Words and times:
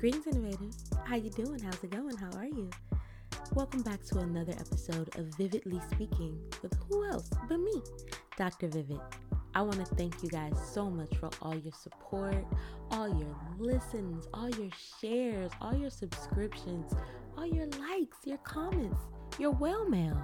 Greetings, 0.00 0.28
innovators. 0.28 0.84
How 1.06 1.16
you 1.16 1.28
doing? 1.30 1.58
How's 1.58 1.82
it 1.82 1.90
going? 1.90 2.16
How 2.16 2.30
are 2.38 2.46
you? 2.46 2.70
Welcome 3.52 3.82
back 3.82 4.00
to 4.04 4.20
another 4.20 4.52
episode 4.52 5.08
of 5.18 5.24
Vividly 5.36 5.80
Speaking 5.90 6.38
with 6.62 6.72
who 6.88 7.04
else 7.04 7.28
but 7.48 7.58
me, 7.58 7.82
Dr. 8.36 8.68
Vivid. 8.68 9.00
I 9.56 9.62
want 9.62 9.84
to 9.84 9.94
thank 9.96 10.22
you 10.22 10.28
guys 10.28 10.52
so 10.72 10.88
much 10.88 11.16
for 11.16 11.30
all 11.42 11.56
your 11.56 11.72
support, 11.72 12.46
all 12.92 13.08
your 13.08 13.36
listens, 13.58 14.28
all 14.32 14.48
your 14.50 14.70
shares, 15.00 15.50
all 15.60 15.74
your 15.74 15.90
subscriptions, 15.90 16.92
all 17.36 17.46
your 17.46 17.66
likes, 17.66 18.18
your 18.24 18.38
comments, 18.38 19.00
your 19.40 19.50
well 19.50 19.84
mail. 19.88 20.22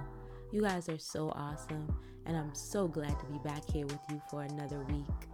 You 0.53 0.61
guys 0.61 0.87
are 0.87 0.99
so 0.99 1.31
awesome, 1.31 1.93
and 2.25 2.37
I'm 2.37 2.55
so 2.55 2.87
glad 2.87 3.19
to 3.19 3.25
be 3.25 3.39
back 3.39 3.69
here 3.69 3.87
with 3.87 3.99
you 4.09 4.21
for 4.31 4.43
another 4.43 4.79
week. 4.85 5.27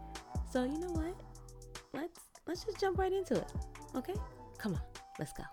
So, 0.51 0.63
you 0.63 0.79
know 0.79 0.93
what? 0.93 1.15
Let's 1.93 2.21
let's 2.47 2.63
just 2.63 2.79
jump 2.79 2.97
right 2.97 3.13
into 3.13 3.35
it. 3.35 3.70
Okay? 3.95 4.13
Come 4.57 4.73
on. 4.75 4.81
Let's 5.19 5.33
go. 5.33 5.43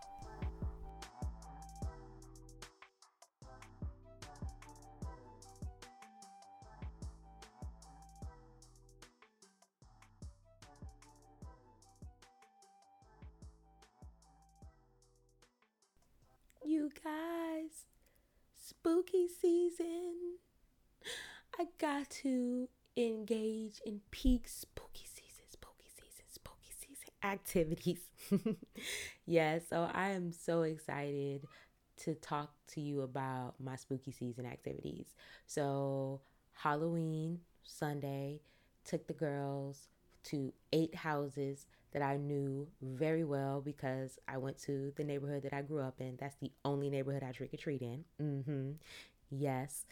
You 16.64 16.90
guys, 17.02 17.86
spooky 18.54 19.26
season. 19.26 20.36
I 21.58 21.66
got 21.78 22.10
to 22.22 22.68
engage 22.96 23.80
in 23.86 24.00
peak 24.10 24.46
season, 24.46 25.44
spooky 25.48 25.88
season, 25.96 26.24
spooky 26.28 26.70
season 26.78 27.07
activities. 27.22 28.00
yeah, 29.26 29.58
so 29.68 29.88
I 29.92 30.10
am 30.10 30.32
so 30.32 30.62
excited 30.62 31.46
to 31.98 32.14
talk 32.14 32.52
to 32.74 32.80
you 32.80 33.02
about 33.02 33.54
my 33.62 33.76
spooky 33.76 34.12
season 34.12 34.46
activities. 34.46 35.06
So, 35.46 36.20
Halloween 36.54 37.40
Sunday 37.64 38.40
took 38.84 39.06
the 39.06 39.14
girls 39.14 39.88
to 40.24 40.52
eight 40.72 40.94
houses 40.94 41.66
that 41.92 42.02
I 42.02 42.16
knew 42.16 42.68
very 42.82 43.24
well 43.24 43.60
because 43.60 44.18
I 44.28 44.36
went 44.38 44.58
to 44.62 44.92
the 44.96 45.04
neighborhood 45.04 45.42
that 45.44 45.54
I 45.54 45.62
grew 45.62 45.80
up 45.80 46.00
in. 46.00 46.16
That's 46.20 46.36
the 46.36 46.50
only 46.64 46.90
neighborhood 46.90 47.22
I 47.22 47.32
trick 47.32 47.54
or 47.54 47.56
treat 47.56 47.82
in. 47.82 48.04
Mm-hmm. 48.20 48.72
Yes. 49.30 49.84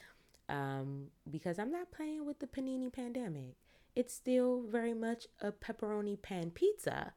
Um, 0.48 1.06
because 1.30 1.58
I'm 1.58 1.72
not 1.72 1.90
playing 1.90 2.24
with 2.26 2.38
the 2.38 2.46
panini 2.46 2.92
pandemic. 2.92 3.54
It's 3.96 4.14
still 4.14 4.62
very 4.68 4.94
much 4.94 5.26
a 5.40 5.50
pepperoni 5.50 6.20
pan 6.20 6.50
pizza. 6.50 7.14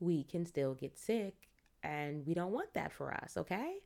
We 0.00 0.24
can 0.24 0.46
still 0.46 0.74
get 0.74 0.98
sick, 0.98 1.48
and 1.82 2.26
we 2.26 2.34
don't 2.34 2.52
want 2.52 2.74
that 2.74 2.90
for 2.92 3.12
us, 3.14 3.36
okay? 3.36 3.76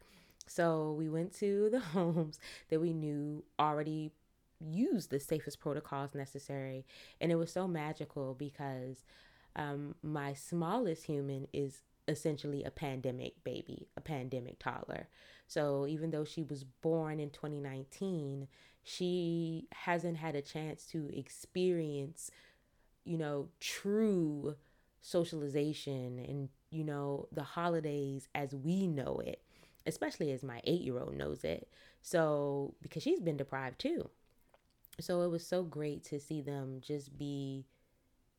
So 0.47 0.93
we 0.93 1.09
went 1.09 1.35
to 1.41 1.69
the 1.73 1.81
homes 1.81 2.39
that 2.71 2.81
we 2.81 2.93
knew 2.93 3.45
already 3.59 4.13
used 4.61 5.11
the 5.11 5.21
safest 5.21 5.61
protocols 5.61 6.15
necessary. 6.15 6.87
And 7.21 7.31
it 7.31 7.35
was 7.35 7.53
so 7.53 7.69
magical 7.69 8.35
because 8.35 9.05
um, 9.55 9.95
my 10.03 10.33
smallest 10.33 11.05
human 11.05 11.49
is 11.53 11.83
essentially 12.09 12.65
a 12.65 12.71
pandemic 12.71 13.43
baby, 13.45 13.89
a 13.97 14.01
pandemic 14.01 14.59
toddler. 14.59 15.09
So 15.47 15.87
even 15.87 16.11
though 16.11 16.25
she 16.25 16.43
was 16.43 16.65
born 16.65 17.21
in 17.21 17.31
2019, 17.31 18.49
she 18.83 19.67
hasn't 19.73 20.17
had 20.17 20.37
a 20.37 20.43
chance 20.43 20.85
to 20.87 21.11
experience, 21.13 22.31
you 23.05 23.19
know, 23.19 23.49
true 23.61 24.57
socialization 25.01 26.19
and, 26.27 26.49
you 26.71 26.85
know, 26.85 27.29
the 27.33 27.43
holidays 27.43 28.29
as 28.35 28.55
we 28.55 28.87
know 28.87 29.21
it, 29.25 29.43
especially 29.87 30.33
as 30.33 30.43
my 30.43 30.61
eight 30.65 30.83
year 30.83 30.99
old 30.99 31.17
knows 31.17 31.45
it. 31.45 31.69
So, 32.03 32.75
because 32.83 33.03
she's 33.03 33.21
been 33.21 33.37
deprived 33.37 33.79
too. 33.79 34.11
So 35.01 35.23
it 35.23 35.29
was 35.29 35.47
so 35.47 35.63
great 35.63 36.05
to 36.05 36.19
see 36.19 36.41
them 36.41 36.81
just 36.81 37.19
be 37.19 37.67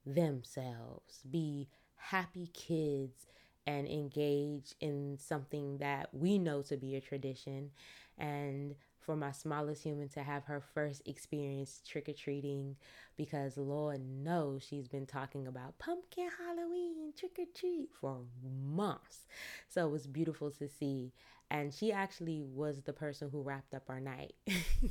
themselves, 0.06 1.22
be 1.30 1.68
happy 1.96 2.48
kids, 2.54 3.28
and 3.68 3.86
engage 3.86 4.74
in 4.80 5.18
something 5.20 5.78
that 5.80 6.08
we 6.14 6.40
know 6.40 6.62
to 6.64 6.78
be 6.78 6.96
a 6.96 7.02
tradition. 7.02 7.70
And 8.18 8.76
for 8.98 9.16
my 9.16 9.32
smallest 9.32 9.84
human 9.84 10.10
to 10.10 10.24
have 10.24 10.46
her 10.46 10.62
first 10.74 11.02
experience 11.06 11.82
trick 11.86 12.10
or 12.10 12.14
treating, 12.14 12.78
because 13.18 13.58
Lord 13.58 14.02
knows 14.02 14.64
she's 14.64 14.88
been 14.88 15.06
talking 15.06 15.48
about 15.48 15.78
pumpkin 15.80 16.30
Halloween 16.40 17.14
trick 17.18 17.38
or 17.40 17.46
treat 17.54 17.90
for 18.00 18.22
months. 18.66 19.26
So 19.68 19.86
it 19.86 19.92
was 19.92 20.08
beautiful 20.08 20.50
to 20.52 20.68
see. 20.68 21.14
And 21.52 21.74
she 21.74 21.92
actually 21.92 22.42
was 22.42 22.82
the 22.82 22.94
person 22.94 23.30
who 23.30 23.42
wrapped 23.42 23.74
up 23.74 23.90
our 23.90 24.00
night. 24.00 24.34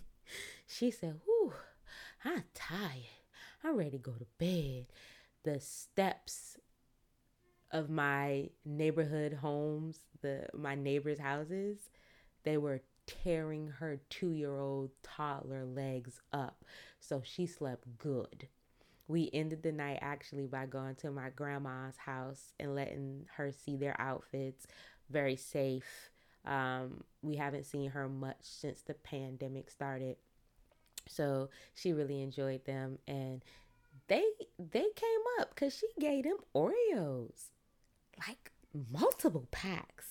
she 0.66 0.90
said, 0.90 1.20
Whew, 1.24 1.52
I'm 2.24 2.44
tired. 2.54 3.04
I'm 3.64 3.76
ready 3.76 3.90
to 3.92 3.98
go 3.98 4.12
to 4.12 4.26
bed. 4.38 4.86
The 5.44 5.60
steps 5.60 6.56
of 7.76 7.90
my 7.90 8.48
neighborhood 8.64 9.34
homes, 9.34 10.00
the 10.22 10.46
my 10.54 10.74
neighbors' 10.74 11.18
houses, 11.18 11.90
they 12.42 12.56
were 12.56 12.80
tearing 13.06 13.68
her 13.68 14.00
two 14.08 14.32
year 14.32 14.58
old 14.58 14.90
toddler 15.02 15.64
legs 15.64 16.20
up. 16.32 16.64
So 17.00 17.22
she 17.24 17.46
slept 17.46 17.84
good. 17.98 18.48
We 19.08 19.30
ended 19.32 19.62
the 19.62 19.72
night 19.72 19.98
actually 20.00 20.46
by 20.46 20.66
going 20.66 20.96
to 20.96 21.10
my 21.10 21.30
grandma's 21.30 21.96
house 21.96 22.52
and 22.58 22.74
letting 22.74 23.26
her 23.36 23.52
see 23.52 23.76
their 23.76 24.00
outfits. 24.00 24.66
Very 25.10 25.36
safe. 25.36 26.10
Um, 26.44 27.04
we 27.22 27.36
haven't 27.36 27.66
seen 27.66 27.90
her 27.90 28.08
much 28.08 28.38
since 28.40 28.80
the 28.80 28.94
pandemic 28.94 29.70
started. 29.70 30.16
So 31.08 31.50
she 31.74 31.92
really 31.92 32.22
enjoyed 32.22 32.64
them 32.64 32.98
and 33.06 33.44
they 34.08 34.24
they 34.58 34.86
came 34.94 35.24
up 35.40 35.54
because 35.54 35.76
she 35.76 35.86
gave 36.00 36.24
them 36.24 36.38
Oreos. 36.54 37.50
Like 38.18 38.52
multiple 38.90 39.48
packs 39.50 40.06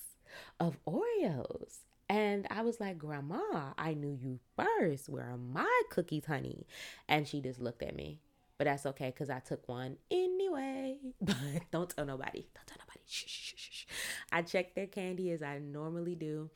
of 0.59 0.77
Oreos. 0.85 1.79
And 2.07 2.45
I 2.51 2.61
was 2.61 2.79
like, 2.79 2.97
Grandma, 2.97 3.73
I 3.77 3.93
knew 3.95 4.17
you 4.21 4.39
first. 4.55 5.09
Where 5.09 5.23
are 5.23 5.37
my 5.37 5.81
cookies, 5.89 6.25
honey? 6.25 6.67
And 7.09 7.27
she 7.27 7.41
just 7.41 7.59
looked 7.59 7.81
at 7.81 7.95
me. 7.95 8.19
But 8.57 8.65
that's 8.65 8.85
okay 8.85 9.07
because 9.07 9.29
I 9.29 9.39
took 9.39 9.67
one 9.67 9.97
anyway. 10.09 10.97
But 11.21 11.35
don't 11.71 11.89
tell 11.89 12.05
nobody. 12.05 12.47
Don't 12.53 12.67
tell 12.67 12.77
nobody. 12.79 12.99
Shh, 13.05 13.25
shh, 13.27 13.53
shh, 13.55 13.69
shh. 13.71 13.85
I 14.31 14.43
checked 14.43 14.75
their 14.75 14.87
candy 14.87 15.31
as 15.31 15.41
I 15.41 15.59
normally 15.59 16.15
do. 16.15 16.49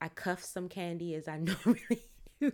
I 0.00 0.08
cuffed 0.08 0.44
some 0.44 0.68
candy 0.68 1.14
as 1.14 1.26
I 1.26 1.38
normally 1.64 2.02
do. 2.40 2.52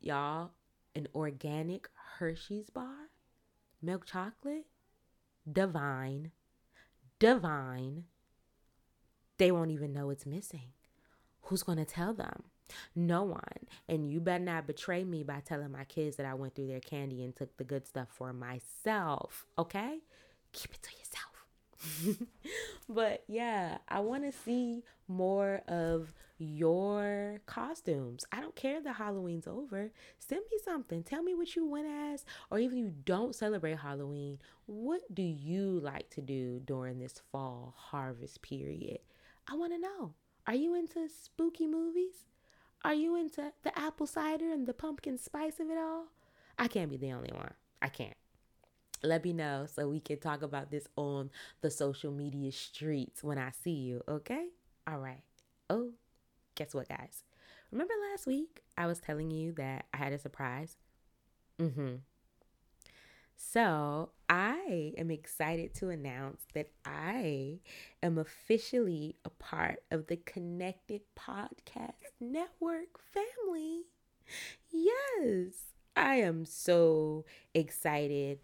Y'all, 0.00 0.50
an 0.94 1.08
organic 1.14 1.88
Hershey's 2.18 2.70
bar, 2.70 3.10
milk 3.82 4.06
chocolate, 4.06 4.66
divine, 5.50 6.30
divine. 7.18 8.04
They 9.38 9.50
won't 9.50 9.70
even 9.70 9.92
know 9.92 10.10
it's 10.10 10.26
missing. 10.26 10.72
Who's 11.42 11.62
going 11.62 11.78
to 11.78 11.84
tell 11.84 12.12
them? 12.12 12.44
No 12.94 13.22
one. 13.22 13.66
And 13.88 14.10
you 14.10 14.20
better 14.20 14.44
not 14.44 14.66
betray 14.66 15.04
me 15.04 15.22
by 15.22 15.40
telling 15.40 15.72
my 15.72 15.84
kids 15.84 16.16
that 16.16 16.26
I 16.26 16.34
went 16.34 16.54
through 16.54 16.66
their 16.66 16.80
candy 16.80 17.24
and 17.24 17.34
took 17.34 17.56
the 17.56 17.64
good 17.64 17.86
stuff 17.86 18.08
for 18.10 18.32
myself. 18.32 19.46
Okay? 19.58 20.00
Keep 20.52 20.74
it 20.74 20.82
to 20.82 20.90
yourself. 20.98 22.28
but 22.88 23.24
yeah, 23.28 23.78
I 23.88 24.00
want 24.00 24.24
to 24.24 24.32
see 24.32 24.82
more 25.06 25.62
of 25.68 26.12
your 26.38 27.40
costumes. 27.46 28.24
I 28.32 28.40
don't 28.40 28.54
care 28.54 28.80
that 28.80 28.96
Halloween's 28.96 29.46
over. 29.46 29.90
Send 30.18 30.42
me 30.50 30.58
something. 30.64 31.02
Tell 31.02 31.22
me 31.22 31.34
what 31.34 31.54
you 31.56 31.66
went 31.66 31.86
as, 31.86 32.24
or 32.50 32.58
even 32.58 32.78
you 32.78 32.92
don't 33.04 33.34
celebrate 33.34 33.78
Halloween. 33.78 34.38
What 34.66 35.02
do 35.12 35.22
you 35.22 35.80
like 35.80 36.10
to 36.10 36.20
do 36.20 36.60
during 36.64 36.98
this 36.98 37.20
fall 37.32 37.74
harvest 37.76 38.42
period? 38.42 38.98
I 39.50 39.56
want 39.56 39.72
to 39.72 39.78
know. 39.78 40.14
Are 40.46 40.54
you 40.54 40.74
into 40.74 41.08
spooky 41.08 41.66
movies? 41.66 42.24
Are 42.84 42.94
you 42.94 43.16
into 43.16 43.52
the 43.62 43.76
apple 43.78 44.06
cider 44.06 44.50
and 44.50 44.66
the 44.66 44.74
pumpkin 44.74 45.18
spice 45.18 45.60
of 45.60 45.68
it 45.68 45.78
all? 45.78 46.04
I 46.58 46.68
can't 46.68 46.90
be 46.90 46.96
the 46.96 47.12
only 47.12 47.32
one. 47.32 47.52
I 47.82 47.88
can't 47.88 48.16
let 49.02 49.24
me 49.24 49.32
know 49.32 49.66
so 49.72 49.88
we 49.88 50.00
can 50.00 50.18
talk 50.18 50.42
about 50.42 50.70
this 50.70 50.86
on 50.96 51.30
the 51.60 51.70
social 51.70 52.12
media 52.12 52.52
streets 52.52 53.22
when 53.22 53.38
I 53.38 53.50
see 53.50 53.72
you, 53.72 54.02
okay? 54.08 54.48
All 54.86 54.98
right. 54.98 55.22
Oh, 55.70 55.92
guess 56.58 56.74
what, 56.74 56.88
guys? 56.88 57.22
Remember 57.70 57.94
last 58.10 58.26
week 58.26 58.62
I 58.76 58.86
was 58.86 58.98
telling 58.98 59.30
you 59.30 59.52
that 59.52 59.86
I 59.94 59.96
had 59.96 60.12
a 60.12 60.18
surprise? 60.18 60.76
Mm 61.60 61.74
hmm. 61.74 61.94
So 63.36 64.10
I 64.28 64.92
am 64.98 65.12
excited 65.12 65.72
to 65.76 65.90
announce 65.90 66.42
that 66.54 66.70
I 66.84 67.60
am 68.02 68.18
officially 68.18 69.14
a 69.24 69.30
part 69.30 69.84
of 69.92 70.08
the 70.08 70.16
Connected 70.16 71.02
Podcast 71.16 71.92
Network 72.18 72.98
family. 72.98 73.82
Yes, 74.70 75.54
I 75.94 76.16
am 76.16 76.44
so 76.44 77.24
excited 77.54 78.40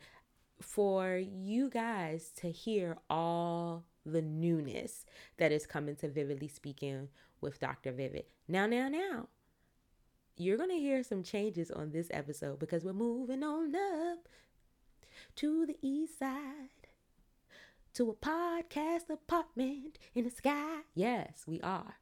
for 0.60 1.16
you 1.16 1.68
guys 1.68 2.30
to 2.36 2.52
hear 2.52 2.96
all 3.10 3.84
the 4.06 4.22
newness 4.22 5.04
that 5.38 5.50
is 5.50 5.66
coming 5.66 5.96
to 5.96 6.08
Vividly 6.08 6.48
Speaking 6.48 7.08
with 7.44 7.60
Dr. 7.60 7.92
Vivid. 7.92 8.24
Now, 8.48 8.66
now, 8.66 8.88
now, 8.88 9.28
you're 10.36 10.56
going 10.56 10.70
to 10.70 10.76
hear 10.76 11.04
some 11.04 11.22
changes 11.22 11.70
on 11.70 11.92
this 11.92 12.08
episode 12.10 12.58
because 12.58 12.84
we're 12.84 12.92
moving 12.92 13.44
on 13.44 13.74
up 13.74 14.28
to 15.36 15.66
the 15.66 15.76
east 15.80 16.18
side 16.18 16.88
to 17.94 18.10
a 18.10 18.14
podcast 18.14 19.08
apartment 19.08 19.98
in 20.14 20.24
the 20.24 20.30
sky. 20.30 20.80
Yes, 20.94 21.44
we 21.46 21.60
are. 21.60 21.94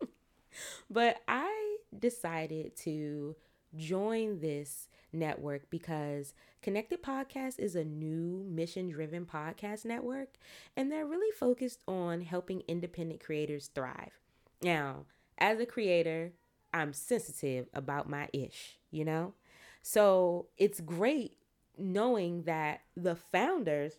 but 0.90 1.16
I 1.26 1.78
decided 1.98 2.76
to 2.78 3.34
join 3.76 4.40
this 4.40 4.88
network 5.12 5.68
because 5.70 6.34
Connected 6.62 7.02
Podcast 7.02 7.58
is 7.58 7.74
a 7.74 7.84
new 7.84 8.44
mission 8.48 8.90
driven 8.90 9.26
podcast 9.26 9.84
network, 9.84 10.36
and 10.76 10.90
they're 10.90 11.06
really 11.06 11.32
focused 11.32 11.80
on 11.88 12.20
helping 12.20 12.62
independent 12.68 13.20
creators 13.20 13.68
thrive. 13.74 14.20
Now, 14.62 15.06
as 15.38 15.58
a 15.60 15.66
creator, 15.66 16.32
I'm 16.72 16.92
sensitive 16.92 17.66
about 17.74 18.08
my 18.08 18.28
ish, 18.32 18.78
you 18.90 19.04
know? 19.04 19.34
So 19.82 20.46
it's 20.58 20.80
great 20.80 21.38
knowing 21.78 22.42
that 22.42 22.82
the 22.96 23.16
founders 23.16 23.94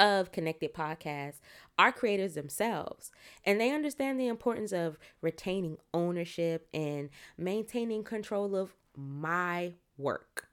of 0.00 0.32
Connected 0.32 0.74
Podcasts 0.74 1.40
are 1.78 1.92
creators 1.92 2.34
themselves. 2.34 3.12
And 3.44 3.60
they 3.60 3.70
understand 3.70 4.18
the 4.18 4.26
importance 4.26 4.72
of 4.72 4.98
retaining 5.20 5.78
ownership 5.94 6.68
and 6.74 7.08
maintaining 7.38 8.02
control 8.02 8.56
of 8.56 8.74
my 8.96 9.74
work 9.96 10.48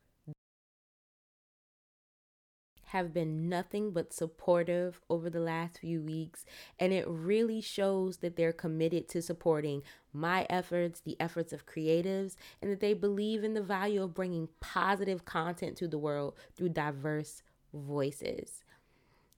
have 2.89 3.13
been 3.13 3.47
nothing 3.47 3.91
but 3.91 4.11
supportive 4.11 4.99
over 5.11 5.29
the 5.29 5.39
last 5.39 5.77
few 5.77 6.01
weeks, 6.01 6.43
and 6.79 6.91
it 6.91 7.07
really 7.07 7.61
shows 7.61 8.17
that 8.17 8.35
they're 8.35 8.51
committed 8.51 9.07
to 9.07 9.21
supporting 9.21 9.83
my 10.11 10.47
efforts, 10.49 10.99
the 10.99 11.15
efforts 11.19 11.53
of 11.53 11.67
creatives, 11.67 12.35
and 12.61 12.71
that 12.71 12.79
they 12.79 12.93
believe 12.95 13.43
in 13.43 13.53
the 13.53 13.61
value 13.61 14.01
of 14.01 14.15
bringing 14.15 14.49
positive 14.59 15.23
content 15.23 15.77
to 15.77 15.87
the 15.87 15.99
world 15.99 16.33
through 16.55 16.69
diverse 16.69 17.43
voices. 17.73 18.63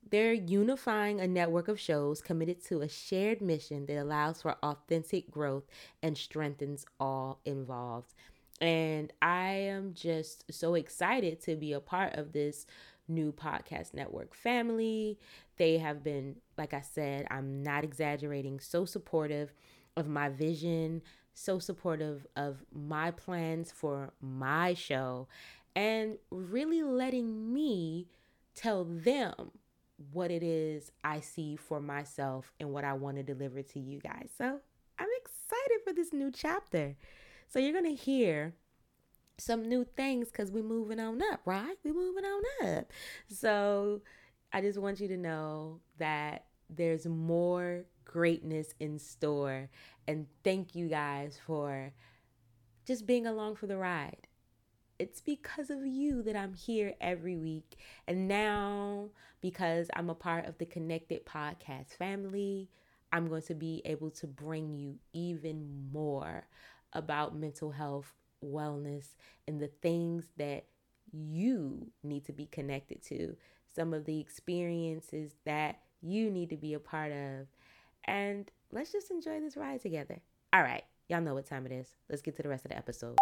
They're 0.09 0.33
unifying 0.33 1.19
a 1.19 1.27
network 1.27 1.67
of 1.67 1.79
shows 1.79 2.21
committed 2.21 2.63
to 2.65 2.81
a 2.81 2.87
shared 2.87 3.41
mission 3.41 3.85
that 3.87 3.97
allows 3.97 4.41
for 4.41 4.55
authentic 4.63 5.29
growth 5.29 5.65
and 6.01 6.17
strengthens 6.17 6.85
all 6.99 7.39
involved. 7.45 8.13
And 8.61 9.11
I 9.21 9.49
am 9.49 9.93
just 9.95 10.45
so 10.53 10.75
excited 10.75 11.41
to 11.41 11.55
be 11.55 11.73
a 11.73 11.79
part 11.79 12.13
of 12.13 12.31
this 12.31 12.67
new 13.11 13.31
podcast 13.31 13.93
network 13.93 14.33
family. 14.33 15.19
They 15.57 15.77
have 15.77 16.03
been, 16.03 16.37
like 16.57 16.73
I 16.73 16.81
said, 16.81 17.27
I'm 17.29 17.61
not 17.61 17.83
exaggerating, 17.83 18.59
so 18.59 18.85
supportive 18.85 19.53
of 19.95 20.07
my 20.07 20.29
vision, 20.29 21.01
so 21.33 21.59
supportive 21.59 22.25
of 22.35 22.63
my 22.73 23.11
plans 23.11 23.71
for 23.71 24.13
my 24.21 24.73
show, 24.73 25.27
and 25.75 26.17
really 26.31 26.81
letting 26.81 27.53
me 27.53 28.07
tell 28.55 28.85
them 28.85 29.51
what 30.11 30.31
it 30.31 30.43
is 30.43 30.91
I 31.03 31.19
see 31.19 31.55
for 31.55 31.79
myself 31.79 32.51
and 32.59 32.71
what 32.71 32.83
I 32.83 32.93
want 32.93 33.17
to 33.17 33.23
deliver 33.23 33.61
to 33.61 33.79
you 33.79 33.99
guys. 33.99 34.29
So 34.37 34.59
I'm 34.97 35.07
excited 35.19 35.83
for 35.83 35.93
this 35.93 36.11
new 36.11 36.31
chapter. 36.31 36.95
So 37.47 37.59
you're 37.59 37.73
going 37.73 37.95
to 37.95 38.01
hear 38.01 38.55
some 39.41 39.67
new 39.67 39.83
things 39.83 40.29
because 40.29 40.51
we're 40.51 40.63
moving 40.63 40.99
on 40.99 41.21
up, 41.31 41.41
right? 41.45 41.75
We're 41.83 41.93
moving 41.93 42.25
on 42.25 42.77
up. 42.77 42.91
So 43.27 44.01
I 44.53 44.61
just 44.61 44.79
want 44.79 44.99
you 44.99 45.07
to 45.09 45.17
know 45.17 45.79
that 45.97 46.45
there's 46.69 47.05
more 47.05 47.85
greatness 48.05 48.73
in 48.79 48.99
store. 48.99 49.69
And 50.07 50.27
thank 50.43 50.75
you 50.75 50.87
guys 50.87 51.39
for 51.45 51.93
just 52.85 53.05
being 53.05 53.27
along 53.27 53.55
for 53.55 53.67
the 53.67 53.77
ride. 53.77 54.27
It's 54.99 55.21
because 55.21 55.69
of 55.69 55.85
you 55.85 56.21
that 56.23 56.35
I'm 56.35 56.53
here 56.53 56.93
every 57.01 57.35
week. 57.35 57.77
And 58.07 58.27
now, 58.27 59.09
because 59.41 59.89
I'm 59.95 60.09
a 60.09 60.15
part 60.15 60.45
of 60.45 60.57
the 60.59 60.65
Connected 60.65 61.25
Podcast 61.25 61.95
family, 61.97 62.69
I'm 63.11 63.27
going 63.27 63.41
to 63.43 63.55
be 63.55 63.81
able 63.85 64.11
to 64.11 64.27
bring 64.27 64.75
you 64.75 64.99
even 65.13 65.89
more 65.91 66.45
about 66.93 67.35
mental 67.35 67.71
health 67.71 68.13
wellness 68.43 69.07
and 69.47 69.59
the 69.59 69.71
things 69.81 70.25
that 70.37 70.65
you 71.11 71.91
need 72.03 72.25
to 72.25 72.33
be 72.33 72.45
connected 72.45 73.01
to, 73.03 73.35
some 73.73 73.93
of 73.93 74.05
the 74.05 74.19
experiences 74.19 75.33
that 75.45 75.79
you 76.01 76.29
need 76.29 76.49
to 76.49 76.57
be 76.57 76.73
a 76.73 76.79
part 76.79 77.11
of. 77.11 77.47
And 78.05 78.49
let's 78.71 78.91
just 78.91 79.11
enjoy 79.11 79.39
this 79.39 79.57
ride 79.57 79.81
together. 79.81 80.19
All 80.53 80.63
right, 80.63 80.83
y'all 81.07 81.21
know 81.21 81.33
what 81.33 81.45
time 81.45 81.65
it 81.65 81.71
is. 81.71 81.95
Let's 82.09 82.21
get 82.21 82.35
to 82.37 82.43
the 82.43 82.49
rest 82.49 82.65
of 82.65 82.71
the 82.71 82.77
episode. 82.77 83.17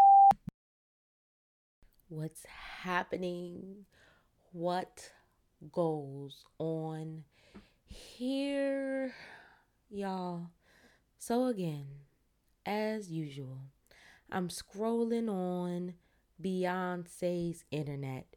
What's 2.07 2.45
happening? 2.45 3.85
What 4.51 5.11
goes 5.71 6.43
on 6.57 7.23
here, 7.85 9.13
y'all? 9.89 10.47
So, 11.19 11.47
again, 11.47 11.85
as 12.65 13.11
usual, 13.11 13.59
I'm 14.31 14.49
scrolling 14.49 15.29
on 15.29 15.95
Beyonce's 16.41 17.63
internet, 17.71 18.35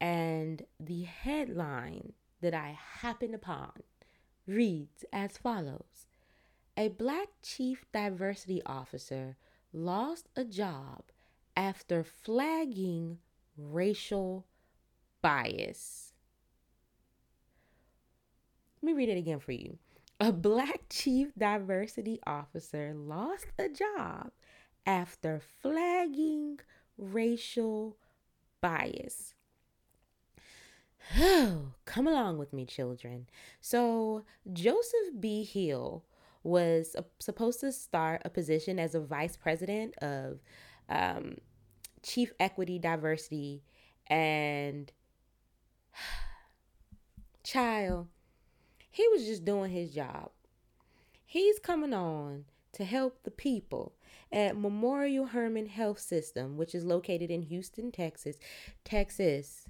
and 0.00 0.62
the 0.78 1.02
headline 1.02 2.12
that 2.40 2.54
I 2.54 2.78
happened 3.00 3.34
upon 3.34 3.72
reads 4.46 5.04
as 5.12 5.36
follows 5.36 6.06
A 6.76 6.88
black 6.88 7.28
chief 7.42 7.84
diversity 7.92 8.62
officer 8.64 9.36
lost 9.72 10.28
a 10.36 10.44
job 10.44 11.02
after 11.56 12.04
flagging 12.04 13.18
racial 13.56 14.46
bias. 15.22 16.12
Let 18.80 18.86
me 18.86 18.92
read 18.92 19.08
it 19.08 19.18
again 19.18 19.40
for 19.40 19.52
you. 19.52 19.78
A 20.20 20.32
black 20.32 20.82
chief 20.88 21.34
diversity 21.36 22.20
officer 22.26 22.94
lost 22.94 23.46
a 23.58 23.68
job 23.68 24.30
after 24.86 25.40
flagging 25.60 26.60
racial 26.96 27.96
bias. 28.60 29.34
Come 31.84 32.06
along 32.06 32.38
with 32.38 32.52
me, 32.52 32.64
children. 32.64 33.26
So, 33.60 34.24
Joseph 34.52 35.20
B. 35.20 35.44
Hill 35.44 36.04
was 36.42 36.94
supposed 37.18 37.60
to 37.60 37.72
start 37.72 38.22
a 38.24 38.30
position 38.30 38.78
as 38.78 38.94
a 38.94 39.00
vice 39.00 39.36
president 39.36 39.94
of 39.98 40.40
um, 40.88 41.36
chief 42.02 42.32
equity, 42.38 42.78
diversity, 42.78 43.62
and 44.06 44.92
child. 47.44 48.08
He 48.90 49.06
was 49.08 49.26
just 49.26 49.44
doing 49.44 49.70
his 49.70 49.90
job. 49.90 50.30
He's 51.24 51.58
coming 51.58 51.92
on 51.92 52.44
to 52.76 52.84
help 52.84 53.22
the 53.22 53.30
people 53.30 53.94
at 54.30 54.54
Memorial 54.54 55.24
Hermann 55.24 55.64
Health 55.64 55.98
System, 55.98 56.58
which 56.58 56.74
is 56.74 56.84
located 56.84 57.30
in 57.30 57.40
Houston, 57.40 57.90
Texas. 57.90 58.36
Texas, 58.84 59.66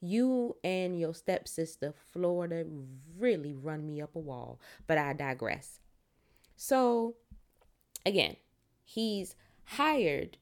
you 0.00 0.56
and 0.64 0.98
your 0.98 1.14
stepsister, 1.14 1.94
Florida, 2.12 2.64
really 3.16 3.54
run 3.54 3.86
me 3.86 4.02
up 4.02 4.16
a 4.16 4.18
wall, 4.18 4.60
but 4.88 4.98
I 4.98 5.12
digress. 5.12 5.78
So, 6.56 7.14
again, 8.04 8.34
he's 8.82 9.36
hired, 9.62 10.38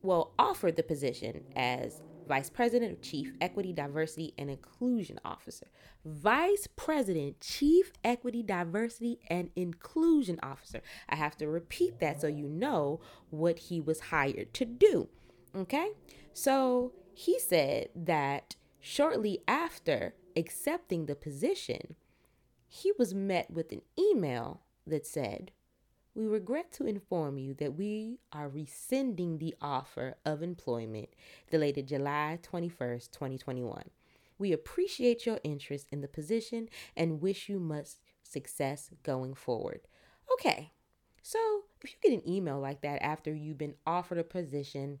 well, 0.00 0.32
offered 0.38 0.76
the 0.76 0.82
position 0.82 1.44
as 1.54 2.00
Vice 2.26 2.50
President 2.50 3.02
Chief 3.02 3.32
Equity, 3.40 3.72
Diversity, 3.72 4.34
and 4.38 4.50
Inclusion 4.50 5.18
Officer. 5.24 5.66
Vice 6.04 6.68
President, 6.76 7.40
Chief 7.40 7.92
Equity, 8.04 8.42
Diversity, 8.42 9.18
and 9.28 9.50
Inclusion 9.56 10.38
Officer. 10.42 10.82
I 11.08 11.16
have 11.16 11.36
to 11.38 11.48
repeat 11.48 12.00
that 12.00 12.20
so 12.20 12.26
you 12.26 12.48
know 12.48 13.00
what 13.30 13.58
he 13.58 13.80
was 13.80 14.00
hired 14.00 14.52
to 14.54 14.64
do. 14.64 15.08
Okay? 15.54 15.90
So 16.32 16.92
he 17.14 17.38
said 17.38 17.88
that 17.94 18.56
shortly 18.80 19.40
after 19.46 20.14
accepting 20.36 21.06
the 21.06 21.14
position, 21.14 21.96
he 22.68 22.92
was 22.98 23.14
met 23.14 23.50
with 23.50 23.70
an 23.72 23.82
email 23.98 24.62
that 24.86 25.06
said, 25.06 25.52
we 26.14 26.26
regret 26.26 26.72
to 26.72 26.86
inform 26.86 27.38
you 27.38 27.54
that 27.54 27.74
we 27.76 28.18
are 28.32 28.48
rescinding 28.48 29.38
the 29.38 29.54
offer 29.60 30.16
of 30.26 30.42
employment 30.42 31.08
dated 31.50 31.88
July 31.88 32.38
21st, 32.42 33.10
2021. 33.10 33.84
We 34.38 34.52
appreciate 34.52 35.24
your 35.26 35.40
interest 35.44 35.86
in 35.90 36.00
the 36.00 36.08
position 36.08 36.68
and 36.96 37.22
wish 37.22 37.48
you 37.48 37.58
much 37.58 37.90
success 38.22 38.90
going 39.02 39.34
forward. 39.34 39.80
Okay, 40.32 40.72
so 41.22 41.38
if 41.82 41.92
you 41.92 41.96
get 42.02 42.12
an 42.12 42.28
email 42.28 42.58
like 42.60 42.82
that 42.82 43.02
after 43.02 43.32
you've 43.34 43.58
been 43.58 43.76
offered 43.86 44.18
a 44.18 44.24
position 44.24 44.98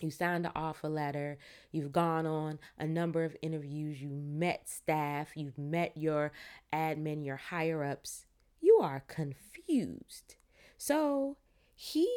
You 0.00 0.10
signed 0.10 0.44
the 0.44 0.52
offer 0.56 0.88
letter. 0.88 1.38
You've 1.70 1.92
gone 1.92 2.26
on 2.26 2.58
a 2.78 2.86
number 2.86 3.24
of 3.24 3.36
interviews. 3.42 4.02
You 4.02 4.08
met 4.10 4.68
staff. 4.68 5.30
You've 5.36 5.58
met 5.58 5.96
your 5.96 6.32
admin, 6.72 7.24
your 7.24 7.36
higher 7.36 7.84
ups. 7.84 8.26
You 8.62 8.78
are 8.80 9.04
confused. 9.06 10.36
So 10.78 11.36
he 11.74 12.08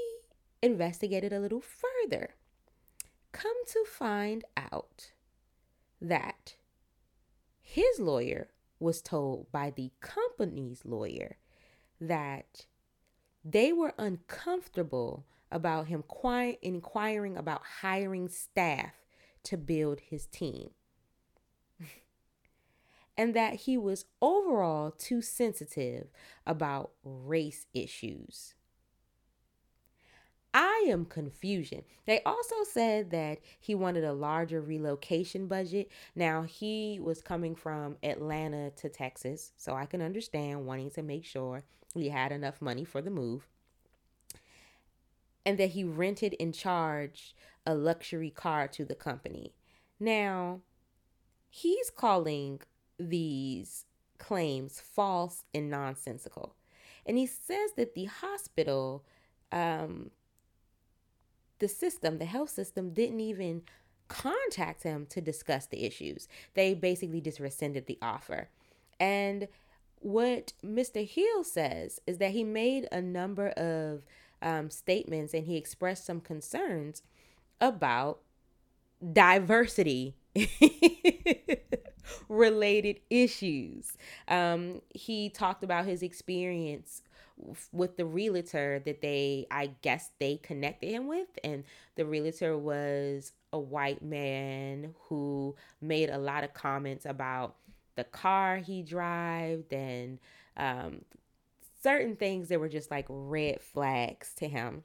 investigated 0.62 1.34
a 1.34 1.40
little 1.40 1.62
further. 1.62 2.36
Come 3.32 3.58
to 3.68 3.84
find 3.86 4.46
out 4.56 5.12
that 6.00 6.56
his 7.60 8.00
lawyer 8.00 8.52
was 8.80 9.02
told 9.02 9.52
by 9.52 9.72
the 9.72 9.92
company's 10.00 10.86
lawyer 10.86 11.38
that 12.00 12.68
they 13.44 13.74
were 13.74 13.94
uncomfortable 13.98 15.26
about 15.52 15.88
him 15.88 16.04
inquiring 16.62 17.38
about 17.38 17.62
hiring 17.82 18.28
staff 18.30 18.94
to 19.44 19.58
build 19.58 20.00
his 20.00 20.28
team. 20.28 20.70
And 23.18 23.34
that 23.34 23.56
he 23.56 23.78
was 23.78 24.06
overall 24.22 24.92
too 24.92 25.22
sensitive 25.22 26.08
about 26.46 26.92
race 27.04 27.66
issues. 27.74 28.56
I 30.58 30.86
am 30.88 31.04
confusion. 31.04 31.84
They 32.06 32.22
also 32.24 32.56
said 32.64 33.12
that 33.12 33.40
he 33.60 33.76
wanted 33.76 34.06
a 34.06 34.14
larger 34.14 34.62
relocation 34.62 35.48
budget. 35.48 35.92
Now, 36.16 36.44
he 36.44 36.98
was 37.02 37.22
coming 37.22 37.56
from 37.56 37.98
Atlanta 38.02 38.72
to 38.78 38.88
Texas, 38.88 39.52
so 39.58 39.74
I 39.74 39.86
can 39.86 40.02
understand 40.02 40.66
wanting 40.66 40.92
to 40.92 41.04
make 41.04 41.26
sure 41.26 41.66
he 41.94 42.08
had 42.08 42.32
enough 42.32 42.62
money 42.62 42.86
for 42.86 43.02
the 43.02 43.12
move. 43.12 43.50
And 45.46 45.58
that 45.58 45.72
he 45.72 45.84
rented 45.84 46.38
and 46.40 46.54
charged 46.54 47.34
a 47.66 47.76
luxury 47.76 48.30
car 48.30 48.70
to 48.70 48.86
the 48.86 48.96
company. 48.96 49.54
Now, 50.00 50.62
he's 51.50 51.90
calling 51.90 52.62
these 53.00 53.86
claims 54.18 54.80
false 54.80 55.44
and 55.54 55.70
nonsensical. 55.70 56.56
And 57.06 57.18
he 57.18 57.28
says 57.28 57.72
that 57.76 57.94
the 57.94 58.06
hospital 58.06 59.04
um, 59.52 60.12
the 61.60 61.68
system, 61.68 62.18
the 62.18 62.26
health 62.26 62.50
system, 62.50 62.92
didn't 62.92 63.20
even 63.22 63.62
contact 64.08 64.84
him 64.84 65.06
to 65.08 65.22
discuss 65.22 65.66
the 65.66 65.84
issues. 65.84 66.28
They 66.54 66.74
basically 66.74 67.22
just 67.22 67.40
rescinded 67.40 67.88
the 67.88 67.98
offer. 68.02 68.50
And 69.00 69.48
what 70.00 70.54
Mr. 70.64 71.08
Hill 71.08 71.44
says 71.44 72.02
is 72.06 72.18
that 72.20 72.32
he 72.32 72.44
made 72.44 72.88
a 72.92 73.02
number 73.02 73.50
of 73.50 74.04
um, 74.42 74.70
statements 74.70 75.34
and 75.34 75.46
he 75.46 75.56
expressed 75.58 76.06
some 76.06 76.22
concerns 76.22 77.02
about 77.60 78.20
diversity 79.14 80.16
related 82.30 83.00
issues. 83.10 83.98
Um, 84.28 84.82
he 84.90 85.30
talked 85.30 85.64
about 85.64 85.86
his 85.86 86.04
experience 86.04 87.02
with 87.74 87.98
the 87.98 88.06
realtor 88.06 88.82
that 88.86 89.02
they 89.02 89.46
I 89.52 89.72
guess 89.82 90.12
they 90.20 90.38
connected 90.38 90.90
him 90.90 91.08
with 91.08 91.28
and 91.44 91.66
the 91.96 92.06
realtor 92.06 92.58
was 92.58 93.34
a 93.52 93.60
white 93.60 94.02
man 94.02 94.96
who 95.10 95.54
made 95.82 96.10
a 96.10 96.18
lot 96.18 96.46
of 96.46 96.54
comments 96.54 97.06
about 97.06 97.56
the 97.96 98.06
car 98.06 98.58
he 98.58 98.82
drove 98.82 99.64
and 99.72 100.20
um, 100.58 101.02
certain 101.82 102.16
things 102.16 102.50
that 102.50 102.60
were 102.60 102.70
just 102.70 102.92
like 102.92 103.06
red 103.10 103.62
flags 103.62 104.34
to 104.36 104.48
him. 104.48 104.84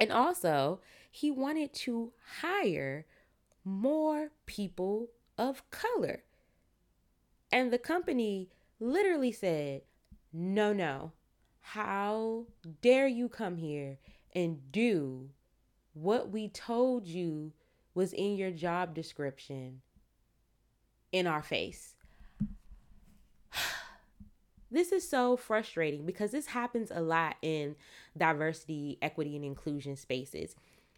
And 0.00 0.12
also, 0.12 0.80
he 1.10 1.30
wanted 1.30 1.72
to 1.74 2.12
hire 2.40 3.06
more 3.64 4.30
people 4.46 5.08
of 5.36 5.68
color. 5.70 6.22
And 7.50 7.72
the 7.72 7.78
company 7.78 8.48
literally 8.80 9.32
said, 9.32 9.82
no, 10.32 10.72
no, 10.72 11.12
how 11.60 12.46
dare 12.82 13.06
you 13.06 13.28
come 13.28 13.56
here 13.56 13.98
and 14.34 14.70
do 14.70 15.30
what 15.94 16.30
we 16.30 16.48
told 16.48 17.06
you 17.06 17.52
was 17.94 18.12
in 18.12 18.36
your 18.36 18.50
job 18.50 18.94
description 18.94 19.80
in 21.12 21.26
our 21.26 21.42
face? 21.42 21.94
This 24.70 24.92
is 24.92 25.08
so 25.08 25.38
frustrating 25.38 26.04
because 26.04 26.30
this 26.30 26.44
happens 26.48 26.92
a 26.94 27.00
lot 27.00 27.36
in 27.40 27.74
diversity, 28.18 28.98
equity, 29.00 29.34
and 29.34 29.42
inclusion 29.42 29.96
spaces. 29.96 30.54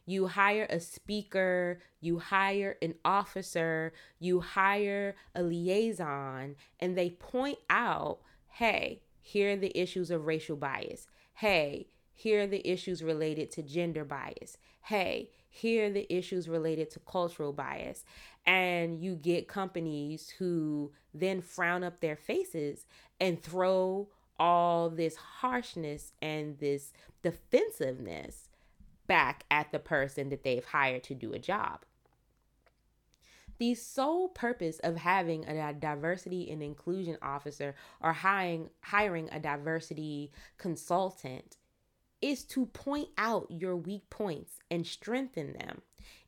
You 0.07 0.27
hire 0.27 0.67
a 0.69 0.81
speaker, 0.81 1.81
you 2.01 2.19
hire 2.19 2.77
an 2.83 2.95
officer, 3.05 3.93
you 4.19 4.41
hire 4.41 5.15
a 5.35 5.43
liaison, 5.43 6.57
and 6.81 6.97
they 6.97 7.11
point 7.11 7.59
out 7.69 8.21
hey, 8.55 9.01
here 9.21 9.53
are 9.53 9.57
the 9.57 9.79
issues 9.79 10.11
of 10.11 10.27
racial 10.27 10.57
bias. 10.57 11.07
Hey, 11.35 11.87
here 12.13 12.43
are 12.43 12.47
the 12.47 12.69
issues 12.69 13.03
related 13.03 13.51
to 13.53 13.63
gender 13.63 14.05
bias. 14.05 14.59
Hey, 14.83 15.31
here 15.49 15.87
are 15.87 15.91
the 15.91 16.13
issues 16.13 16.49
related 16.49 16.91
to 16.91 17.01
cultural 17.01 17.53
bias. 17.53 18.05
And 18.45 19.01
you 19.01 19.15
get 19.15 19.49
companies 19.49 20.29
who 20.39 20.93
then 21.15 21.41
frown 21.41 21.83
up 21.83 22.01
their 22.01 22.17
faces 22.17 22.85
and 23.19 23.43
throw 23.43 24.09
all 24.39 24.91
this 24.91 25.17
harshness 25.17 26.13
and 26.21 26.59
this 26.59 26.93
defensiveness 27.23 28.50
back 29.11 29.43
at 29.51 29.73
the 29.73 29.79
person 29.81 30.29
that 30.29 30.45
they've 30.45 30.65
hired 30.65 31.03
to 31.03 31.17
do 31.17 31.33
a 31.33 31.39
job. 31.41 31.81
The 33.59 33.75
sole 33.75 34.29
purpose 34.29 34.79
of 34.85 34.97
having 34.97 35.45
a 35.47 35.75
diversity 35.75 36.49
and 36.49 36.63
inclusion 36.63 37.19
officer 37.21 37.75
or 38.01 38.13
hiring 38.13 38.71
hiring 38.83 39.29
a 39.33 39.41
diversity 39.41 40.31
consultant 40.59 41.57
is 42.23 42.45
to 42.45 42.67
point 42.67 43.09
out 43.19 43.51
your 43.51 43.77
weak 43.77 44.09
points 44.11 44.61
and 44.71 44.87
strengthen 44.87 45.55
them 45.55 45.83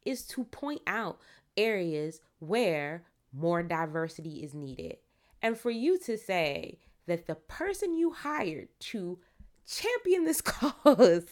is 0.05 0.27
to 0.27 0.43
point 0.43 0.83
out 0.89 1.21
areas 1.57 2.21
where 2.41 3.05
more 3.33 3.63
diversity 3.63 4.43
is 4.43 4.55
needed. 4.55 4.97
And 5.41 5.57
for 5.57 5.71
you 5.71 5.99
to 6.01 6.19
say 6.19 6.81
that 7.07 7.29
the 7.29 7.37
person 7.37 7.97
you 7.97 8.11
hired 8.11 8.69
to 8.81 9.21
champion 9.67 10.25
this 10.25 10.41
cause 10.41 11.27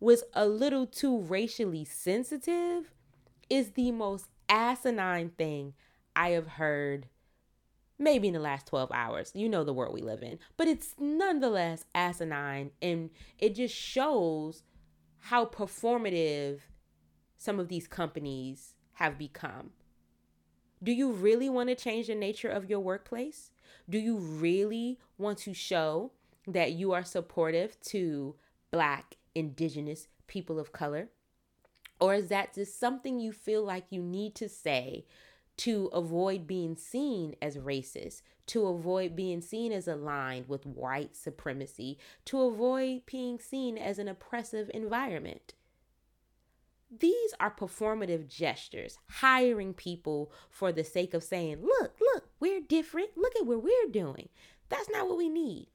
was 0.00 0.24
a 0.34 0.46
little 0.46 0.86
too 0.86 1.20
racially 1.22 1.84
sensitive 1.84 2.92
is 3.50 3.70
the 3.70 3.90
most 3.90 4.26
asinine 4.48 5.30
thing 5.30 5.74
I 6.14 6.30
have 6.30 6.46
heard 6.46 7.08
maybe 7.98 8.28
in 8.28 8.34
the 8.34 8.40
last 8.40 8.66
12 8.68 8.90
hours. 8.92 9.32
You 9.34 9.48
know 9.48 9.64
the 9.64 9.72
world 9.72 9.92
we 9.92 10.02
live 10.02 10.22
in. 10.22 10.38
But 10.56 10.68
it's 10.68 10.94
nonetheless 10.98 11.84
asinine 11.94 12.70
and 12.80 13.10
it 13.38 13.54
just 13.54 13.74
shows 13.74 14.62
how 15.18 15.44
performative 15.46 16.60
some 17.36 17.58
of 17.58 17.68
these 17.68 17.88
companies 17.88 18.74
have 18.94 19.18
become. 19.18 19.70
Do 20.82 20.92
you 20.92 21.10
really 21.10 21.48
want 21.48 21.68
to 21.70 21.74
change 21.74 22.06
the 22.06 22.14
nature 22.14 22.48
of 22.48 22.70
your 22.70 22.80
workplace? 22.80 23.50
Do 23.90 23.98
you 23.98 24.16
really 24.16 24.98
want 25.16 25.38
to 25.38 25.52
show 25.52 26.12
that 26.46 26.72
you 26.72 26.92
are 26.92 27.04
supportive 27.04 27.80
to 27.80 28.36
Black, 28.70 29.16
Indigenous, 29.38 30.08
people 30.26 30.58
of 30.58 30.72
color? 30.72 31.08
Or 32.00 32.14
is 32.14 32.28
that 32.28 32.54
just 32.54 32.78
something 32.78 33.18
you 33.18 33.32
feel 33.32 33.62
like 33.64 33.86
you 33.90 34.02
need 34.02 34.34
to 34.36 34.48
say 34.48 35.06
to 35.58 35.86
avoid 35.86 36.46
being 36.46 36.76
seen 36.76 37.34
as 37.42 37.56
racist, 37.56 38.22
to 38.46 38.66
avoid 38.66 39.16
being 39.16 39.40
seen 39.40 39.72
as 39.72 39.88
aligned 39.88 40.48
with 40.48 40.64
white 40.64 41.16
supremacy, 41.16 41.98
to 42.24 42.40
avoid 42.42 43.04
being 43.06 43.38
seen 43.40 43.76
as 43.76 43.98
an 43.98 44.08
oppressive 44.08 44.70
environment? 44.72 45.54
These 46.90 47.34
are 47.38 47.50
performative 47.50 48.28
gestures, 48.28 48.98
hiring 49.10 49.74
people 49.74 50.32
for 50.48 50.72
the 50.72 50.84
sake 50.84 51.12
of 51.12 51.24
saying, 51.24 51.62
look, 51.62 51.94
look, 52.00 52.28
we're 52.40 52.60
different. 52.60 53.10
Look 53.16 53.34
at 53.36 53.44
what 53.44 53.62
we're 53.62 53.90
doing. 53.90 54.28
That's 54.68 54.88
not 54.88 55.08
what 55.08 55.18
we 55.18 55.28
need. 55.28 55.68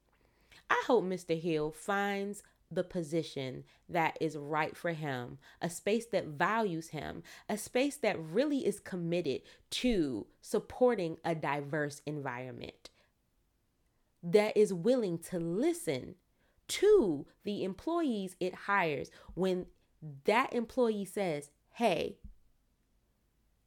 I 0.70 0.82
hope 0.86 1.04
Mr. 1.04 1.40
Hill 1.40 1.70
finds 1.70 2.42
the 2.74 2.84
position 2.84 3.64
that 3.88 4.16
is 4.20 4.36
right 4.36 4.76
for 4.76 4.92
him, 4.92 5.38
a 5.60 5.70
space 5.70 6.06
that 6.06 6.26
values 6.26 6.88
him, 6.88 7.22
a 7.48 7.56
space 7.56 7.96
that 7.96 8.18
really 8.18 8.66
is 8.66 8.80
committed 8.80 9.42
to 9.70 10.26
supporting 10.40 11.16
a 11.24 11.34
diverse 11.34 12.02
environment, 12.06 12.90
that 14.22 14.56
is 14.56 14.72
willing 14.72 15.18
to 15.18 15.38
listen 15.38 16.14
to 16.66 17.26
the 17.44 17.62
employees 17.62 18.36
it 18.40 18.54
hires 18.54 19.10
when 19.34 19.66
that 20.24 20.52
employee 20.52 21.04
says, 21.04 21.50
Hey, 21.72 22.18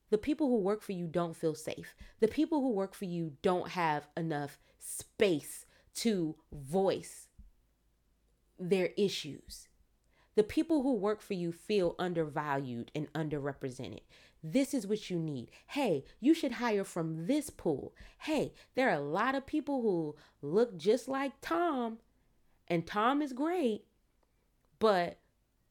the 0.09 0.17
people 0.17 0.47
who 0.47 0.57
work 0.57 0.81
for 0.81 0.93
you 0.93 1.05
don't 1.05 1.35
feel 1.35 1.55
safe. 1.55 1.95
The 2.19 2.27
people 2.27 2.61
who 2.61 2.71
work 2.71 2.93
for 2.93 3.05
you 3.05 3.33
don't 3.41 3.69
have 3.69 4.07
enough 4.15 4.57
space 4.79 5.65
to 5.95 6.35
voice 6.51 7.26
their 8.59 8.89
issues. 8.97 9.67
The 10.35 10.43
people 10.43 10.83
who 10.83 10.93
work 10.93 11.21
for 11.21 11.33
you 11.33 11.51
feel 11.51 11.95
undervalued 11.97 12.91
and 12.93 13.11
underrepresented. 13.13 14.01
This 14.43 14.73
is 14.73 14.85
what 14.85 15.09
you 15.09 15.17
need. 15.17 15.49
Hey, 15.67 16.05
you 16.19 16.33
should 16.33 16.53
hire 16.53 16.83
from 16.83 17.25
this 17.25 17.49
pool. 17.49 17.95
Hey, 18.19 18.53
there 18.75 18.87
are 18.87 18.95
a 18.95 18.99
lot 18.99 19.33
of 19.33 19.47
people 19.47 19.81
who 19.81 20.15
look 20.41 20.77
just 20.77 21.07
like 21.07 21.33
Tom, 21.41 21.97
and 22.67 22.85
Tom 22.85 23.21
is 23.21 23.33
great, 23.33 23.85
but 24.77 25.17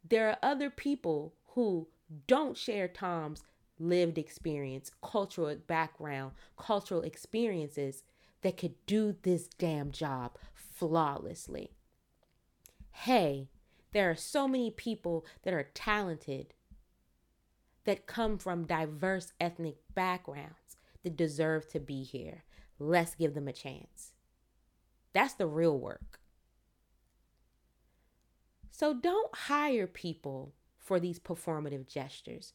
there 0.08 0.28
are 0.28 0.38
other 0.42 0.68
people 0.68 1.34
who 1.48 1.86
don't 2.26 2.56
share 2.56 2.88
Tom's 2.88 3.44
lived 3.78 4.18
experience, 4.18 4.90
cultural 5.02 5.54
background, 5.66 6.32
cultural 6.56 7.02
experiences 7.02 8.02
that 8.42 8.56
could 8.56 8.74
do 8.86 9.14
this 9.22 9.48
damn 9.58 9.90
job 9.90 10.36
flawlessly. 10.54 11.75
Hey, 13.00 13.50
there 13.92 14.10
are 14.10 14.16
so 14.16 14.48
many 14.48 14.70
people 14.70 15.26
that 15.42 15.54
are 15.54 15.68
talented 15.74 16.54
that 17.84 18.06
come 18.06 18.38
from 18.38 18.64
diverse 18.64 19.32
ethnic 19.38 19.76
backgrounds 19.94 20.76
that 21.04 21.14
deserve 21.16 21.68
to 21.68 21.78
be 21.78 22.02
here. 22.02 22.42
Let's 22.80 23.14
give 23.14 23.34
them 23.34 23.48
a 23.48 23.52
chance. 23.52 24.12
That's 25.12 25.34
the 25.34 25.46
real 25.46 25.78
work. 25.78 26.20
So 28.72 28.92
don't 28.92 29.32
hire 29.34 29.86
people 29.86 30.54
for 30.78 30.98
these 30.98 31.20
performative 31.20 31.86
gestures. 31.86 32.54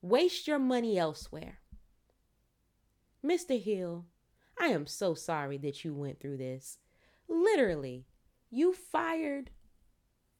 Waste 0.00 0.48
your 0.48 0.58
money 0.58 0.98
elsewhere. 0.98 1.58
Mr. 3.24 3.62
Hill, 3.62 4.06
I 4.58 4.68
am 4.68 4.86
so 4.86 5.14
sorry 5.14 5.58
that 5.58 5.84
you 5.84 5.94
went 5.94 6.20
through 6.20 6.38
this. 6.38 6.78
Literally, 7.28 8.06
you 8.52 8.74
fired 8.74 9.50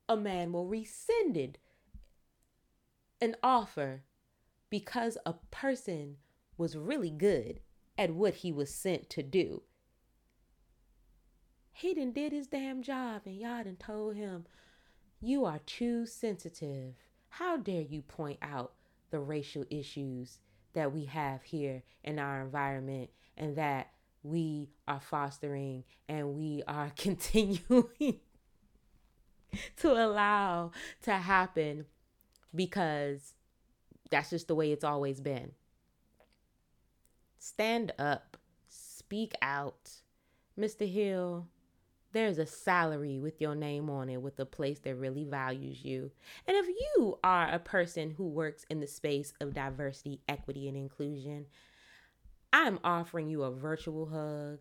a 0.07 0.16
man, 0.16 0.52
well, 0.52 0.66
rescinded 0.66 1.59
an 3.21 3.35
offer 3.42 4.02
because 4.69 5.16
a 5.25 5.35
person 5.50 6.19
was 6.59 6.76
really 6.76 7.11
good 7.11 7.61
at 7.97 8.14
what 8.14 8.35
he 8.35 8.52
was 8.52 8.73
sent 8.73 9.09
to 9.09 9.23
do. 9.23 9.62
He 11.73 11.95
done 11.95 12.12
did 12.12 12.33
his 12.33 12.47
damn 12.49 12.83
job 12.83 13.23
and 13.25 13.37
y'all 13.37 13.64
done 13.64 13.76
told 13.76 14.14
him, 14.14 14.45
you 15.21 15.47
are 15.47 15.61
too 15.64 16.04
sensitive. 16.04 16.95
How 17.31 17.57
dare 17.57 17.81
you 17.81 18.02
point 18.02 18.38
out 18.42 18.75
the 19.11 19.21
racial 19.21 19.64
issues 19.71 20.38
that 20.75 20.92
we 20.92 21.07
have 21.07 21.42
here 21.45 21.83
in 22.04 22.19
our 22.19 22.42
environment 22.42 23.09
and 23.38 23.57
that 23.57 23.92
we 24.23 24.71
are 24.87 25.00
fostering 25.00 25.85
and 26.09 26.35
we 26.35 26.62
are 26.67 26.93
continuing 26.97 28.21
to 29.76 29.93
allow 29.93 30.71
to 31.02 31.12
happen 31.12 31.87
because 32.55 33.35
that's 34.11 34.31
just 34.31 34.49
the 34.49 34.55
way 34.55 34.73
it's 34.73 34.85
always 34.85 35.21
been. 35.21 35.52
Stand 37.38 37.93
up, 37.99 38.37
speak 38.69 39.35
out. 39.43 39.91
Mr. 40.59 40.91
Hill, 40.91 41.49
there's 42.12 42.38
a 42.38 42.47
salary 42.47 43.19
with 43.19 43.41
your 43.41 43.55
name 43.55 43.88
on 43.88 44.09
it 44.11 44.21
with 44.21 44.38
a 44.38 44.45
place 44.45 44.79
that 44.81 44.95
really 44.95 45.25
values 45.25 45.85
you. 45.85 46.11
And 46.47 46.57
if 46.57 46.69
you 46.69 47.19
are 47.25 47.49
a 47.49 47.59
person 47.59 48.11
who 48.11 48.29
works 48.29 48.67
in 48.69 48.81
the 48.81 48.87
space 48.87 49.33
of 49.41 49.55
diversity, 49.55 50.21
equity, 50.29 50.69
and 50.69 50.76
inclusion, 50.76 51.47
I'm 52.52 52.78
offering 52.85 53.28
you 53.28 53.44
a 53.44 53.50
virtual 53.50 54.06
hug 54.06 54.59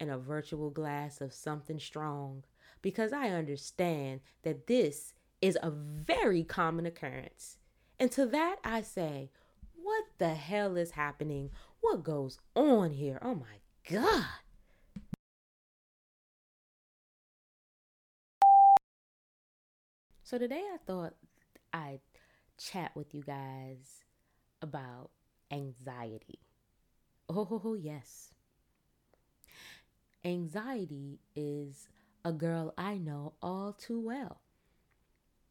and 0.00 0.10
a 0.10 0.18
virtual 0.18 0.70
glass 0.70 1.20
of 1.20 1.32
something 1.32 1.78
strong 1.78 2.44
because 2.82 3.12
I 3.12 3.28
understand 3.28 4.20
that 4.42 4.66
this 4.66 5.14
is 5.40 5.56
a 5.62 5.70
very 5.70 6.42
common 6.42 6.84
occurrence. 6.86 7.58
And 8.00 8.10
to 8.12 8.26
that 8.26 8.56
I 8.64 8.82
say, 8.82 9.30
what 9.74 10.04
the 10.18 10.34
hell 10.34 10.76
is 10.76 10.92
happening? 10.92 11.50
What 11.80 12.02
goes 12.02 12.38
on 12.54 12.90
here? 12.90 13.18
Oh 13.22 13.34
my 13.34 13.60
God. 13.88 14.24
So 20.22 20.36
today 20.36 20.62
I 20.74 20.76
thought 20.86 21.14
I'd 21.72 22.00
chat 22.58 22.90
with 22.94 23.14
you 23.14 23.22
guys 23.22 24.04
about 24.60 25.10
anxiety. 25.50 26.40
Oh, 27.28 27.76
yes. 27.78 28.32
Anxiety 30.24 31.20
is 31.36 31.88
a 32.24 32.32
girl 32.32 32.72
I 32.76 32.98
know 32.98 33.34
all 33.42 33.72
too 33.72 34.00
well. 34.00 34.40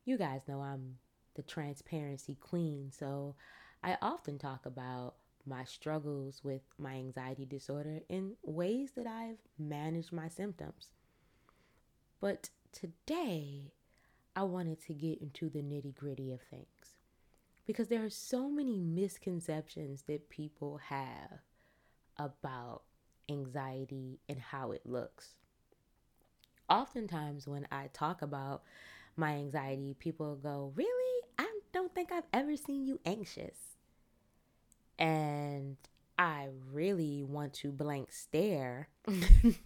You 0.06 0.18
guys 0.18 0.42
know 0.48 0.62
I'm 0.62 0.98
the 1.36 1.44
transparency 1.44 2.36
queen, 2.36 2.92
so 2.92 3.36
I 3.84 3.98
often 4.02 4.38
talk 4.40 4.66
about 4.66 5.16
my 5.46 5.64
struggles 5.66 6.44
with 6.44 6.62
my 6.78 6.96
anxiety 6.96 7.46
disorder 7.46 8.00
in 8.10 8.36
ways 8.44 8.92
that 8.96 9.08
I've 9.08 9.38
managed 9.58 10.12
my 10.12 10.28
symptoms. 10.28 10.90
But 12.20 12.50
today, 12.72 13.72
I 14.36 14.44
wanted 14.44 14.82
to 14.82 14.94
get 14.94 15.22
into 15.22 15.50
the 15.50 15.62
nitty 15.62 15.96
gritty 15.96 16.32
of 16.32 16.42
things 16.42 16.98
because 17.66 17.88
there 17.88 18.04
are 18.04 18.10
so 18.10 18.50
many 18.50 18.80
misconceptions 18.80 20.04
that 20.04 20.30
people 20.30 20.78
have 20.78 21.42
about 22.20 22.84
anxiety 23.30 24.20
and 24.30 24.40
how 24.40 24.72
it 24.72 24.82
looks. 24.86 25.36
Oftentimes, 26.70 27.48
when 27.48 27.68
I 27.72 27.90
talk 27.94 28.22
about 28.22 28.64
my 29.16 29.34
anxiety, 29.34 29.96
people 29.98 30.36
go, 30.36 30.74
Really? 30.76 31.24
I 31.40 31.60
don't 31.72 31.94
think 31.94 32.12
I've 32.12 32.28
ever 32.34 32.56
seen 32.58 32.86
you 32.86 33.00
anxious. 33.06 33.58
And 35.00 35.78
I 36.18 36.48
really 36.72 37.24
want 37.24 37.54
to 37.56 37.72
blank 37.72 38.12
stare 38.12 38.90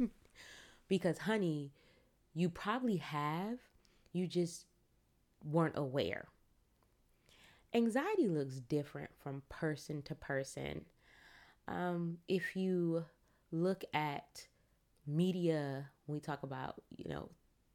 because, 0.87 1.19
honey, 1.19 1.71
you 2.33 2.49
probably 2.49 2.97
have, 2.97 3.59
you 4.11 4.27
just 4.27 4.65
weren't 5.43 5.77
aware. 5.77 6.27
Anxiety 7.73 8.27
looks 8.27 8.59
different 8.59 9.11
from 9.17 9.43
person 9.47 10.01
to 10.03 10.15
person. 10.15 10.85
Um, 11.67 12.17
if 12.28 12.56
you 12.56 13.06
look 13.52 13.84
at 13.93 14.47
media, 15.08 15.89
we 16.08 16.19
talk 16.19 16.43
about, 16.43 16.82
you 16.89 17.10
know, 17.10 17.30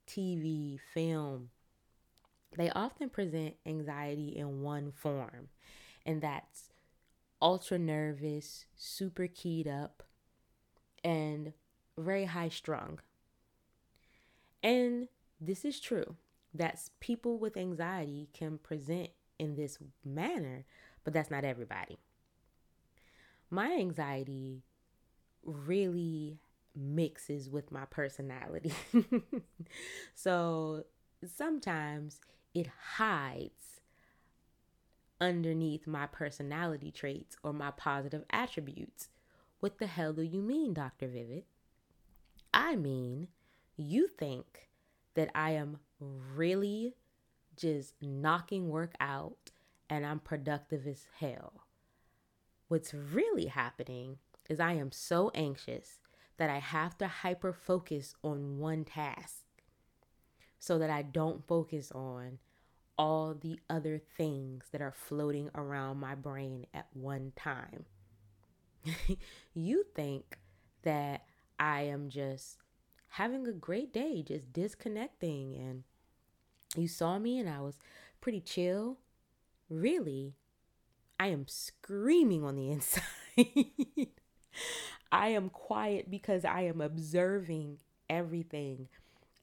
TV, 0.07 0.79
film, 0.94 1.51
they 2.57 2.70
often 2.70 3.11
present 3.11 3.57
anxiety 3.66 4.29
in 4.37 4.62
one 4.62 4.92
form, 4.92 5.49
and 6.05 6.22
that's 6.22 6.70
ultra 7.40 7.79
nervous, 7.79 8.64
super 8.77 9.27
keyed 9.27 9.68
up, 9.68 10.03
and 11.05 11.53
very 11.99 12.25
high 12.25 12.49
strung. 12.49 13.01
And 14.62 15.09
this 15.40 15.64
is 15.64 15.81
true 15.81 16.16
that 16.55 16.81
people 17.01 17.38
with 17.38 17.57
anxiety 17.57 18.29
can 18.33 18.59
present 18.59 19.11
in 19.38 19.55
this 19.55 19.79
manner, 20.05 20.64
but 21.05 21.12
that's 21.12 21.31
not 21.31 21.44
everybody. 21.44 21.99
My 23.50 23.72
anxiety 23.72 24.62
really 25.44 26.40
mixes 26.74 27.48
with 27.48 27.70
my 27.72 27.85
personality. 27.87 28.72
so 30.14 30.85
sometimes 31.24 32.20
it 32.54 32.68
hides 32.96 33.80
underneath 35.20 35.87
my 35.87 36.06
personality 36.06 36.90
traits 36.90 37.37
or 37.42 37.52
my 37.52 37.70
positive 37.70 38.24
attributes. 38.30 39.09
What 39.61 39.78
the 39.78 39.87
hell 39.87 40.12
do 40.12 40.22
you 40.22 40.42
mean, 40.42 40.74
Dr. 40.74 41.09
Vivid? 41.09 41.44
I 42.52 42.76
mean, 42.76 43.28
you 43.76 44.09
think 44.09 44.68
that 45.14 45.30
I 45.35 45.50
am 45.52 45.78
really 46.35 46.94
just 47.56 47.94
knocking 48.02 48.68
work 48.68 48.94
out 49.00 49.50
and 49.88 50.04
I'm 50.04 50.20
productive 50.20 50.87
as 50.87 51.06
hell. 51.18 51.65
What's 52.68 52.92
really 52.92 53.46
happening 53.46 54.18
is 54.48 54.61
I 54.61 54.72
am 54.72 54.92
so 54.92 55.31
anxious 55.35 56.00
that 56.37 56.50
I 56.50 56.59
have 56.59 56.98
to 56.98 57.07
hyper 57.07 57.52
focus 57.52 58.14
on 58.22 58.59
one 58.59 58.85
task 58.85 59.44
so 60.59 60.79
that 60.79 60.90
I 60.90 61.02
don't 61.02 61.46
focus 61.46 61.92
on 61.92 62.38
all 62.98 63.35
the 63.35 63.61
other 63.68 63.98
things 63.98 64.64
that 64.72 64.81
are 64.81 64.92
floating 64.92 65.50
around 65.55 65.98
my 65.98 66.14
brain 66.14 66.66
at 66.74 66.87
one 66.92 67.33
time. 67.37 67.85
you 69.55 69.85
think 69.94 70.38
that 70.83 71.22
I 71.59 71.83
am 71.83 72.09
just 72.09 72.59
having 73.11 73.46
a 73.46 73.52
great 73.52 73.92
day, 73.92 74.22
just 74.22 74.52
disconnecting. 74.52 75.55
And 75.57 75.85
you 76.76 76.88
saw 76.88 77.18
me 77.18 77.38
and 77.38 77.48
I 77.48 77.61
was 77.61 77.79
pretty 78.20 78.40
chill. 78.40 78.98
Really, 79.68 80.35
I 81.18 81.29
am 81.29 81.46
screaming 81.48 82.44
on 82.44 82.57
the 82.57 82.70
inside. 82.72 84.09
I 85.12 85.29
am 85.29 85.50
quiet 85.50 86.11
because 86.11 86.44
I 86.44 86.62
am 86.62 86.81
observing 86.81 87.79
everything 88.09 88.88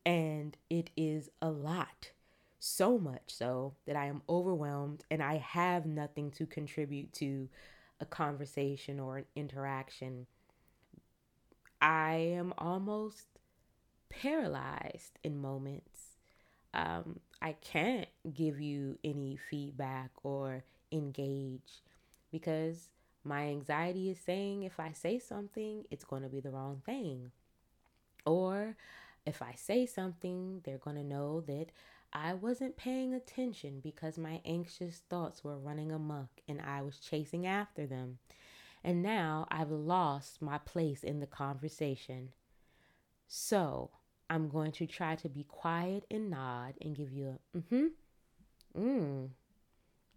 and 0.06 0.58
it 0.70 0.90
is 0.96 1.30
a 1.42 1.50
lot. 1.50 2.12
So 2.60 2.98
much 2.98 3.24
so 3.28 3.76
that 3.86 3.96
I 3.96 4.06
am 4.06 4.22
overwhelmed 4.30 5.04
and 5.12 5.22
I 5.22 5.38
have 5.38 5.86
nothing 5.86 6.32
to 6.32 6.46
contribute 6.46 7.12
to 7.14 7.50
a 8.00 8.06
conversation 8.06 9.00
or 9.00 9.18
an 9.18 9.26
interaction. 9.36 10.28
I 11.82 12.14
am 12.14 12.54
almost 12.58 13.28
paralyzed 14.10 15.20
in 15.24 15.42
moments. 15.42 16.18
Um, 16.74 17.20
I 17.42 17.54
can't 17.54 18.08
give 18.34 18.62
you 18.62 18.98
any 19.04 19.38
feedback 19.50 20.12
or 20.24 20.64
engage 20.94 21.82
because 22.32 22.90
my 23.24 23.48
anxiety 23.48 24.10
is 24.10 24.20
saying 24.20 24.64
if 24.64 24.80
I 24.80 24.92
say 24.92 25.20
something, 25.20 25.86
it's 25.90 26.06
going 26.06 26.24
to 26.24 26.30
be 26.30 26.40
the 26.40 26.52
wrong 26.52 26.82
thing. 26.86 27.32
Or 28.26 28.76
if 29.26 29.42
I 29.42 29.54
say 29.56 29.86
something, 29.86 30.62
they're 30.64 30.78
going 30.78 30.98
to 30.98 31.04
know 31.04 31.42
that 31.42 31.68
I 32.12 32.34
wasn't 32.34 32.78
paying 32.78 33.14
attention 33.14 33.80
because 33.82 34.18
my 34.18 34.42
anxious 34.46 35.02
thoughts 35.10 35.44
were 35.44 35.58
running 35.58 35.92
amok 35.92 36.30
and 36.48 36.62
I 36.62 36.82
was 36.82 37.00
chasing 37.00 37.48
after 37.48 37.88
them. 37.88 38.20
And 38.84 39.02
now 39.02 39.48
I've 39.50 39.72
lost 39.72 40.42
my 40.42 40.58
place 40.58 41.04
in 41.04 41.22
the 41.22 41.26
conversation. 41.26 42.30
So 43.28 43.90
I'm 44.30 44.50
going 44.50 44.74
to 44.74 44.86
try 44.86 45.16
to 45.16 45.30
be 45.30 45.44
quiet 45.44 46.06
and 46.12 46.30
nod 46.30 46.76
and 46.82 46.96
give 46.96 47.12
you 47.12 47.38
a 47.54 47.58
mm 47.58 47.64
hmm, 47.70 48.80
mm, 48.80 49.30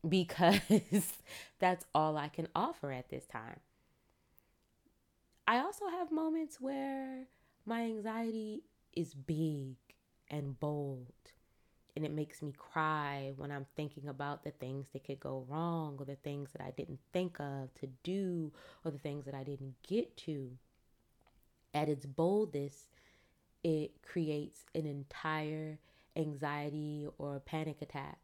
because 0.08 0.60
that's 1.58 1.84
all 1.94 2.16
I 2.16 2.28
can 2.28 2.48
offer 2.54 2.92
at 2.92 3.08
this 3.08 3.26
time. 3.26 3.60
I 5.48 5.58
also 5.58 5.88
have 5.88 6.10
moments 6.10 6.60
where 6.60 7.26
my 7.64 7.82
anxiety 7.82 8.62
is 8.94 9.14
big 9.14 9.76
and 10.28 10.58
bold. 10.58 11.12
And 11.94 12.04
it 12.04 12.12
makes 12.12 12.42
me 12.42 12.52
cry 12.52 13.32
when 13.36 13.50
I'm 13.50 13.66
thinking 13.74 14.08
about 14.08 14.44
the 14.44 14.50
things 14.50 14.88
that 14.92 15.04
could 15.04 15.20
go 15.20 15.46
wrong 15.48 15.96
or 15.98 16.04
the 16.04 16.16
things 16.16 16.50
that 16.52 16.62
I 16.62 16.70
didn't 16.76 17.00
think 17.12 17.40
of 17.40 17.72
to 17.74 17.86
do 18.02 18.52
or 18.84 18.90
the 18.90 18.98
things 18.98 19.24
that 19.24 19.34
I 19.34 19.44
didn't 19.44 19.76
get 19.86 20.16
to. 20.18 20.50
At 21.72 21.88
its 21.88 22.04
boldest, 22.04 22.88
it 23.64 24.02
creates 24.02 24.64
an 24.74 24.84
entire 24.84 25.78
anxiety 26.16 27.06
or 27.18 27.40
panic 27.40 27.80
attack 27.80 28.18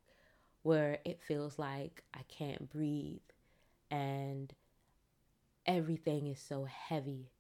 where 0.63 0.99
it 1.05 1.21
feels 1.21 1.59
like 1.59 2.03
I 2.15 2.21
can't 2.29 2.71
breathe 2.71 3.21
and 3.91 4.53
everything 5.67 6.27
is 6.27 6.41
so 6.41 6.65
heavy 6.65 7.31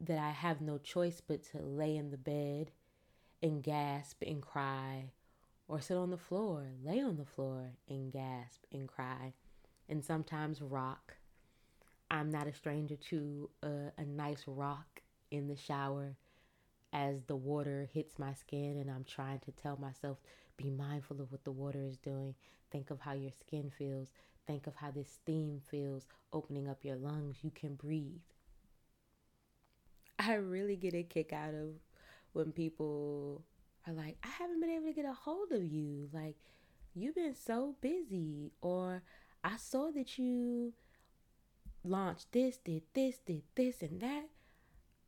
that 0.00 0.18
I 0.18 0.30
have 0.30 0.60
no 0.60 0.78
choice 0.78 1.20
but 1.26 1.42
to 1.52 1.62
lay 1.62 1.96
in 1.96 2.10
the 2.10 2.16
bed 2.16 2.70
and 3.42 3.62
gasp 3.62 4.22
and 4.26 4.40
cry, 4.40 5.10
or 5.68 5.80
sit 5.80 5.96
on 5.96 6.10
the 6.10 6.18
floor, 6.18 6.68
lay 6.82 7.00
on 7.00 7.16
the 7.16 7.24
floor 7.24 7.72
and 7.88 8.12
gasp 8.12 8.64
and 8.72 8.88
cry, 8.88 9.34
and 9.88 10.04
sometimes 10.04 10.62
rock. 10.62 11.16
I'm 12.10 12.30
not 12.30 12.46
a 12.46 12.54
stranger 12.54 12.96
to 13.10 13.50
a, 13.62 13.92
a 13.98 14.04
nice 14.04 14.44
rock 14.46 15.02
in 15.30 15.48
the 15.48 15.56
shower 15.56 16.16
as 16.94 17.24
the 17.24 17.36
water 17.36 17.88
hits 17.92 18.18
my 18.18 18.32
skin, 18.32 18.78
and 18.78 18.88
I'm 18.88 19.04
trying 19.04 19.40
to 19.40 19.52
tell 19.52 19.76
myself 19.76 20.18
be 20.56 20.70
mindful 20.70 21.20
of 21.20 21.32
what 21.32 21.44
the 21.44 21.50
water 21.50 21.82
is 21.82 21.98
doing. 21.98 22.34
Think 22.70 22.90
of 22.90 23.00
how 23.00 23.12
your 23.12 23.32
skin 23.32 23.70
feels. 23.76 24.08
Think 24.46 24.68
of 24.68 24.76
how 24.76 24.92
this 24.92 25.10
steam 25.10 25.60
feels 25.70 26.06
opening 26.32 26.68
up 26.68 26.84
your 26.84 26.96
lungs. 26.96 27.38
You 27.42 27.50
can 27.50 27.74
breathe. 27.74 28.20
I 30.18 30.34
really 30.34 30.76
get 30.76 30.94
a 30.94 31.02
kick 31.02 31.32
out 31.32 31.54
of 31.54 31.70
when 32.32 32.52
people 32.52 33.42
are 33.86 33.92
like, 33.92 34.16
I 34.22 34.28
haven't 34.28 34.60
been 34.60 34.70
able 34.70 34.86
to 34.86 34.92
get 34.92 35.04
a 35.04 35.12
hold 35.12 35.50
of 35.50 35.64
you. 35.64 36.08
Like, 36.12 36.36
you've 36.94 37.16
been 37.16 37.34
so 37.34 37.74
busy. 37.80 38.52
Or 38.60 39.02
I 39.42 39.56
saw 39.56 39.90
that 39.90 40.16
you 40.16 40.74
launched 41.82 42.30
this, 42.32 42.56
did 42.58 42.82
this, 42.94 43.18
did 43.26 43.42
this, 43.56 43.82
and 43.82 44.00
that. 44.00 44.28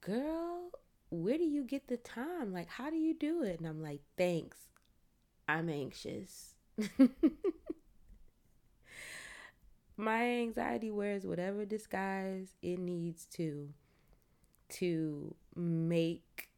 Girl, 0.01 0.71
where 1.11 1.39
do 1.39 1.45
you 1.45 1.65
get 1.65 1.89
the 1.89 1.97
time? 1.97 2.53
Like, 2.53 2.69
how 2.69 2.91
do 2.91 2.97
you 2.97 3.15
do 3.15 3.43
it? 3.43 3.59
And 3.61 3.69
I'm 3.69 3.83
like, 3.83 4.01
thanks. 4.17 4.59
I'm 5.49 5.69
anxious. 5.69 6.55
My 9.97 10.23
anxiety 10.25 10.91
wears 10.91 11.25
whatever 11.27 11.65
disguise 11.65 12.55
it 12.63 12.79
needs 12.79 13.25
to 13.37 13.73
to 14.69 15.35
make 15.55 16.51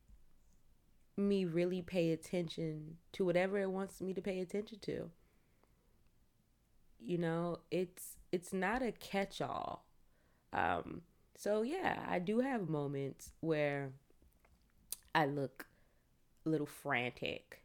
me 1.17 1.45
really 1.45 1.83
pay 1.83 2.13
attention 2.13 2.97
to 3.13 3.25
whatever 3.25 3.59
it 3.59 3.71
wants 3.71 4.01
me 4.01 4.15
to 4.15 4.23
pay 4.23 4.41
attention 4.41 4.79
to. 4.81 5.11
You 7.01 7.19
know, 7.19 7.59
it's 7.71 8.17
it's 8.33 8.53
not 8.53 8.83
a 8.83 8.93
catch-all. 8.93 9.85
Um 10.53 11.03
so 11.37 11.63
yeah, 11.63 12.05
I 12.09 12.19
do 12.19 12.41
have 12.41 12.69
moments 12.69 13.33
where 13.41 13.93
I 15.15 15.27
look 15.27 15.67
a 16.47 16.49
little 16.49 16.67
frantic 16.67 17.63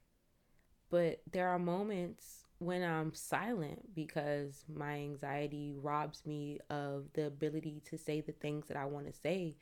but 0.90 1.22
there 1.32 1.50
are 1.50 1.60
moments 1.60 2.46
when 2.60 2.84
I'm 2.84 3.14
silent 3.14 3.94
because 3.96 4.64
my 4.74 4.94
anxiety 4.96 5.74
robs 5.76 6.26
me 6.26 6.60
of 6.70 7.08
the 7.14 7.26
ability 7.28 7.82
to 7.90 7.98
say 7.98 8.22
the 8.22 8.32
things 8.32 8.68
that 8.68 8.78
I 8.78 8.86
want 8.86 9.08
to 9.08 9.14
say 9.20 9.56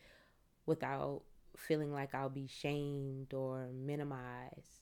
without 0.65 1.23
feeling 1.57 1.93
like 1.93 2.15
I'll 2.15 2.29
be 2.29 2.47
shamed 2.47 3.33
or 3.33 3.69
minimized. 3.73 4.81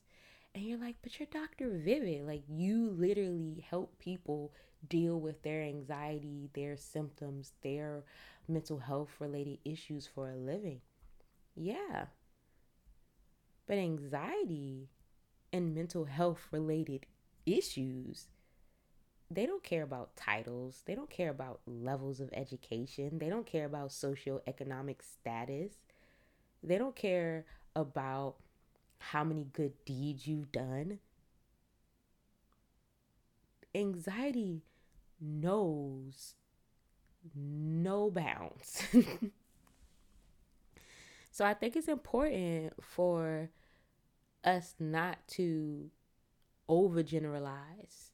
And 0.56 0.64
you're 0.64 0.80
like, 0.80 0.96
but 1.02 1.20
you're 1.20 1.28
Dr. 1.32 1.70
Vivid. 1.70 2.26
Like, 2.28 2.44
you 2.50 2.92
literally 2.98 3.66
help 3.70 3.98
people 4.00 4.54
deal 4.88 5.20
with 5.20 5.42
their 5.44 5.62
anxiety, 5.64 6.50
their 6.54 6.78
symptoms, 6.78 7.54
their 7.62 8.04
mental 8.48 8.80
health 8.80 9.10
related 9.20 9.60
issues 9.66 10.08
for 10.08 10.30
a 10.32 10.36
living. 10.36 10.82
Yeah. 11.56 12.08
But 13.70 13.78
anxiety 13.78 14.90
and 15.54 15.76
mental 15.76 16.06
health 16.06 16.48
related 16.50 17.06
issues, 17.46 18.26
they 19.30 19.46
don't 19.46 19.64
care 19.64 19.84
about 19.84 20.16
titles. 20.16 20.82
They 20.88 20.96
don't 20.96 21.12
care 21.12 21.30
about 21.30 21.60
levels 21.68 22.20
of 22.20 22.32
education. 22.34 23.20
They 23.20 23.30
don't 23.30 23.46
care 23.46 23.66
about 23.66 23.90
socioeconomic 23.90 25.04
status. 25.04 25.74
They 26.64 26.80
don't 26.80 26.96
care 26.96 27.46
about 27.76 28.38
how 28.98 29.24
many 29.24 29.46
good 29.54 29.74
deeds 29.86 30.26
you've 30.26 30.52
done. 30.52 30.98
Anxiety 33.76 34.64
knows 35.22 36.34
no 37.36 38.10
bounds. 38.10 38.82
so 41.32 41.46
I 41.46 41.54
think 41.54 41.76
it's 41.76 41.88
important 41.88 42.74
for 42.82 43.52
us 44.44 44.76
not 44.80 45.18
to 45.28 45.90
overgeneralize. 46.70 48.12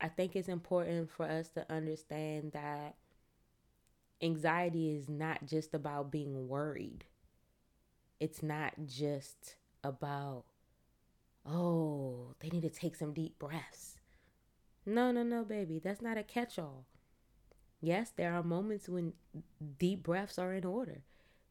I 0.00 0.08
think 0.08 0.36
it's 0.36 0.48
important 0.48 1.10
for 1.10 1.26
us 1.26 1.48
to 1.50 1.70
understand 1.72 2.52
that 2.52 2.94
anxiety 4.22 4.94
is 4.94 5.08
not 5.08 5.46
just 5.46 5.74
about 5.74 6.10
being 6.10 6.48
worried. 6.48 7.04
It's 8.20 8.42
not 8.42 8.74
just 8.86 9.56
about, 9.82 10.44
oh, 11.46 12.34
they 12.40 12.48
need 12.48 12.62
to 12.62 12.70
take 12.70 12.96
some 12.96 13.12
deep 13.12 13.38
breaths. 13.38 13.98
No, 14.86 15.12
no, 15.12 15.22
no, 15.22 15.44
baby. 15.44 15.78
That's 15.78 16.02
not 16.02 16.18
a 16.18 16.22
catch 16.22 16.58
all. 16.58 16.86
Yes, 17.80 18.12
there 18.16 18.34
are 18.34 18.42
moments 18.42 18.88
when 18.88 19.12
deep 19.78 20.02
breaths 20.02 20.38
are 20.38 20.52
in 20.52 20.64
order. 20.64 21.02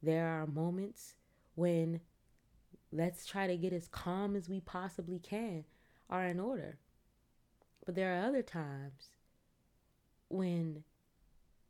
There 0.02 0.28
are 0.28 0.46
moments 0.46 1.16
when 1.56 2.02
let's 2.92 3.26
try 3.26 3.48
to 3.48 3.58
get 3.58 3.74
as 3.74 3.88
calm 3.88 4.36
as 4.36 4.50
we 4.50 4.60
possibly 4.60 5.20
can 5.20 5.66
are 6.10 6.26
in 6.26 6.40
order. 6.40 6.78
But 7.86 7.96
there 7.96 8.16
are 8.16 8.26
other 8.28 8.42
times 8.42 9.10
when 10.30 10.84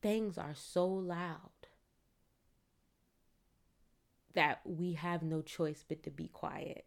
things 0.02 0.38
are 0.38 0.56
so 0.56 0.88
loud 0.88 1.40
that 4.34 4.62
we 4.66 4.94
have 4.94 5.24
no 5.24 5.42
choice 5.42 5.84
but 5.88 6.04
to 6.04 6.12
be 6.12 6.28
quiet. 6.28 6.86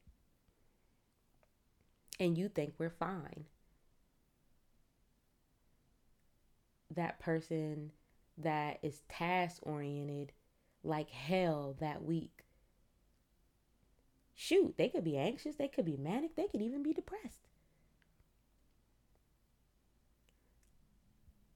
And 2.19 2.37
you 2.37 2.49
think 2.49 2.75
we're 2.79 2.91
fine. 2.91 3.47
That 6.95 7.19
person 7.19 7.93
that 8.39 8.79
is 8.83 9.03
task 9.09 9.59
oriented 9.63 10.33
like 10.83 11.11
hell 11.11 11.77
that 11.81 12.05
week 12.05 12.45
Shoot, 14.41 14.77
they 14.79 14.89
could 14.89 15.05
be 15.05 15.17
anxious, 15.19 15.57
they 15.57 15.69
could 15.69 15.85
be 15.85 15.97
manic, 15.97 16.35
they 16.35 16.49
could 16.49 16.63
even 16.63 16.83
be 16.83 16.93
depressed. 16.95 17.47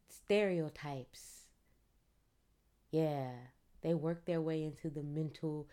Stereotypes. 0.09 1.45
Yeah, 2.93 3.33
they 3.83 3.93
work 3.93 4.25
their 4.25 4.41
way 4.41 4.65
into 4.65 4.89
the 4.89 5.03
mental 5.03 5.69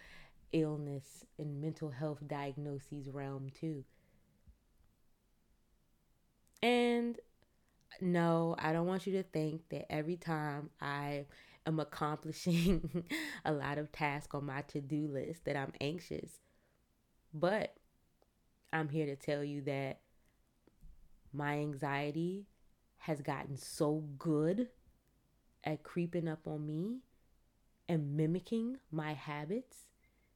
illness 0.54 1.26
and 1.38 1.62
mental 1.62 1.92
health 1.92 2.28
diagnoses 2.28 3.10
realm 3.10 3.50
too. 3.52 3.86
And 6.64 7.20
no, 8.02 8.56
I 8.60 8.74
don't 8.74 8.88
want 8.88 9.08
you 9.08 9.14
to 9.16 9.24
think 9.24 9.70
that 9.70 9.92
every 9.92 10.18
time 10.18 10.72
I 10.82 11.26
am 11.68 11.80
accomplishing 11.80 13.06
a 13.46 13.54
lot 13.54 13.78
of 13.80 13.92
tasks 13.92 14.36
on 14.36 14.46
my 14.48 14.64
to 14.64 14.82
do 14.82 15.08
list 15.08 15.46
that 15.46 15.58
I'm 15.58 15.74
anxious. 15.82 16.40
But 17.34 17.76
I'm 18.74 18.90
here 18.90 19.06
to 19.06 19.16
tell 19.16 19.44
you 19.44 19.62
that 19.62 20.00
my 21.34 21.60
anxiety 21.60 22.48
has 22.98 23.22
gotten 23.22 23.58
so 23.58 24.04
good 24.18 24.68
at 25.64 25.84
creeping 25.84 26.28
up 26.28 26.48
on 26.48 26.66
me 26.66 27.00
and 27.88 28.16
mimicking 28.16 28.78
my 28.92 29.14
habits 29.14 29.88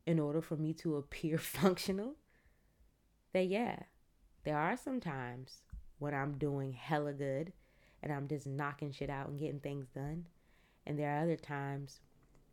in 0.05 0.19
order 0.19 0.41
for 0.41 0.55
me 0.55 0.73
to 0.73 0.95
appear 0.95 1.37
functional 1.37 2.15
that 3.33 3.47
yeah, 3.47 3.79
there 4.43 4.57
are 4.57 4.77
some 4.77 4.99
times 4.99 5.63
when 5.99 6.13
I'm 6.13 6.37
doing 6.37 6.71
hella 6.73 7.13
good 7.13 7.51
and 8.01 8.13
I'm 8.13 8.27
just 8.27 8.47
knocking 8.47 8.91
shit 8.91 9.09
out 9.09 9.27
and 9.27 9.39
getting 9.39 9.59
things 9.59 9.87
done. 9.93 10.27
And 10.85 10.97
there 10.97 11.11
are 11.11 11.23
other 11.23 11.35
times 11.35 11.99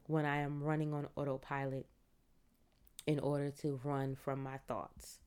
when 0.06 0.24
I 0.24 0.38
am 0.38 0.62
running 0.62 0.92
on 0.94 1.08
autopilot 1.14 1.86
in 3.06 3.18
order 3.18 3.50
to 3.50 3.80
run 3.82 4.14
from 4.14 4.42
my 4.42 4.58
thoughts 4.68 5.18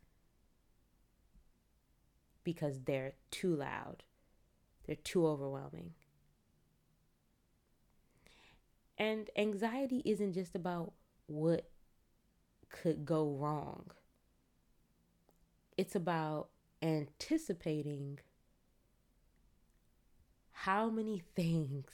because 2.43 2.81
they're 2.83 3.13
too 3.31 3.55
loud, 3.55 4.03
they're 4.85 4.95
too 4.95 5.27
overwhelming. 5.27 5.93
And 8.97 9.29
anxiety 9.35 10.01
isn't 10.05 10.33
just 10.33 10.55
about 10.55 10.93
what 11.27 11.69
could 12.69 13.05
go 13.05 13.29
wrong, 13.29 13.91
it's 15.77 15.95
about 15.95 16.49
anticipating 16.81 18.19
how 20.51 20.89
many 20.89 21.21
things 21.35 21.89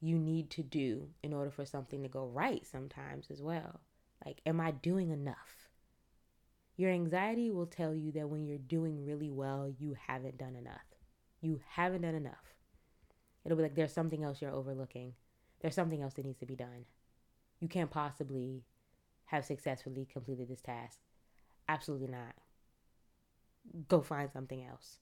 you 0.00 0.18
need 0.18 0.50
to 0.50 0.62
do 0.62 1.08
in 1.22 1.32
order 1.32 1.50
for 1.50 1.64
something 1.64 2.02
to 2.02 2.08
go 2.08 2.26
right 2.26 2.66
sometimes 2.66 3.30
as 3.30 3.40
well. 3.40 3.80
Like, 4.24 4.40
am 4.46 4.60
I 4.60 4.70
doing 4.70 5.10
enough? 5.10 5.68
Your 6.76 6.90
anxiety 6.90 7.50
will 7.50 7.66
tell 7.66 7.94
you 7.94 8.12
that 8.12 8.28
when 8.28 8.44
you're 8.44 8.58
doing 8.58 9.04
really 9.04 9.30
well, 9.30 9.72
you 9.78 9.96
haven't 10.06 10.38
done 10.38 10.56
enough. 10.56 10.86
You 11.40 11.60
haven't 11.68 12.02
done 12.02 12.14
enough. 12.14 12.54
It'll 13.44 13.56
be 13.56 13.62
like 13.62 13.74
there's 13.74 13.92
something 13.92 14.22
else 14.22 14.40
you're 14.40 14.52
overlooking. 14.52 15.14
There's 15.60 15.74
something 15.74 16.02
else 16.02 16.14
that 16.14 16.24
needs 16.24 16.38
to 16.38 16.46
be 16.46 16.56
done. 16.56 16.86
You 17.60 17.68
can't 17.68 17.90
possibly 17.90 18.64
have 19.26 19.44
successfully 19.44 20.06
completed 20.10 20.48
this 20.48 20.60
task. 20.60 20.98
Absolutely 21.68 22.08
not. 22.08 22.34
Go 23.88 24.02
find 24.02 24.30
something 24.30 24.64
else. 24.64 24.98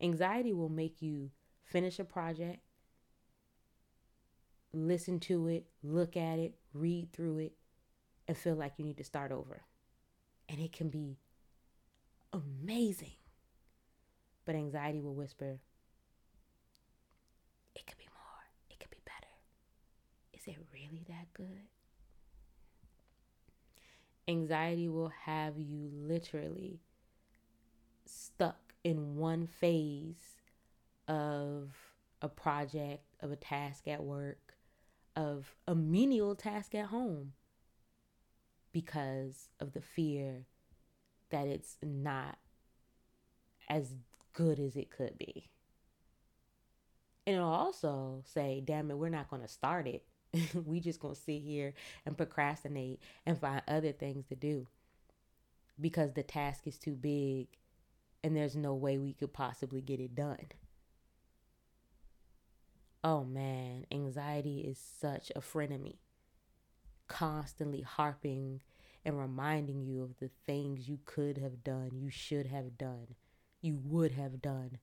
Anxiety 0.00 0.52
will 0.52 0.68
make 0.68 1.02
you 1.02 1.30
finish 1.64 1.98
a 1.98 2.04
project, 2.04 2.60
listen 4.72 5.20
to 5.20 5.48
it, 5.48 5.66
look 5.82 6.16
at 6.16 6.38
it, 6.38 6.54
read 6.72 7.12
through 7.12 7.38
it, 7.38 7.52
and 8.28 8.36
feel 8.36 8.54
like 8.54 8.74
you 8.76 8.84
need 8.84 8.98
to 8.98 9.04
start 9.04 9.32
over. 9.32 9.62
And 10.48 10.60
it 10.60 10.72
can 10.72 10.90
be 10.90 11.16
amazing. 12.32 13.16
But 14.44 14.54
anxiety 14.54 15.00
will 15.00 15.14
whisper, 15.14 15.58
it 17.74 17.86
could 17.86 17.98
be 17.98 18.08
more, 18.14 18.44
it 18.70 18.78
could 18.78 18.90
be 18.90 19.00
better. 19.04 19.32
Is 20.34 20.46
it 20.46 20.58
really 20.72 21.04
that 21.08 21.32
good? 21.34 21.66
Anxiety 24.26 24.88
will 24.88 25.12
have 25.24 25.58
you 25.58 25.90
literally 25.92 26.80
stuck 28.04 28.74
in 28.84 29.16
one 29.16 29.46
phase 29.46 30.36
of 31.08 31.72
a 32.20 32.28
project, 32.28 33.04
of 33.20 33.32
a 33.32 33.36
task 33.36 33.88
at 33.88 34.02
work, 34.02 34.54
of 35.16 35.54
a 35.66 35.74
menial 35.74 36.34
task 36.34 36.74
at 36.74 36.86
home 36.86 37.32
because 38.72 39.48
of 39.60 39.72
the 39.72 39.80
fear 39.80 40.46
that 41.30 41.46
it's 41.46 41.76
not 41.82 42.38
as 43.68 43.94
good 44.32 44.58
as 44.58 44.76
it 44.76 44.90
could 44.90 45.18
be. 45.18 45.50
And 47.26 47.36
it'll 47.36 47.48
also 47.48 48.22
say, 48.24 48.62
damn 48.64 48.90
it, 48.90 48.96
we're 48.96 49.10
not 49.10 49.28
going 49.28 49.42
to 49.42 49.48
start 49.48 49.86
it. 49.86 50.04
we 50.64 50.80
just 50.80 51.00
going 51.00 51.14
to 51.14 51.20
sit 51.20 51.42
here 51.42 51.74
and 52.06 52.16
procrastinate 52.16 53.00
and 53.26 53.38
find 53.38 53.62
other 53.68 53.92
things 53.92 54.26
to 54.26 54.36
do 54.36 54.66
because 55.80 56.12
the 56.12 56.22
task 56.22 56.66
is 56.66 56.78
too 56.78 56.94
big 56.94 57.48
and 58.24 58.36
there's 58.36 58.56
no 58.56 58.74
way 58.74 58.98
we 58.98 59.12
could 59.12 59.32
possibly 59.32 59.80
get 59.80 60.00
it 60.00 60.14
done. 60.14 60.46
Oh 63.04 63.24
man, 63.24 63.86
anxiety 63.92 64.60
is 64.60 64.78
such 64.78 65.30
a 65.36 65.40
frenemy. 65.40 65.96
Constantly 67.08 67.80
harping 67.82 68.60
and 69.04 69.18
reminding 69.18 69.82
you 69.82 70.02
of 70.02 70.18
the 70.18 70.30
things 70.46 70.88
you 70.88 70.98
could 71.04 71.38
have 71.38 71.64
done, 71.64 71.90
you 71.94 72.10
should 72.10 72.46
have 72.46 72.76
done, 72.76 73.14
you 73.60 73.78
would 73.82 74.12
have 74.12 74.42
done. 74.42 74.78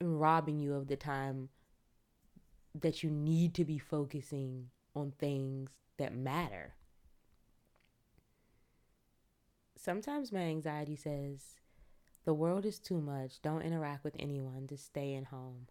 And 0.00 0.20
robbing 0.20 0.60
you 0.60 0.74
of 0.74 0.88
the 0.88 0.96
time 0.96 1.48
that 2.74 3.02
you 3.02 3.10
need 3.10 3.54
to 3.54 3.64
be 3.64 3.78
focusing 3.78 4.68
on 4.94 5.12
things 5.18 5.70
that 5.98 6.14
matter 6.14 6.74
sometimes 9.82 10.32
my 10.32 10.40
anxiety 10.40 10.96
says, 10.96 11.56
the 12.24 12.34
world 12.34 12.64
is 12.64 12.78
too 12.78 13.00
much. 13.00 13.42
Don't 13.42 13.62
interact 13.62 14.04
with 14.04 14.14
anyone. 14.18 14.66
Just 14.68 14.86
stay 14.86 15.12
in 15.12 15.24
home. 15.24 15.66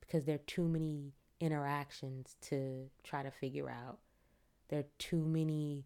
Because 0.00 0.24
there 0.24 0.36
are 0.36 0.46
too 0.46 0.66
many 0.66 1.12
interactions 1.40 2.36
to 2.42 2.88
try 3.04 3.22
to 3.22 3.30
figure 3.30 3.70
out. 3.70 3.98
There 4.68 4.80
are 4.80 4.86
too 4.98 5.24
many 5.24 5.84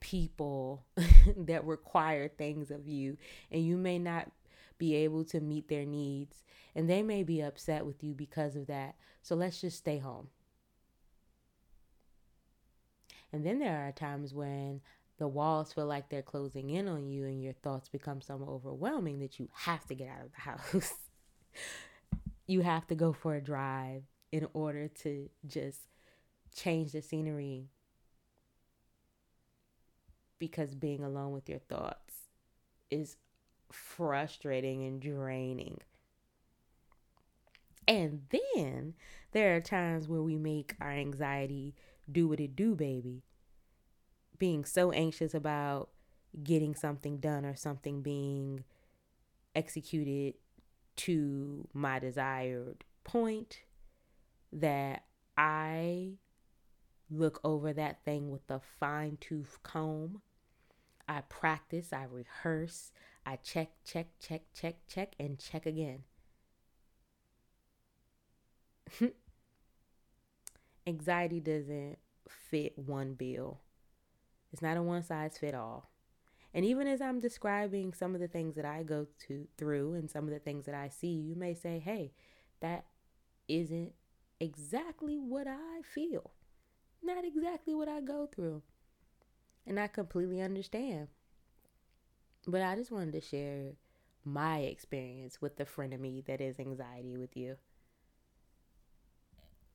people 0.00 0.84
that 1.36 1.64
require 1.64 2.28
things 2.28 2.70
of 2.70 2.86
you, 2.86 3.16
and 3.50 3.64
you 3.64 3.76
may 3.76 3.98
not 3.98 4.30
be 4.78 4.94
able 4.96 5.24
to 5.24 5.40
meet 5.40 5.68
their 5.68 5.84
needs, 5.84 6.42
and 6.74 6.88
they 6.90 7.02
may 7.02 7.22
be 7.22 7.40
upset 7.40 7.86
with 7.86 8.02
you 8.02 8.14
because 8.14 8.56
of 8.56 8.66
that. 8.66 8.96
So 9.22 9.34
let's 9.34 9.60
just 9.60 9.78
stay 9.78 9.98
home. 9.98 10.28
And 13.32 13.46
then 13.46 13.60
there 13.60 13.86
are 13.86 13.92
times 13.92 14.34
when 14.34 14.80
the 15.18 15.28
walls 15.28 15.72
feel 15.72 15.86
like 15.86 16.08
they're 16.08 16.20
closing 16.20 16.70
in 16.70 16.88
on 16.88 17.06
you 17.06 17.24
and 17.24 17.42
your 17.42 17.52
thoughts 17.54 17.88
become 17.88 18.20
so 18.20 18.44
overwhelming 18.48 19.20
that 19.20 19.38
you 19.38 19.48
have 19.52 19.86
to 19.86 19.94
get 19.94 20.08
out 20.08 20.26
of 20.26 20.32
the 20.32 20.40
house. 20.76 20.94
you 22.46 22.60
have 22.60 22.86
to 22.88 22.94
go 22.94 23.12
for 23.12 23.36
a 23.36 23.40
drive 23.40 24.02
in 24.32 24.48
order 24.52 24.88
to 24.88 25.30
just 25.46 25.80
change 26.54 26.92
the 26.92 27.02
scenery 27.02 27.68
because 30.38 30.74
being 30.74 31.04
alone 31.04 31.30
with 31.30 31.48
your 31.48 31.60
thoughts 31.60 32.14
is 32.90 33.16
frustrating 33.70 34.82
and 34.84 35.00
draining. 35.00 35.78
And 37.86 38.22
then 38.30 38.94
there 39.32 39.54
are 39.54 39.60
times 39.60 40.08
where 40.08 40.22
we 40.22 40.36
make 40.36 40.74
our 40.80 40.90
anxiety 40.92 41.74
do 42.10 42.26
what 42.26 42.40
it 42.40 42.56
do, 42.56 42.74
baby 42.74 43.22
being 44.42 44.64
so 44.64 44.90
anxious 44.90 45.34
about 45.34 45.88
getting 46.42 46.74
something 46.74 47.18
done 47.18 47.44
or 47.44 47.54
something 47.54 48.02
being 48.02 48.64
executed 49.54 50.34
to 50.96 51.68
my 51.72 52.00
desired 52.00 52.82
point 53.04 53.60
that 54.52 55.04
I 55.36 56.18
look 57.10 57.40
over 57.44 57.72
that 57.72 58.04
thing 58.04 58.30
with 58.30 58.50
a 58.50 58.60
fine 58.80 59.18
tooth 59.20 59.58
comb. 59.62 60.22
I 61.08 61.22
practice, 61.22 61.92
I 61.92 62.04
rehearse, 62.04 62.92
I 63.26 63.36
check, 63.36 63.70
check, 63.84 64.08
check, 64.20 64.42
check, 64.54 64.76
check, 64.88 65.14
and 65.18 65.38
check 65.38 65.66
again. 65.66 66.04
Anxiety 70.86 71.40
doesn't 71.40 71.98
fit 72.28 72.78
one 72.78 73.14
bill. 73.14 73.60
It's 74.52 74.62
not 74.62 74.76
a 74.76 74.82
one 74.82 75.02
size 75.02 75.38
fit 75.38 75.54
all. 75.54 75.90
And 76.54 76.64
even 76.64 76.86
as 76.86 77.00
I'm 77.00 77.20
describing 77.20 77.94
some 77.94 78.14
of 78.14 78.20
the 78.20 78.28
things 78.28 78.56
that 78.56 78.66
I 78.66 78.82
go 78.82 79.06
to 79.26 79.48
through 79.56 79.94
and 79.94 80.10
some 80.10 80.24
of 80.24 80.30
the 80.30 80.38
things 80.38 80.66
that 80.66 80.74
I 80.74 80.88
see, 80.88 81.12
you 81.12 81.34
may 81.34 81.54
say, 81.54 81.78
"Hey, 81.78 82.12
that 82.60 82.84
isn't 83.48 83.94
exactly 84.42 85.18
what 85.18 85.46
I 85.46 85.82
feel. 85.82 86.32
Not 87.02 87.24
exactly 87.24 87.74
what 87.74 87.88
I 87.88 88.00
go 88.00 88.26
through." 88.26 88.62
And 89.66 89.78
I 89.78 89.86
completely 89.86 90.40
understand. 90.40 91.08
But 92.46 92.62
I 92.62 92.74
just 92.74 92.90
wanted 92.90 93.12
to 93.12 93.20
share 93.20 93.72
my 94.24 94.58
experience 94.60 95.40
with 95.40 95.56
the 95.56 95.64
friend 95.64 95.94
of 95.94 96.00
me 96.00 96.22
that 96.26 96.40
is 96.40 96.58
anxiety 96.58 97.16
with 97.16 97.36
you. 97.36 97.56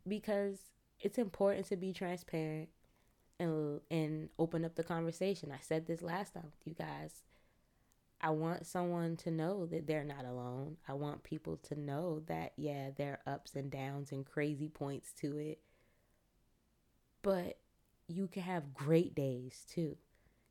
Because 0.08 0.60
it's 1.00 1.18
important 1.18 1.68
to 1.68 1.78
be 1.78 1.94
transparent 1.94 2.70
and 3.40 3.82
and 3.90 4.30
open 4.40 4.66
up 4.66 4.76
the 4.76 4.84
conversation. 4.84 5.52
I 5.52 5.60
said 5.62 5.86
this 5.86 6.02
last 6.02 6.34
time 6.34 6.52
with 6.52 6.66
you 6.66 6.74
guys. 6.74 7.24
I 8.20 8.32
want 8.32 8.66
someone 8.66 9.16
to 9.18 9.32
know 9.32 9.68
that 9.68 9.86
they're 9.86 10.04
not 10.04 10.26
alone. 10.26 10.78
I 10.88 10.94
want 10.94 11.24
people 11.24 11.58
to 11.64 11.80
know 11.80 12.22
that, 12.28 12.54
yeah, 12.58 12.90
there 12.96 13.20
are 13.26 13.34
ups 13.34 13.56
and 13.56 13.70
downs 13.70 14.12
and 14.12 14.26
crazy 14.26 14.70
points 14.70 15.12
to 15.22 15.38
it. 15.38 15.60
But 17.22 17.60
you 18.08 18.28
can 18.28 18.42
have 18.44 18.74
great 18.74 19.14
days 19.14 19.66
too. 19.70 19.98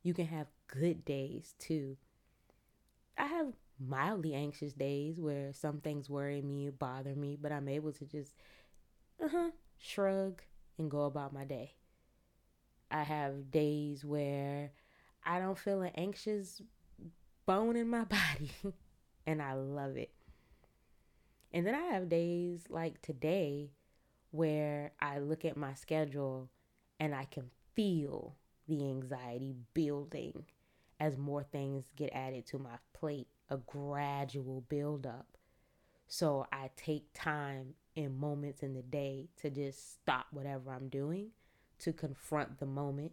You 0.03 0.15
can 0.15 0.27
have 0.27 0.47
good 0.69 1.05
days 1.05 1.55
too. 1.59 1.97
I 3.19 3.27
have 3.27 3.55
mildly 3.81 4.35
anxious 4.35 4.73
days 4.73 5.19
where 5.19 5.53
some 5.53 5.81
things 5.81 6.09
worry 6.09 6.43
me, 6.43 6.71
bother 6.71 7.15
me, 7.15 7.37
but 7.41 7.51
I'm 7.51 7.69
able 7.69 7.93
to 7.93 8.05
just, 8.05 8.35
uh 9.23 9.29
huh, 9.29 9.51
shrug 9.79 10.43
and 10.79 10.91
go 10.91 11.05
about 11.05 11.33
my 11.33 11.45
day. 11.45 11.75
I 12.91 13.03
have 13.03 13.51
days 13.51 14.05
where 14.05 14.71
I 15.25 15.41
don't 15.41 15.59
feel 15.59 15.83
an 15.83 15.93
anxious 15.97 16.63
bone 17.47 17.77
in 17.77 17.89
my 17.89 18.05
body, 18.05 18.51
and 19.27 19.41
I 19.41 19.55
love 19.55 19.97
it. 19.97 20.11
And 21.53 21.67
then 21.67 21.75
I 21.75 21.95
have 21.95 22.09
days 22.09 22.65
like 22.69 23.01
today 23.01 23.71
where 24.31 24.93
I 25.01 25.21
look 25.21 25.45
at 25.45 25.57
my 25.57 25.75
schedule 25.75 26.51
and 27.01 27.15
I 27.15 27.25
can 27.25 27.51
feel 27.75 28.37
the 28.69 28.83
anxiety 28.85 29.55
building 29.73 30.45
as 30.99 31.17
more 31.17 31.43
things 31.43 31.93
get 31.97 32.11
added 32.13 32.47
to 32.47 32.59
my 32.59 32.77
plate, 32.93 33.29
a 33.49 33.57
gradual 33.59 34.65
buildup. 34.69 35.27
So 36.09 36.47
I 36.53 36.71
take 36.77 37.05
time 37.15 37.75
in 37.95 38.19
moments 38.19 38.63
in 38.63 38.75
the 38.75 38.83
day 38.83 39.29
to 39.41 39.51
just 39.51 39.95
stop 39.95 40.27
whatever 40.31 40.73
I'm 40.73 40.89
doing, 40.89 41.31
to 41.81 41.93
confront 41.93 42.59
the 42.59 42.67
moment 42.67 43.13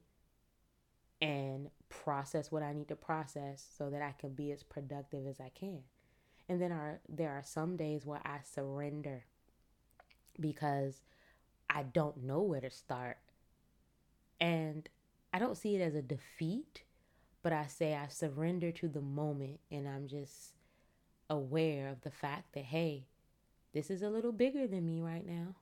and 1.21 1.69
process 2.03 2.51
what 2.51 2.63
I 2.63 2.73
need 2.73 2.87
to 2.89 2.95
process 2.95 3.65
so 3.77 3.89
that 3.89 4.01
I 4.01 4.13
can 4.19 4.33
be 4.33 4.51
as 4.51 4.63
productive 4.63 5.27
as 5.27 5.39
I 5.39 5.49
can. 5.49 5.79
And 6.49 6.61
then 6.61 6.71
are 6.71 6.99
there 7.07 7.31
are 7.31 7.43
some 7.43 7.77
days 7.77 8.05
where 8.05 8.21
I 8.25 8.39
surrender 8.43 9.25
because 10.39 11.01
I 11.69 11.83
don't 11.83 12.23
know 12.23 12.41
where 12.41 12.61
to 12.61 12.69
start. 12.69 13.17
And 14.39 14.89
I 15.31 15.39
don't 15.39 15.57
see 15.57 15.75
it 15.75 15.81
as 15.81 15.95
a 15.95 16.01
defeat, 16.01 16.83
but 17.41 17.53
I 17.53 17.67
say 17.67 17.95
I 17.95 18.07
surrender 18.07 18.71
to 18.73 18.87
the 18.87 19.01
moment 19.01 19.59
and 19.71 19.87
I'm 19.87 20.07
just 20.07 20.53
aware 21.29 21.87
of 21.87 22.01
the 22.01 22.11
fact 22.11 22.53
that, 22.53 22.65
hey, 22.65 23.07
this 23.73 23.89
is 23.89 24.03
a 24.03 24.09
little 24.09 24.31
bigger 24.31 24.67
than 24.67 24.85
me 24.85 25.01
right 25.01 25.25
now, 25.25 25.55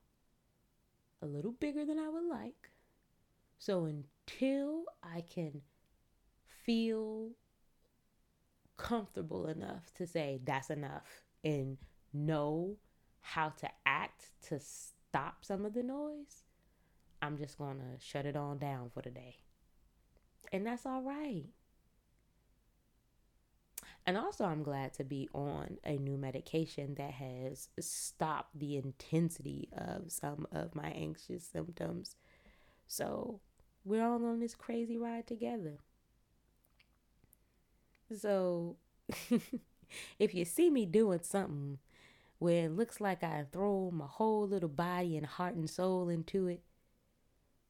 a 1.21 1.25
little 1.25 1.51
bigger 1.51 1.85
than 1.85 1.99
I 1.99 2.09
would 2.09 2.25
like. 2.25 2.71
So 3.59 3.85
until 3.85 4.85
I 5.03 5.21
can 5.21 5.61
feel 6.65 7.31
comfortable 8.77 9.47
enough 9.47 9.93
to 9.95 10.07
say 10.07 10.39
that's 10.43 10.69
enough 10.69 11.23
and 11.43 11.77
know 12.13 12.77
how 13.21 13.49
to 13.49 13.69
act 13.85 14.27
to 14.47 14.59
stop 14.59 15.45
some 15.45 15.65
of 15.65 15.73
the 15.73 15.83
noise, 15.83 16.43
I'm 17.21 17.37
just 17.37 17.57
going 17.57 17.77
to 17.77 18.03
shut 18.03 18.25
it 18.25 18.35
on 18.35 18.57
down 18.57 18.89
for 18.93 19.01
the 19.01 19.11
day. 19.11 19.37
And 20.51 20.65
that's 20.65 20.85
all 20.85 21.01
right. 21.01 21.45
And 24.05 24.17
also, 24.17 24.45
I'm 24.45 24.63
glad 24.63 24.93
to 24.95 25.03
be 25.03 25.29
on 25.33 25.77
a 25.85 25.97
new 25.97 26.17
medication 26.17 26.95
that 26.95 27.11
has 27.11 27.69
stopped 27.79 28.57
the 28.57 28.75
intensity 28.75 29.69
of 29.77 30.11
some 30.11 30.47
of 30.51 30.73
my 30.73 30.89
anxious 30.89 31.43
symptoms. 31.45 32.15
So, 32.87 33.41
we're 33.85 34.03
all 34.03 34.25
on 34.25 34.39
this 34.39 34.55
crazy 34.55 34.97
ride 34.97 35.27
together. 35.27 35.77
So, 38.19 38.77
if 40.19 40.33
you 40.33 40.45
see 40.45 40.69
me 40.69 40.85
doing 40.85 41.19
something 41.23 41.79
where 42.39 42.65
it 42.65 42.71
looks 42.71 42.99
like 42.99 43.23
I 43.23 43.45
throw 43.51 43.91
my 43.91 44.07
whole 44.07 44.47
little 44.47 44.69
body 44.69 45.17
and 45.17 45.25
heart 45.25 45.55
and 45.55 45.69
soul 45.69 46.09
into 46.09 46.47
it, 46.47 46.61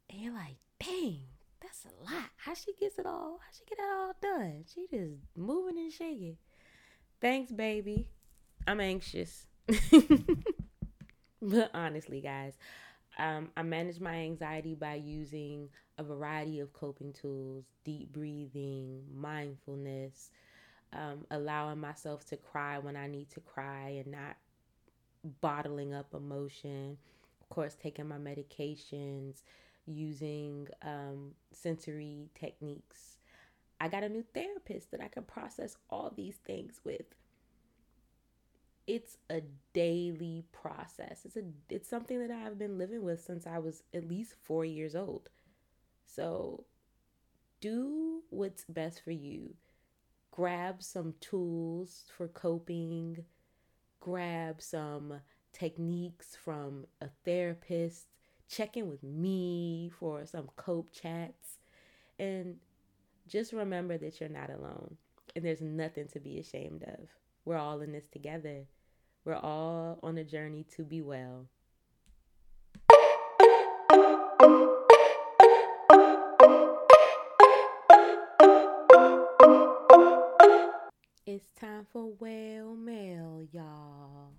and 0.09 0.21
you're 0.21 0.33
like, 0.33 0.57
dang, 0.79 1.19
that's 1.61 1.85
a 1.85 2.03
lot. 2.03 2.29
How 2.37 2.53
she 2.53 2.73
gets 2.73 2.97
it 2.97 3.05
all? 3.05 3.39
How 3.41 3.51
she 3.51 3.63
get 3.69 3.79
it 3.79 3.89
all 3.91 4.13
done? 4.21 4.65
She 4.73 4.87
just 4.89 5.15
moving 5.35 5.77
and 5.77 5.91
shaking. 5.91 6.37
Thanks, 7.19 7.51
baby. 7.51 8.07
I'm 8.67 8.79
anxious. 8.79 9.47
but 11.41 11.71
honestly, 11.73 12.21
guys, 12.21 12.53
um, 13.17 13.49
I 13.55 13.63
manage 13.63 13.99
my 13.99 14.15
anxiety 14.15 14.75
by 14.75 14.95
using 14.95 15.69
a 16.01 16.03
variety 16.03 16.59
of 16.59 16.73
coping 16.73 17.13
tools, 17.13 17.65
deep 17.85 18.11
breathing, 18.11 19.03
mindfulness, 19.15 20.31
um, 20.93 21.25
allowing 21.29 21.79
myself 21.79 22.25
to 22.25 22.37
cry 22.37 22.79
when 22.79 22.97
I 22.97 23.07
need 23.07 23.29
to 23.31 23.39
cry 23.39 24.01
and 24.03 24.07
not 24.07 24.35
bottling 25.39 25.93
up 25.93 26.13
emotion. 26.13 26.97
Of 27.39 27.49
course, 27.49 27.75
taking 27.75 28.07
my 28.07 28.17
medications, 28.17 29.43
using 29.85 30.67
um, 30.81 31.31
sensory 31.51 32.29
techniques. 32.33 33.17
I 33.79 33.87
got 33.87 34.03
a 34.03 34.09
new 34.09 34.23
therapist 34.33 34.91
that 34.91 35.01
I 35.01 35.07
can 35.07 35.23
process 35.23 35.77
all 35.89 36.11
these 36.15 36.35
things 36.35 36.81
with. 36.83 37.05
It's 38.87 39.17
a 39.29 39.41
daily 39.73 40.43
process. 40.51 41.21
It's 41.25 41.37
a 41.37 41.43
it's 41.69 41.87
something 41.87 42.19
that 42.19 42.31
I've 42.31 42.57
been 42.57 42.79
living 42.79 43.03
with 43.03 43.23
since 43.23 43.45
I 43.45 43.59
was 43.59 43.83
at 43.93 44.07
least 44.07 44.33
4 44.43 44.65
years 44.65 44.95
old. 44.95 45.29
So 46.05 46.65
do 47.59 48.21
what's 48.29 48.65
best 48.65 49.03
for 49.03 49.11
you. 49.11 49.55
Grab 50.31 50.81
some 50.81 51.15
tools 51.19 52.03
for 52.15 52.27
coping. 52.27 53.25
Grab 53.99 54.61
some 54.61 55.21
techniques 55.53 56.35
from 56.35 56.85
a 57.01 57.09
therapist 57.25 58.07
check 58.51 58.75
in 58.75 58.89
with 58.89 59.01
me 59.01 59.89
for 59.97 60.25
some 60.25 60.49
cope 60.57 60.91
chats. 60.91 61.59
And 62.19 62.57
just 63.27 63.53
remember 63.53 63.97
that 63.97 64.19
you're 64.19 64.29
not 64.29 64.49
alone 64.49 64.97
and 65.35 65.45
there's 65.45 65.61
nothing 65.61 66.07
to 66.09 66.19
be 66.19 66.39
ashamed 66.39 66.83
of. 66.83 67.07
We're 67.45 67.57
all 67.57 67.81
in 67.81 67.93
this 67.93 68.07
together. 68.07 68.65
We're 69.23 69.35
all 69.35 69.99
on 70.03 70.17
a 70.17 70.23
journey 70.23 70.65
to 70.75 70.83
be 70.83 71.01
well. 71.01 71.47
It's 81.33 81.49
time 81.51 81.87
for 81.93 82.11
Well 82.19 82.75
Mail, 82.75 83.41
y'all. 83.53 84.33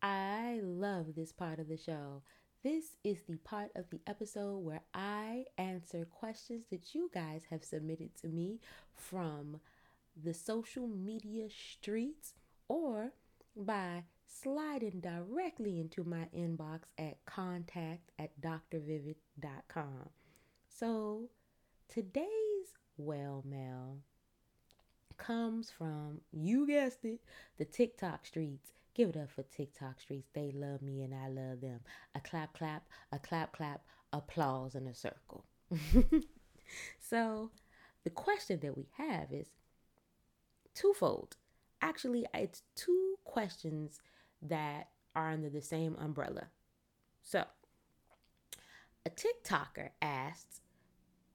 I 0.00 0.58
love 0.62 1.14
this 1.14 1.32
part 1.32 1.58
of 1.58 1.68
the 1.68 1.76
show. 1.76 2.22
This 2.62 2.96
is 3.04 3.18
the 3.28 3.36
part 3.36 3.72
of 3.76 3.90
the 3.90 4.00
episode 4.06 4.56
where 4.60 4.80
I 4.94 5.44
answer 5.58 6.06
questions 6.06 6.64
that 6.70 6.94
you 6.94 7.10
guys 7.12 7.42
have 7.50 7.62
submitted 7.62 8.16
to 8.22 8.28
me 8.28 8.60
from 8.94 9.60
the 10.16 10.32
social 10.32 10.88
media 10.88 11.48
streets 11.50 12.32
or 12.68 13.12
by 13.54 14.04
sliding 14.26 15.00
directly 15.00 15.78
into 15.78 16.04
my 16.04 16.26
inbox 16.34 16.84
at 16.96 17.22
contact 17.26 18.12
at 18.18 18.30
drvivid.com. 18.40 20.08
So 20.70 21.28
today's 21.90 22.72
well 22.96 23.44
mail 23.46 23.98
comes 25.16 25.70
from, 25.70 26.20
you 26.32 26.66
guessed 26.66 27.04
it, 27.04 27.20
the 27.58 27.64
TikTok 27.64 28.26
streets. 28.26 28.72
Give 28.94 29.08
it 29.08 29.16
up 29.16 29.30
for 29.30 29.42
TikTok 29.42 30.00
streets. 30.00 30.28
They 30.34 30.52
love 30.54 30.80
me 30.80 31.02
and 31.02 31.14
I 31.14 31.28
love 31.28 31.60
them. 31.60 31.80
A 32.14 32.20
clap, 32.20 32.56
clap, 32.56 32.86
a 33.10 33.18
clap, 33.18 33.52
clap, 33.52 33.82
applause 34.12 34.74
in 34.74 34.86
a 34.86 34.94
circle. 34.94 35.44
so, 37.00 37.50
the 38.04 38.10
question 38.10 38.60
that 38.62 38.76
we 38.76 38.86
have 38.96 39.32
is 39.32 39.48
twofold. 40.74 41.36
Actually, 41.82 42.26
it's 42.32 42.62
two 42.76 43.16
questions 43.24 44.00
that 44.42 44.88
are 45.16 45.30
under 45.30 45.50
the 45.50 45.62
same 45.62 45.96
umbrella. 45.98 46.48
So, 47.22 47.44
a 49.06 49.10
TikToker 49.10 49.90
asks, 50.00 50.60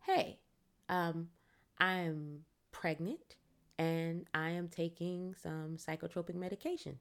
Hey, 0.01 0.39
um, 0.87 1.29
I'm 1.77 2.45
pregnant 2.71 3.35
and 3.79 4.25
I 4.33 4.49
am 4.49 4.67
taking 4.67 5.33
some 5.41 5.77
psychotropic 5.77 6.35
medications. 6.35 6.99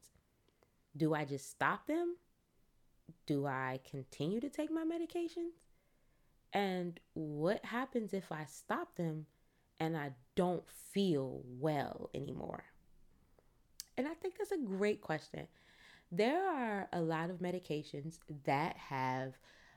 Do 0.95 1.13
I 1.13 1.25
just 1.25 1.51
stop 1.51 1.85
them? 1.85 2.15
Do 3.25 3.45
I 3.45 3.81
continue 3.89 4.39
to 4.39 4.49
take 4.49 4.71
my 4.71 4.83
medications? 4.83 5.51
And 6.53 6.99
what 7.13 7.63
happens 7.65 8.13
if 8.13 8.31
I 8.31 8.45
stop 8.45 8.95
them 8.95 9.25
and 9.79 9.97
I 9.97 10.11
don't 10.35 10.67
feel 10.69 11.41
well 11.59 12.09
anymore? 12.15 12.63
And 13.97 14.07
I 14.07 14.13
think 14.13 14.37
that's 14.37 14.53
a 14.53 14.57
great 14.57 15.01
question. 15.01 15.47
There 16.11 16.49
are 16.49 16.87
a 16.93 17.01
lot 17.01 17.29
of 17.29 17.39
medications 17.39 18.19
that 18.45 18.77
have 18.77 19.33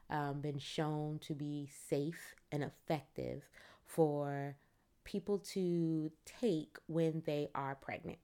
um, 0.08 0.40
been 0.40 0.58
shown 0.58 1.18
to 1.22 1.34
be 1.34 1.68
safe 1.88 2.36
and 2.52 2.62
effective 2.62 3.42
for 3.84 4.56
people 5.04 5.38
to 5.38 6.10
take 6.24 6.76
when 6.86 7.22
they 7.26 7.48
are 7.54 7.74
pregnant. 7.74 8.18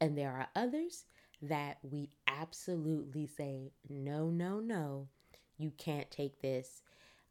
And 0.00 0.16
there 0.16 0.30
are 0.30 0.48
others 0.56 1.04
that 1.42 1.78
we 1.82 2.10
absolutely 2.26 3.26
say, 3.26 3.72
no, 3.88 4.30
no, 4.30 4.60
no, 4.60 5.08
you 5.58 5.72
can't 5.78 6.10
take 6.10 6.40
this. 6.40 6.82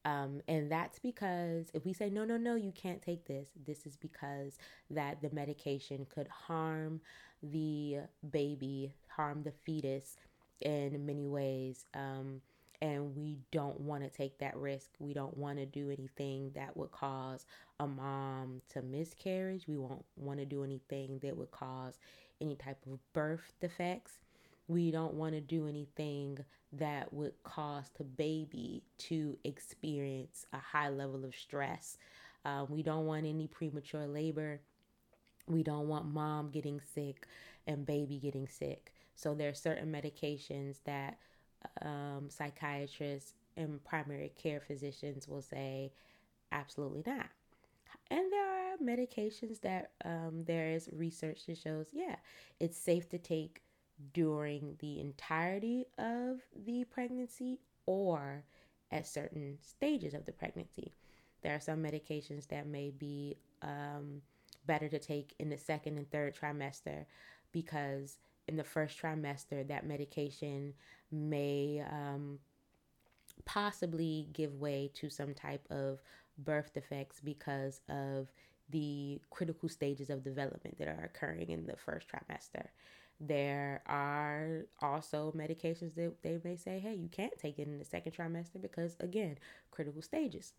Um, 0.05 0.41
and 0.47 0.71
that's 0.71 0.99
because 0.99 1.69
if 1.73 1.85
we 1.85 1.93
say, 1.93 2.09
no, 2.09 2.23
no, 2.25 2.37
no, 2.37 2.55
you 2.55 2.71
can't 2.71 3.01
take 3.01 3.25
this, 3.25 3.49
this 3.65 3.85
is 3.85 3.97
because 3.97 4.57
that 4.89 5.21
the 5.21 5.29
medication 5.31 6.07
could 6.09 6.27
harm 6.27 7.01
the 7.43 7.97
baby, 8.31 8.93
harm 9.07 9.43
the 9.43 9.51
fetus 9.51 10.17
in 10.61 11.05
many 11.05 11.27
ways. 11.27 11.85
Um, 11.93 12.41
and 12.81 13.15
we 13.15 13.37
don't 13.51 13.79
want 13.79 14.03
to 14.03 14.09
take 14.09 14.37
that 14.39 14.55
risk. 14.55 14.91
We 14.99 15.13
don't 15.13 15.35
want 15.37 15.57
to 15.57 15.65
do 15.65 15.89
anything 15.89 16.51
that 16.55 16.77
would 16.77 16.91
cause 16.91 17.45
a 17.79 17.87
mom 17.87 18.61
to 18.69 18.81
miscarriage. 18.81 19.67
We 19.67 19.77
won't 19.77 20.05
want 20.15 20.39
to 20.39 20.45
do 20.45 20.63
anything 20.63 21.19
that 21.23 21.35
would 21.35 21.51
cause 21.51 21.99
any 22.39 22.55
type 22.55 22.79
of 22.89 22.99
birth 23.13 23.53
defects. 23.59 24.19
We 24.67 24.91
don't 24.91 25.15
want 25.15 25.33
to 25.33 25.41
do 25.41 25.67
anything 25.67 26.37
that 26.73 27.11
would 27.11 27.33
cause 27.43 27.89
the 27.97 28.03
baby 28.03 28.83
to 28.99 29.37
experience 29.43 30.45
a 30.53 30.59
high 30.59 30.89
level 30.89 31.25
of 31.25 31.35
stress. 31.35 31.97
Uh, 32.45 32.65
we 32.69 32.83
don't 32.83 33.05
want 33.05 33.25
any 33.25 33.47
premature 33.47 34.07
labor. 34.07 34.61
We 35.47 35.63
don't 35.63 35.87
want 35.87 36.05
mom 36.05 36.51
getting 36.51 36.79
sick 36.93 37.27
and 37.67 37.85
baby 37.85 38.19
getting 38.19 38.47
sick. 38.47 38.93
So 39.15 39.33
there 39.33 39.49
are 39.49 39.55
certain 39.55 39.91
medications 39.91 40.77
that 40.85 41.17
um, 41.81 42.29
psychiatrists 42.29 43.33
and 43.57 43.83
primary 43.83 44.31
care 44.41 44.59
physicians 44.59 45.27
will 45.27 45.41
say, 45.41 45.91
absolutely 46.51 47.03
not. 47.05 47.27
And 48.11 48.31
there 48.31 48.73
are 48.73 48.77
medications 48.77 49.61
that 49.61 49.91
um, 50.05 50.43
there 50.45 50.69
is 50.69 50.89
research 50.93 51.45
that 51.45 51.57
shows, 51.57 51.87
yeah, 51.91 52.15
it's 52.59 52.77
safe 52.77 53.09
to 53.09 53.17
take 53.17 53.61
during 54.13 54.75
the 54.79 54.99
entirety 54.99 55.85
of 55.97 56.39
the 56.65 56.85
pregnancy 56.85 57.59
or 57.85 58.43
at 58.91 59.05
certain 59.05 59.57
stages 59.61 60.13
of 60.13 60.25
the 60.25 60.31
pregnancy. 60.31 60.93
There 61.41 61.53
are 61.53 61.59
some 61.59 61.83
medications 61.83 62.47
that 62.47 62.67
may 62.67 62.91
be 62.91 63.37
um, 63.61 64.21
better 64.65 64.89
to 64.89 64.99
take 64.99 65.33
in 65.39 65.49
the 65.49 65.57
second 65.57 65.97
and 65.97 66.09
third 66.09 66.35
trimester 66.35 67.05
because 67.51 68.17
in 68.47 68.57
the 68.57 68.63
first 68.63 68.99
trimester, 68.99 69.67
that 69.67 69.85
medication 69.85 70.73
may 71.11 71.83
um, 71.89 72.39
possibly 73.45 74.27
give 74.33 74.55
way 74.55 74.91
to 74.95 75.09
some 75.09 75.33
type 75.33 75.65
of 75.69 75.99
birth 76.37 76.73
defects 76.73 77.19
because 77.19 77.81
of 77.89 78.27
the 78.69 79.19
critical 79.29 79.67
stages 79.67 80.09
of 80.09 80.23
development 80.23 80.77
that 80.77 80.87
are 80.87 81.03
occurring 81.03 81.49
in 81.49 81.65
the 81.65 81.75
first 81.75 82.07
trimester. 82.07 82.67
There 83.19 83.81
are 83.85 84.65
also 84.81 85.33
medications 85.35 85.95
that 85.95 86.21
they 86.21 86.39
may 86.43 86.55
say, 86.55 86.79
hey, 86.79 86.93
you 86.93 87.09
can't 87.09 87.37
take 87.37 87.59
it 87.59 87.67
in 87.67 87.77
the 87.77 87.85
second 87.85 88.13
trimester 88.13 88.61
because, 88.61 88.95
again, 88.99 89.37
critical 89.71 90.01
stages. 90.01 90.53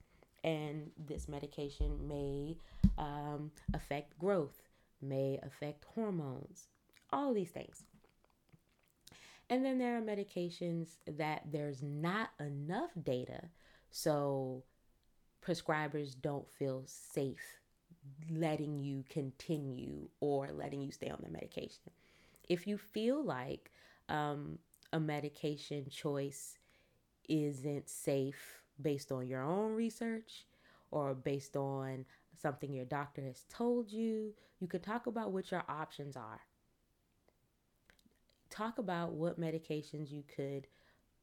And 0.44 0.90
this 0.98 1.28
medication 1.28 2.07
may 2.07 2.57
um, 2.98 3.51
affect 3.72 4.18
growth, 4.18 4.62
may 5.01 5.38
affect 5.42 5.84
hormones, 5.94 6.68
all 7.12 7.32
these 7.32 7.51
things. 7.51 7.84
And 9.51 9.64
then 9.64 9.78
there 9.78 9.98
are 9.98 10.01
medications 10.01 10.90
that 11.18 11.42
there's 11.51 11.82
not 11.82 12.30
enough 12.38 12.90
data, 13.03 13.42
so 13.90 14.62
prescribers 15.44 16.14
don't 16.20 16.48
feel 16.48 16.84
safe 16.86 17.59
letting 18.30 18.78
you 18.78 19.05
continue 19.11 20.09
or 20.20 20.51
letting 20.53 20.80
you 20.80 20.92
stay 20.92 21.11
on 21.11 21.18
the 21.22 21.30
medication. 21.30 21.90
If 22.48 22.68
you 22.68 22.78
feel 22.78 23.24
like 23.24 23.72
um, 24.09 24.59
a 24.92 25.01
medication 25.01 25.86
choice 25.90 26.57
isn't 27.28 27.88
safe 27.88 28.62
based 28.80 29.11
on 29.11 29.26
your 29.26 29.42
own 29.42 29.74
research 29.74 30.46
or 30.92 31.12
based 31.12 31.57
on 31.57 32.05
something 32.40 32.72
your 32.72 32.84
doctor 32.84 33.22
has 33.22 33.44
told 33.51 33.90
you, 33.90 34.32
you 34.61 34.68
can 34.68 34.80
talk 34.80 35.07
about 35.07 35.32
what 35.32 35.51
your 35.51 35.64
options 35.68 36.16
are 36.16 36.40
talk 38.61 38.79
about 38.79 39.13
what 39.13 39.41
medications 39.41 40.11
you 40.11 40.23
could 40.37 40.67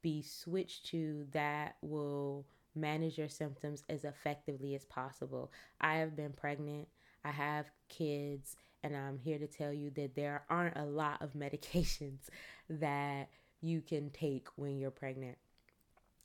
be 0.02 0.24
switched 0.24 0.88
to 0.88 1.26
that 1.32 1.76
will 1.82 2.46
manage 2.76 3.18
your 3.18 3.30
symptoms 3.30 3.84
as 3.90 4.04
effectively 4.04 4.74
as 4.74 4.86
possible. 4.86 5.52
I 5.80 5.98
have 5.98 6.16
been 6.16 6.32
pregnant, 6.32 6.88
I 7.24 7.32
have 7.32 7.66
kids, 7.90 8.56
and 8.84 8.96
I'm 8.96 9.20
here 9.20 9.38
to 9.38 9.48
tell 9.48 9.72
you 9.72 9.92
that 9.92 10.16
there 10.16 10.44
aren't 10.50 10.78
a 10.78 10.86
lot 10.86 11.22
of 11.22 11.34
medications 11.38 12.30
that 12.70 13.30
you 13.62 13.82
can 13.82 14.10
take 14.10 14.48
when 14.56 14.80
you're 14.80 14.92
pregnant. 14.92 15.38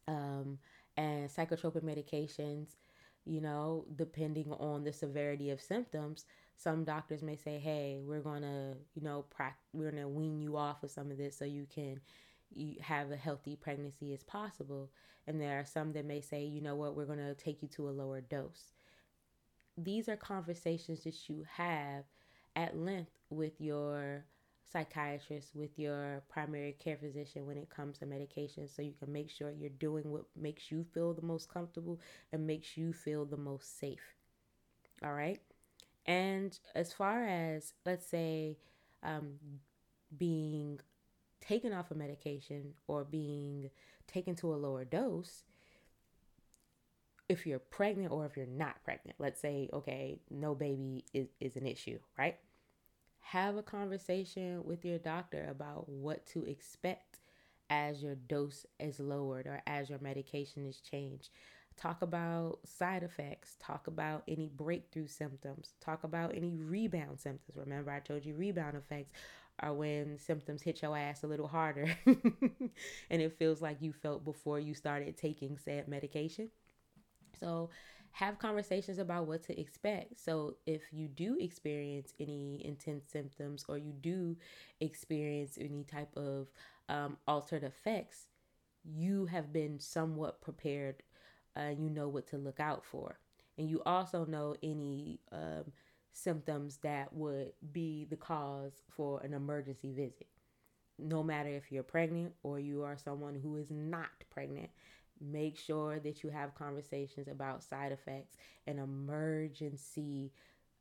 Um, 0.08 0.58
and 0.96 1.28
psychotropic 1.28 1.82
medications, 1.82 2.76
you 3.24 3.40
know, 3.40 3.84
depending 3.96 4.52
on 4.52 4.84
the 4.84 4.92
severity 4.92 5.50
of 5.50 5.60
symptoms, 5.60 6.24
some 6.56 6.84
doctors 6.84 7.22
may 7.22 7.36
say, 7.36 7.58
"Hey, 7.58 8.00
we're 8.04 8.20
gonna, 8.20 8.76
you 8.94 9.02
know, 9.02 9.22
pra- 9.30 9.56
we're 9.72 9.90
gonna 9.90 10.08
wean 10.08 10.40
you 10.40 10.56
off 10.56 10.82
of 10.82 10.90
some 10.90 11.10
of 11.10 11.18
this 11.18 11.36
so 11.36 11.44
you 11.44 11.66
can 11.66 12.00
you 12.54 12.76
have 12.80 13.10
a 13.10 13.16
healthy 13.16 13.56
pregnancy 13.56 14.12
as 14.14 14.22
possible." 14.24 14.90
And 15.26 15.40
there 15.40 15.58
are 15.60 15.64
some 15.64 15.92
that 15.92 16.04
may 16.04 16.20
say, 16.20 16.44
"You 16.44 16.60
know 16.60 16.76
what? 16.76 16.96
We're 16.96 17.06
gonna 17.06 17.34
take 17.34 17.62
you 17.62 17.68
to 17.68 17.88
a 17.88 17.92
lower 17.92 18.20
dose." 18.20 18.72
These 19.76 20.08
are 20.08 20.16
conversations 20.16 21.04
that 21.04 21.28
you 21.28 21.44
have 21.44 22.04
at 22.56 22.76
length 22.76 23.12
with 23.30 23.60
your 23.60 24.24
psychiatrist, 24.64 25.54
with 25.54 25.78
your 25.78 26.22
primary 26.28 26.72
care 26.72 26.96
physician 26.96 27.46
when 27.46 27.58
it 27.58 27.68
comes 27.68 27.98
to 27.98 28.06
medication, 28.06 28.66
so 28.68 28.80
you 28.82 28.94
can 28.94 29.12
make 29.12 29.28
sure 29.30 29.50
you're 29.50 29.68
doing 29.70 30.10
what 30.10 30.24
makes 30.36 30.70
you 30.70 30.84
feel 30.84 31.12
the 31.14 31.22
most 31.22 31.48
comfortable 31.50 32.00
and 32.32 32.46
makes 32.46 32.76
you 32.78 32.92
feel 32.94 33.24
the 33.26 33.36
most 33.36 33.78
safe. 33.78 34.14
All 35.02 35.14
right. 35.14 35.42
And 36.06 36.58
as 36.74 36.92
far 36.92 37.24
as, 37.24 37.74
let's 37.86 38.06
say, 38.06 38.58
um, 39.02 39.34
being 40.16 40.80
taken 41.40 41.72
off 41.72 41.90
a 41.90 41.94
medication 41.94 42.74
or 42.86 43.04
being 43.04 43.70
taken 44.06 44.34
to 44.36 44.52
a 44.52 44.56
lower 44.56 44.84
dose, 44.84 45.44
if 47.28 47.46
you're 47.46 47.58
pregnant 47.58 48.12
or 48.12 48.26
if 48.26 48.36
you're 48.36 48.46
not 48.46 48.82
pregnant, 48.84 49.16
let's 49.18 49.40
say, 49.40 49.68
okay, 49.72 50.18
no 50.30 50.54
baby 50.54 51.04
is, 51.14 51.28
is 51.40 51.56
an 51.56 51.66
issue, 51.66 51.98
right? 52.18 52.36
Have 53.20 53.56
a 53.56 53.62
conversation 53.62 54.62
with 54.64 54.84
your 54.84 54.98
doctor 54.98 55.46
about 55.50 55.88
what 55.88 56.26
to 56.26 56.44
expect 56.44 57.20
as 57.70 58.02
your 58.02 58.16
dose 58.16 58.66
is 58.78 59.00
lowered 59.00 59.46
or 59.46 59.62
as 59.66 59.88
your 59.88 60.00
medication 60.00 60.66
is 60.66 60.80
changed. 60.80 61.30
Talk 61.76 62.02
about 62.02 62.60
side 62.64 63.02
effects. 63.02 63.56
Talk 63.60 63.86
about 63.86 64.22
any 64.28 64.48
breakthrough 64.48 65.08
symptoms. 65.08 65.74
Talk 65.80 66.04
about 66.04 66.34
any 66.34 66.56
rebound 66.56 67.20
symptoms. 67.20 67.56
Remember, 67.56 67.90
I 67.90 68.00
told 68.00 68.24
you 68.24 68.34
rebound 68.34 68.76
effects 68.76 69.12
are 69.60 69.74
when 69.74 70.18
symptoms 70.18 70.62
hit 70.62 70.80
your 70.82 70.96
ass 70.96 71.22
a 71.22 71.26
little 71.26 71.46
harder 71.48 71.94
and 72.06 73.22
it 73.22 73.36
feels 73.38 73.60
like 73.60 73.82
you 73.82 73.92
felt 73.92 74.24
before 74.24 74.58
you 74.58 74.74
started 74.74 75.16
taking 75.16 75.58
said 75.58 75.88
medication. 75.88 76.48
So, 77.38 77.70
have 78.12 78.38
conversations 78.38 78.98
about 78.98 79.26
what 79.26 79.42
to 79.44 79.58
expect. 79.58 80.18
So, 80.18 80.56
if 80.66 80.82
you 80.92 81.08
do 81.08 81.36
experience 81.40 82.12
any 82.20 82.64
intense 82.64 83.06
symptoms 83.06 83.64
or 83.68 83.78
you 83.78 83.92
do 83.92 84.36
experience 84.80 85.56
any 85.60 85.84
type 85.84 86.14
of 86.16 86.48
um, 86.88 87.16
altered 87.26 87.64
effects, 87.64 88.26
you 88.84 89.26
have 89.26 89.52
been 89.52 89.78
somewhat 89.78 90.40
prepared 90.40 91.02
and 91.56 91.82
you 91.82 91.90
know 91.90 92.08
what 92.08 92.26
to 92.28 92.38
look 92.38 92.60
out 92.60 92.84
for. 92.84 93.18
And 93.58 93.68
you 93.68 93.82
also 93.84 94.24
know 94.24 94.56
any 94.62 95.20
um, 95.30 95.72
symptoms 96.12 96.78
that 96.82 97.12
would 97.12 97.52
be 97.72 98.06
the 98.08 98.16
cause 98.16 98.82
for 98.90 99.20
an 99.20 99.34
emergency 99.34 99.92
visit. 99.92 100.26
No 100.98 101.22
matter 101.22 101.48
if 101.48 101.70
you're 101.70 101.82
pregnant 101.82 102.34
or 102.42 102.58
you 102.58 102.82
are 102.82 102.96
someone 102.96 103.34
who 103.34 103.56
is 103.56 103.70
not 103.70 104.10
pregnant, 104.30 104.70
make 105.20 105.58
sure 105.58 105.98
that 106.00 106.22
you 106.22 106.30
have 106.30 106.54
conversations 106.54 107.28
about 107.28 107.62
side 107.62 107.92
effects 107.92 108.36
and 108.66 108.78
emergency 108.78 110.32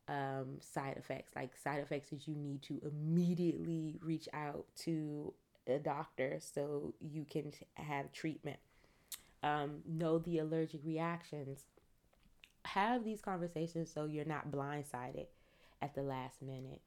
um, 0.08 0.58
side 0.60 0.96
effects, 0.96 1.32
like 1.36 1.56
side 1.56 1.80
effects 1.80 2.10
that 2.10 2.26
you 2.26 2.34
need 2.34 2.62
to 2.62 2.80
immediately 2.84 3.98
reach 4.02 4.28
out 4.32 4.66
to 4.76 5.32
a 5.68 5.78
doctor 5.78 6.38
so 6.40 6.92
you 7.00 7.24
can 7.24 7.52
have 7.74 8.12
treatment 8.12 8.58
um, 9.42 9.80
know 9.86 10.18
the 10.18 10.38
allergic 10.38 10.80
reactions. 10.84 11.64
Have 12.64 13.04
these 13.04 13.20
conversations 13.20 13.90
so 13.92 14.04
you're 14.04 14.24
not 14.24 14.50
blindsided 14.50 15.26
at 15.80 15.94
the 15.94 16.02
last 16.02 16.42
minute. 16.42 16.80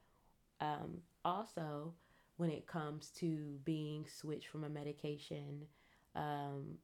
Um, 0.61 1.01
also, 1.23 1.93
when 2.37 2.49
it 2.49 2.67
comes 2.67 3.09
to 3.17 3.59
being 3.63 4.05
switched 4.07 4.47
from 4.47 4.63
a 4.63 4.69
medication, 4.69 5.63
um, 6.15 6.77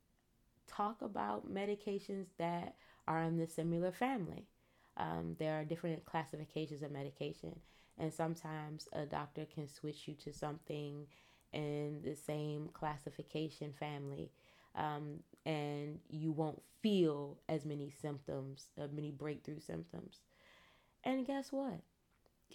talk 0.67 1.01
about 1.01 1.51
medications 1.51 2.28
that 2.38 2.76
are 3.07 3.24
in 3.24 3.38
the 3.38 3.47
similar 3.47 3.91
family. 3.91 4.45
Um, 4.97 5.36
there 5.39 5.59
are 5.59 5.63
different 5.63 6.05
classifications 6.05 6.84
of 6.84 6.91
medication, 6.91 7.57
and 7.97 8.13
sometimes 8.13 8.88
a 8.93 9.05
doctor 9.05 9.45
can 9.45 9.67
switch 9.67 10.07
you 10.07 10.15
to 10.15 10.34
something 10.34 11.07
in 11.53 12.01
the 12.03 12.15
same 12.15 12.69
classification 12.74 13.74
family, 13.78 14.32
um, 14.76 15.19
and 15.45 15.99
you 16.09 16.31
won't 16.31 16.61
feel 16.81 17.37
as 17.49 17.65
many 17.65 17.91
symptoms, 18.01 18.67
uh, 18.79 18.87
many 18.93 19.11
breakthrough 19.11 19.59
symptoms. 19.59 20.21
And 21.03 21.25
guess 21.25 21.51
what? 21.51 21.81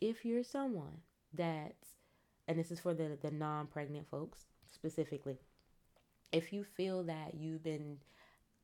If 0.00 0.24
you're 0.24 0.44
someone 0.44 0.98
that's, 1.32 1.94
and 2.46 2.58
this 2.58 2.70
is 2.70 2.80
for 2.80 2.94
the, 2.94 3.18
the 3.20 3.30
non 3.30 3.66
pregnant 3.66 4.08
folks 4.08 4.46
specifically, 4.70 5.38
if 6.32 6.52
you 6.52 6.64
feel 6.64 7.02
that 7.04 7.34
you've 7.34 7.62
been 7.62 7.98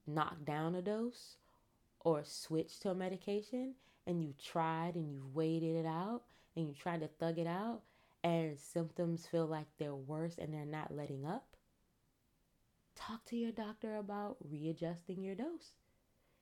knocked 0.06 0.44
down 0.44 0.74
a 0.74 0.82
dose 0.82 1.36
or 2.00 2.22
switched 2.24 2.82
to 2.82 2.90
a 2.90 2.94
medication 2.94 3.74
and 4.06 4.22
you 4.22 4.34
tried 4.42 4.94
and 4.94 5.12
you've 5.12 5.34
waited 5.34 5.76
it 5.76 5.86
out 5.86 6.22
and 6.56 6.68
you 6.68 6.74
tried 6.74 7.00
to 7.00 7.08
thug 7.08 7.38
it 7.38 7.46
out 7.46 7.80
and 8.24 8.58
symptoms 8.58 9.26
feel 9.26 9.46
like 9.46 9.66
they're 9.78 9.94
worse 9.94 10.36
and 10.38 10.52
they're 10.52 10.64
not 10.64 10.94
letting 10.94 11.26
up, 11.26 11.51
talk 12.94 13.24
to 13.26 13.36
your 13.36 13.52
doctor 13.52 13.96
about 13.96 14.36
readjusting 14.50 15.22
your 15.22 15.34
dose. 15.34 15.72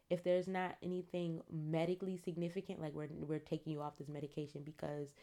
If 0.09 0.25
there's 0.25 0.49
not 0.49 0.77
anything 0.83 1.41
medically 1.53 2.17
significant, 2.17 2.81
like 2.81 2.95
we're, 2.95 3.09
we're 3.13 3.39
taking 3.39 3.73
you 3.73 3.81
off 3.81 3.99
this 3.99 4.09
medication 4.09 4.63
because 4.65 5.15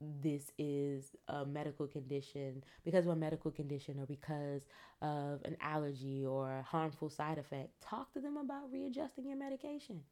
this 0.00 0.52
is 0.58 1.16
a 1.28 1.46
medical 1.46 1.86
condition, 1.86 2.62
because 2.84 3.06
of 3.06 3.12
a 3.12 3.16
medical 3.16 3.50
condition, 3.50 3.98
or 3.98 4.06
because 4.06 4.66
of 5.00 5.42
an 5.44 5.56
allergy 5.60 6.24
or 6.26 6.58
a 6.58 6.62
harmful 6.62 7.08
side 7.08 7.38
effect, 7.38 7.70
talk 7.80 8.12
to 8.12 8.20
them 8.20 8.36
about 8.36 8.70
readjusting 8.70 9.26
your 9.26 9.38
medication. 9.38 10.02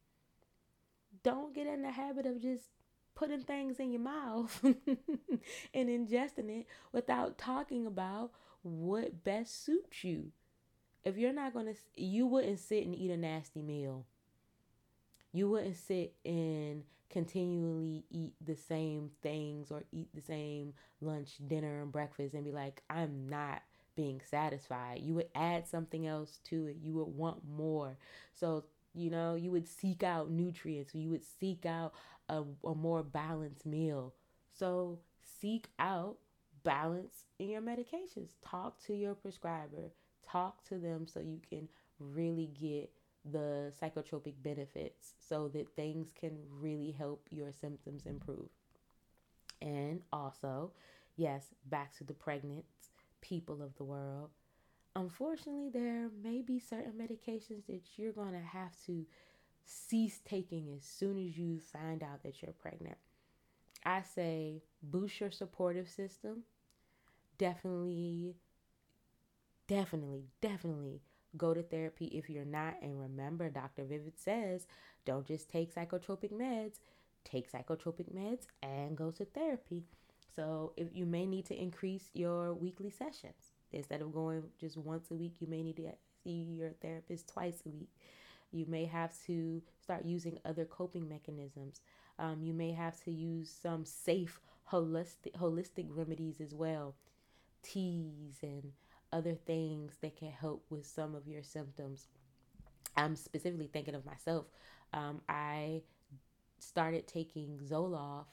Don't 1.23 1.53
get 1.53 1.67
in 1.67 1.83
the 1.83 1.91
habit 1.91 2.25
of 2.25 2.41
just 2.41 2.63
putting 3.15 3.41
things 3.41 3.79
in 3.79 3.91
your 3.91 4.01
mouth 4.01 4.59
and 4.63 5.89
ingesting 5.89 6.49
it 6.49 6.67
without 6.91 7.37
talking 7.37 7.85
about 7.85 8.31
what 8.63 9.23
best 9.23 9.63
suits 9.63 10.03
you. 10.03 10.31
If 11.05 11.17
you're 11.17 11.33
not 11.33 11.53
going 11.53 11.67
to, 11.67 11.75
you 11.95 12.25
wouldn't 12.25 12.59
sit 12.59 12.85
and 12.85 12.95
eat 12.95 13.11
a 13.11 13.17
nasty 13.17 13.61
meal. 13.61 14.05
You 15.31 15.49
wouldn't 15.49 15.77
sit 15.77 16.15
and 16.25 16.83
continually 17.09 18.03
eat 18.09 18.33
the 18.43 18.55
same 18.55 19.11
things 19.21 19.71
or 19.71 19.83
eat 19.91 20.09
the 20.15 20.21
same 20.21 20.73
lunch, 21.01 21.33
dinner, 21.47 21.81
and 21.81 21.91
breakfast 21.91 22.33
and 22.33 22.43
be 22.43 22.51
like, 22.51 22.81
I'm 22.89 23.29
not 23.29 23.61
being 23.95 24.21
satisfied. 24.29 25.01
You 25.01 25.13
would 25.15 25.29
add 25.35 25.67
something 25.67 26.07
else 26.07 26.39
to 26.45 26.67
it. 26.67 26.77
You 26.81 26.93
would 26.95 27.15
want 27.15 27.41
more. 27.47 27.97
So, 28.33 28.65
you 28.93 29.09
know, 29.09 29.35
you 29.35 29.51
would 29.51 29.67
seek 29.67 30.03
out 30.03 30.31
nutrients. 30.31 30.95
You 30.95 31.09
would 31.11 31.23
seek 31.39 31.65
out 31.65 31.93
a, 32.27 32.43
a 32.65 32.75
more 32.75 33.03
balanced 33.03 33.65
meal. 33.65 34.13
So 34.51 34.99
seek 35.39 35.67
out 35.79 36.17
balance 36.63 37.23
in 37.39 37.49
your 37.49 37.61
medications. 37.61 38.31
Talk 38.43 38.83
to 38.85 38.93
your 38.93 39.13
prescriber. 39.15 39.91
Talk 40.29 40.63
to 40.69 40.77
them 40.77 41.07
so 41.07 41.19
you 41.19 41.39
can 41.49 41.67
really 41.99 42.51
get 42.59 42.89
the 43.31 43.73
psychotropic 43.81 44.33
benefits 44.43 45.13
so 45.27 45.47
that 45.49 45.75
things 45.75 46.11
can 46.19 46.37
really 46.59 46.91
help 46.91 47.27
your 47.31 47.51
symptoms 47.51 48.05
improve. 48.05 48.49
And 49.61 50.01
also, 50.13 50.71
yes, 51.15 51.47
back 51.65 51.95
to 51.97 52.03
the 52.03 52.13
pregnant 52.13 52.65
people 53.21 53.61
of 53.61 53.75
the 53.77 53.83
world. 53.83 54.29
Unfortunately, 54.95 55.69
there 55.73 56.09
may 56.23 56.41
be 56.41 56.59
certain 56.59 56.93
medications 56.93 57.65
that 57.67 57.81
you're 57.97 58.13
going 58.13 58.33
to 58.33 58.39
have 58.39 58.71
to 58.85 59.05
cease 59.65 60.21
taking 60.23 60.71
as 60.77 60.83
soon 60.83 61.17
as 61.27 61.37
you 61.37 61.59
find 61.59 62.03
out 62.03 62.23
that 62.23 62.41
you're 62.41 62.53
pregnant. 62.53 62.97
I 63.83 64.01
say 64.03 64.61
boost 64.81 65.19
your 65.19 65.31
supportive 65.31 65.89
system. 65.89 66.43
Definitely, 67.37 68.35
definitely, 69.67 70.25
definitely 70.41 71.01
go 71.37 71.53
to 71.53 71.63
therapy 71.63 72.05
if 72.05 72.29
you're 72.29 72.45
not. 72.45 72.75
And 72.81 72.99
remember, 72.99 73.49
Dr. 73.49 73.83
Vivid 73.83 74.19
says 74.19 74.67
don't 75.05 75.25
just 75.25 75.49
take 75.49 75.73
psychotropic 75.73 76.31
meds, 76.31 76.79
take 77.23 77.51
psychotropic 77.51 78.13
meds 78.13 78.47
and 78.63 78.95
go 78.97 79.11
to 79.11 79.25
therapy. 79.25 79.83
So, 80.35 80.73
if 80.75 80.87
you 80.93 81.05
may 81.05 81.25
need 81.25 81.45
to 81.45 81.61
increase 81.61 82.09
your 82.13 82.53
weekly 82.53 82.89
sessions 82.89 83.51
instead 83.71 84.01
of 84.01 84.13
going 84.13 84.43
just 84.59 84.77
once 84.77 85.09
a 85.11 85.15
week, 85.15 85.35
you 85.39 85.47
may 85.47 85.63
need 85.63 85.77
to 85.77 85.91
see 86.23 86.29
your 86.29 86.71
therapist 86.81 87.29
twice 87.29 87.61
a 87.65 87.69
week. 87.69 87.89
You 88.51 88.65
may 88.67 88.85
have 88.85 89.13
to 89.27 89.61
start 89.81 90.05
using 90.05 90.39
other 90.43 90.65
coping 90.65 91.07
mechanisms. 91.07 91.81
Um, 92.19 92.41
you 92.41 92.53
may 92.53 92.71
have 92.71 93.01
to 93.03 93.11
use 93.11 93.53
some 93.61 93.85
safe 93.85 94.41
holistic 94.71 95.33
holistic 95.39 95.85
remedies 95.89 96.41
as 96.41 96.53
well, 96.53 96.95
teas 97.61 98.39
and 98.41 98.71
other 99.15 99.35
things 99.47 99.93
that 100.01 100.17
can 100.17 100.29
help 100.29 100.65
with 100.69 100.85
some 100.85 101.15
of 101.15 101.25
your 101.25 101.41
symptoms. 101.41 102.07
I'm 102.97 103.15
specifically 103.15 103.69
thinking 103.71 103.95
of 103.95 104.05
myself. 104.05 104.45
Um, 104.93 105.21
I 105.29 105.81
started 106.59 107.07
taking 107.07 107.59
Zoloft, 107.65 108.25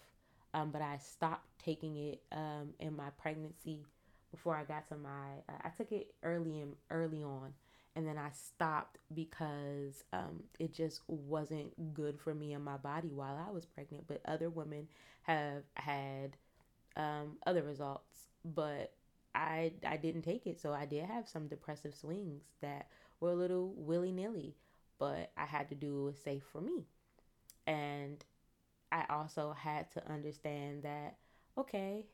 um, 0.55 0.71
but 0.73 0.83
I 0.83 0.99
stopped 0.99 1.47
taking 1.65 1.97
it 1.97 2.23
um, 2.33 2.71
in 2.81 2.97
my 2.97 3.11
pregnancy 3.21 3.85
before 4.33 4.57
I 4.57 4.65
got 4.65 4.89
to 4.89 4.97
my. 4.97 5.43
Uh, 5.49 5.59
I 5.65 5.69
took 5.69 5.93
it 5.93 6.15
early 6.25 6.61
and 6.61 6.75
early 6.91 7.23
on, 7.23 7.53
and 7.95 8.05
then 8.05 8.19
I 8.19 8.31
stopped 8.31 8.99
because 9.15 10.03
um, 10.13 10.43
it 10.59 10.75
just 10.75 11.03
wasn't 11.07 11.95
good 11.95 12.19
for 12.19 12.35
me 12.35 12.55
and 12.55 12.65
my 12.65 12.77
body 12.77 13.09
while 13.09 13.39
I 13.49 13.53
was 13.53 13.67
pregnant. 13.67 14.05
But 14.09 14.21
other 14.25 14.51
women 14.51 14.89
have 15.23 15.63
had 15.75 16.37
um, 16.97 17.37
other 17.47 17.63
results, 17.63 18.27
but 18.45 18.93
I 19.35 19.73
I 19.87 19.97
didn't 19.97 20.23
take 20.23 20.47
it, 20.47 20.61
so 20.61 20.73
I 20.73 20.87
did 20.87 21.05
have 21.05 21.29
some 21.29 21.49
depressive 21.49 21.95
swings 21.95 22.43
that 22.61 22.89
were 23.21 23.33
a 23.33 23.37
little 23.37 23.73
willy 23.77 24.13
nilly, 24.13 24.57
but 24.99 25.31
I 25.37 25.47
had 25.47 25.69
to 25.71 25.75
do 25.75 25.95
what 25.95 26.05
was 26.13 26.19
safe 26.19 26.45
for 26.53 26.61
me, 26.61 26.87
and 27.67 28.25
I 28.91 29.05
also 29.09 29.53
had 29.53 29.91
to 29.93 30.11
understand 30.11 30.83
that 30.85 31.17
okay, 31.57 32.07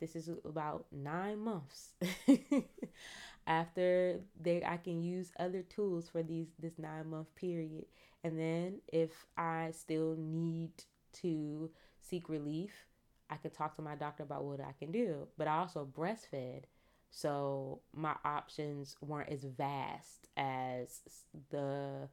this 0.00 0.16
is 0.16 0.28
about 0.44 0.86
nine 0.92 1.38
months. 1.38 1.90
after 3.48 4.20
they 4.38 4.62
I 4.62 4.76
can 4.76 5.02
use 5.02 5.32
other 5.40 5.62
tools 5.62 6.08
for 6.08 6.22
these 6.22 6.48
this 6.58 6.78
9 6.78 7.08
month 7.08 7.34
period 7.34 7.86
and 8.22 8.38
then 8.38 8.80
if 8.92 9.26
I 9.36 9.70
still 9.72 10.16
need 10.18 10.70
to 11.22 11.70
seek 12.00 12.28
relief 12.28 12.87
I 13.30 13.36
can 13.36 13.50
talk 13.50 13.76
to 13.76 13.82
my 13.82 13.94
doctor 13.94 14.22
about 14.22 14.44
what 14.44 14.60
I 14.60 14.72
can 14.78 14.92
do 14.92 15.26
but 15.36 15.48
I 15.48 15.58
also 15.58 15.86
breastfed 15.86 16.64
so 17.10 17.80
my 17.94 18.14
options 18.24 18.96
weren't 19.00 19.30
as 19.30 19.44
vast 19.44 20.28
as 20.36 21.00
the 21.50 22.08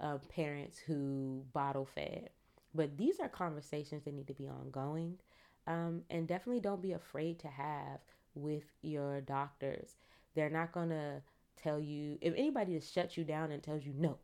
uh, 0.00 0.18
parents 0.34 0.78
who 0.78 1.44
bottle 1.52 1.86
fed 1.86 2.30
but 2.74 2.96
these 2.96 3.20
are 3.20 3.28
conversations 3.28 4.04
that 4.04 4.14
need 4.14 4.28
to 4.28 4.34
be 4.34 4.48
ongoing 4.48 5.18
um, 5.66 6.02
and 6.10 6.26
definitely 6.26 6.60
don't 6.60 6.82
be 6.82 6.92
afraid 6.92 7.38
to 7.40 7.48
have 7.48 8.00
with 8.34 8.64
your 8.82 9.20
doctors 9.20 9.96
they're 10.34 10.50
not 10.50 10.72
going 10.72 10.88
to 10.88 11.22
tell 11.62 11.80
you, 11.80 12.18
if 12.20 12.34
anybody 12.36 12.74
just 12.74 12.92
shuts 12.92 13.16
you 13.16 13.24
down 13.24 13.52
and 13.52 13.62
tells 13.62 13.84
you, 13.84 13.92
no, 13.96 14.18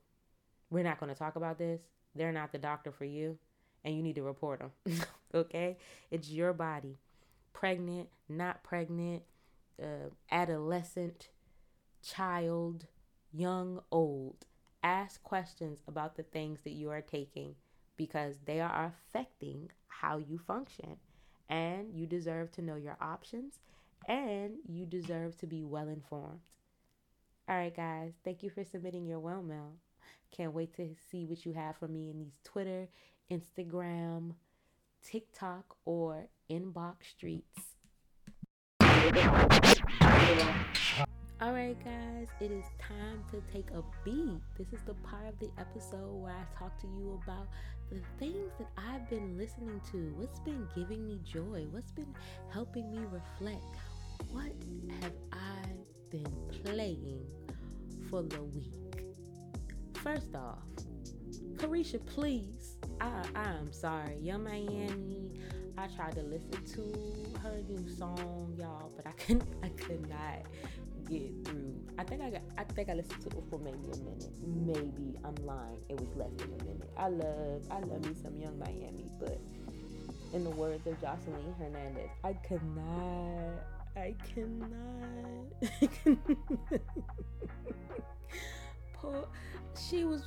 we're 0.70 0.84
not 0.84 1.00
going 1.00 1.12
to 1.12 1.18
talk 1.18 1.36
about 1.36 1.58
this, 1.58 1.80
they're 2.14 2.32
not 2.32 2.52
the 2.52 2.58
doctor 2.58 2.90
for 2.90 3.04
you 3.04 3.38
and 3.84 3.96
you 3.96 4.02
need 4.02 4.16
to 4.16 4.22
report 4.22 4.60
them. 4.60 5.00
okay? 5.34 5.76
It's 6.10 6.30
your 6.30 6.52
body. 6.52 6.98
Pregnant, 7.52 8.08
not 8.28 8.62
pregnant, 8.62 9.22
uh, 9.82 10.10
adolescent, 10.30 11.28
child, 12.02 12.86
young, 13.32 13.80
old. 13.90 14.46
Ask 14.82 15.22
questions 15.22 15.80
about 15.88 16.16
the 16.16 16.22
things 16.22 16.60
that 16.64 16.72
you 16.72 16.90
are 16.90 17.00
taking 17.00 17.54
because 17.96 18.36
they 18.44 18.60
are 18.60 18.92
affecting 18.92 19.70
how 19.88 20.18
you 20.18 20.38
function. 20.38 20.96
And 21.50 21.94
you 21.94 22.06
deserve 22.06 22.52
to 22.52 22.62
know 22.62 22.76
your 22.76 22.96
options 23.00 23.58
and 24.06 24.54
you 24.66 24.86
deserve 24.86 25.36
to 25.38 25.46
be 25.46 25.64
well 25.64 25.88
informed. 25.88 26.40
All 27.48 27.56
right, 27.56 27.74
guys, 27.74 28.12
thank 28.24 28.42
you 28.42 28.50
for 28.50 28.64
submitting 28.64 29.06
your 29.06 29.20
well 29.20 29.42
mail. 29.42 29.72
Can't 30.30 30.52
wait 30.52 30.74
to 30.76 30.94
see 31.10 31.24
what 31.24 31.46
you 31.46 31.52
have 31.54 31.76
for 31.76 31.88
me 31.88 32.10
in 32.10 32.18
these 32.18 32.38
Twitter, 32.44 32.88
Instagram, 33.30 34.34
TikTok, 35.10 35.64
or 35.86 36.28
inbox 36.50 36.96
streets. 37.16 37.76
All 41.40 41.52
right, 41.52 41.76
guys, 41.82 42.26
it 42.40 42.50
is 42.50 42.64
time 42.78 43.24
to 43.30 43.40
take 43.50 43.70
a 43.70 43.82
beat. 44.04 44.40
This 44.58 44.66
is 44.72 44.80
the 44.84 44.94
part 44.94 45.26
of 45.26 45.38
the 45.38 45.48
episode 45.58 46.12
where 46.12 46.34
I 46.34 46.58
talk 46.58 46.78
to 46.80 46.86
you 46.88 47.18
about 47.24 47.46
the 47.90 48.00
things 48.18 48.52
that 48.58 48.68
I've 48.76 49.08
been 49.08 49.38
listening 49.38 49.80
to, 49.92 50.12
what's 50.16 50.40
been 50.40 50.68
giving 50.74 51.06
me 51.06 51.20
joy, 51.24 51.66
what's 51.70 51.92
been 51.92 52.14
helping 52.52 52.90
me 52.90 52.98
reflect, 53.10 53.64
what 54.30 54.52
have 55.00 55.14
I 55.32 55.68
been 56.10 56.34
playing 56.64 57.24
for 58.10 58.22
the 58.22 58.42
week? 58.42 59.06
First 59.94 60.34
off, 60.34 60.58
Caresha, 61.58 62.04
please 62.06 62.78
I 63.00 63.22
I'm 63.34 63.72
sorry, 63.72 64.16
Yung 64.22 64.44
Miami. 64.44 65.30
I 65.76 65.86
tried 65.88 66.14
to 66.14 66.22
listen 66.22 66.64
to 66.74 67.38
her 67.40 67.62
new 67.68 67.88
song, 67.96 68.54
y'all, 68.58 68.90
but 68.96 69.06
I 69.06 69.12
couldn't. 69.12 69.48
I 69.62 69.68
could 69.68 70.08
not 70.08 70.42
get 71.08 71.30
through. 71.44 71.74
I 71.98 72.04
think 72.04 72.22
I 72.22 72.30
got. 72.30 72.42
I 72.56 72.64
think 72.64 72.88
I 72.88 72.94
listened 72.94 73.20
to 73.22 73.28
it 73.28 73.44
for 73.48 73.58
maybe 73.58 73.78
a 73.92 73.96
minute. 73.98 74.32
Maybe 74.44 75.18
I'm 75.24 75.36
lying. 75.46 75.78
It 75.88 76.00
was 76.00 76.08
less 76.16 76.30
than 76.38 76.52
a 76.60 76.64
minute. 76.64 76.90
I 76.96 77.08
love. 77.08 77.62
I 77.70 77.80
love 77.80 78.04
me 78.04 78.14
some 78.20 78.36
Yung 78.36 78.58
Miami, 78.58 79.10
but 79.20 79.38
in 80.32 80.42
the 80.44 80.50
words 80.50 80.86
of 80.86 81.00
Jocelyn 81.00 81.54
Hernandez, 81.58 82.10
I 82.24 82.32
could 82.32 82.62
not. 82.74 83.64
I 83.96 84.14
cannot. 84.34 85.46
Poor, 88.94 89.28
she 89.88 90.04
was. 90.04 90.22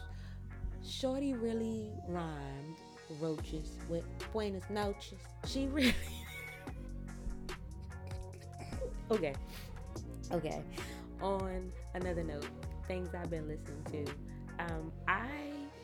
Shorty 0.92 1.34
really 1.34 1.90
rhymed 2.10 2.76
roaches 3.22 3.78
with 3.88 4.04
buenas 4.34 4.70
noches. 4.70 5.20
She 5.48 5.68
really. 5.72 5.96
okay. 9.10 9.34
Okay. 10.34 10.62
On 11.22 11.72
another 11.94 12.24
note, 12.24 12.46
things 12.90 13.10
I've 13.16 13.30
been 13.30 13.48
listening 13.48 14.06
to. 14.06 14.64
Um, 14.66 14.92
I 15.08 15.30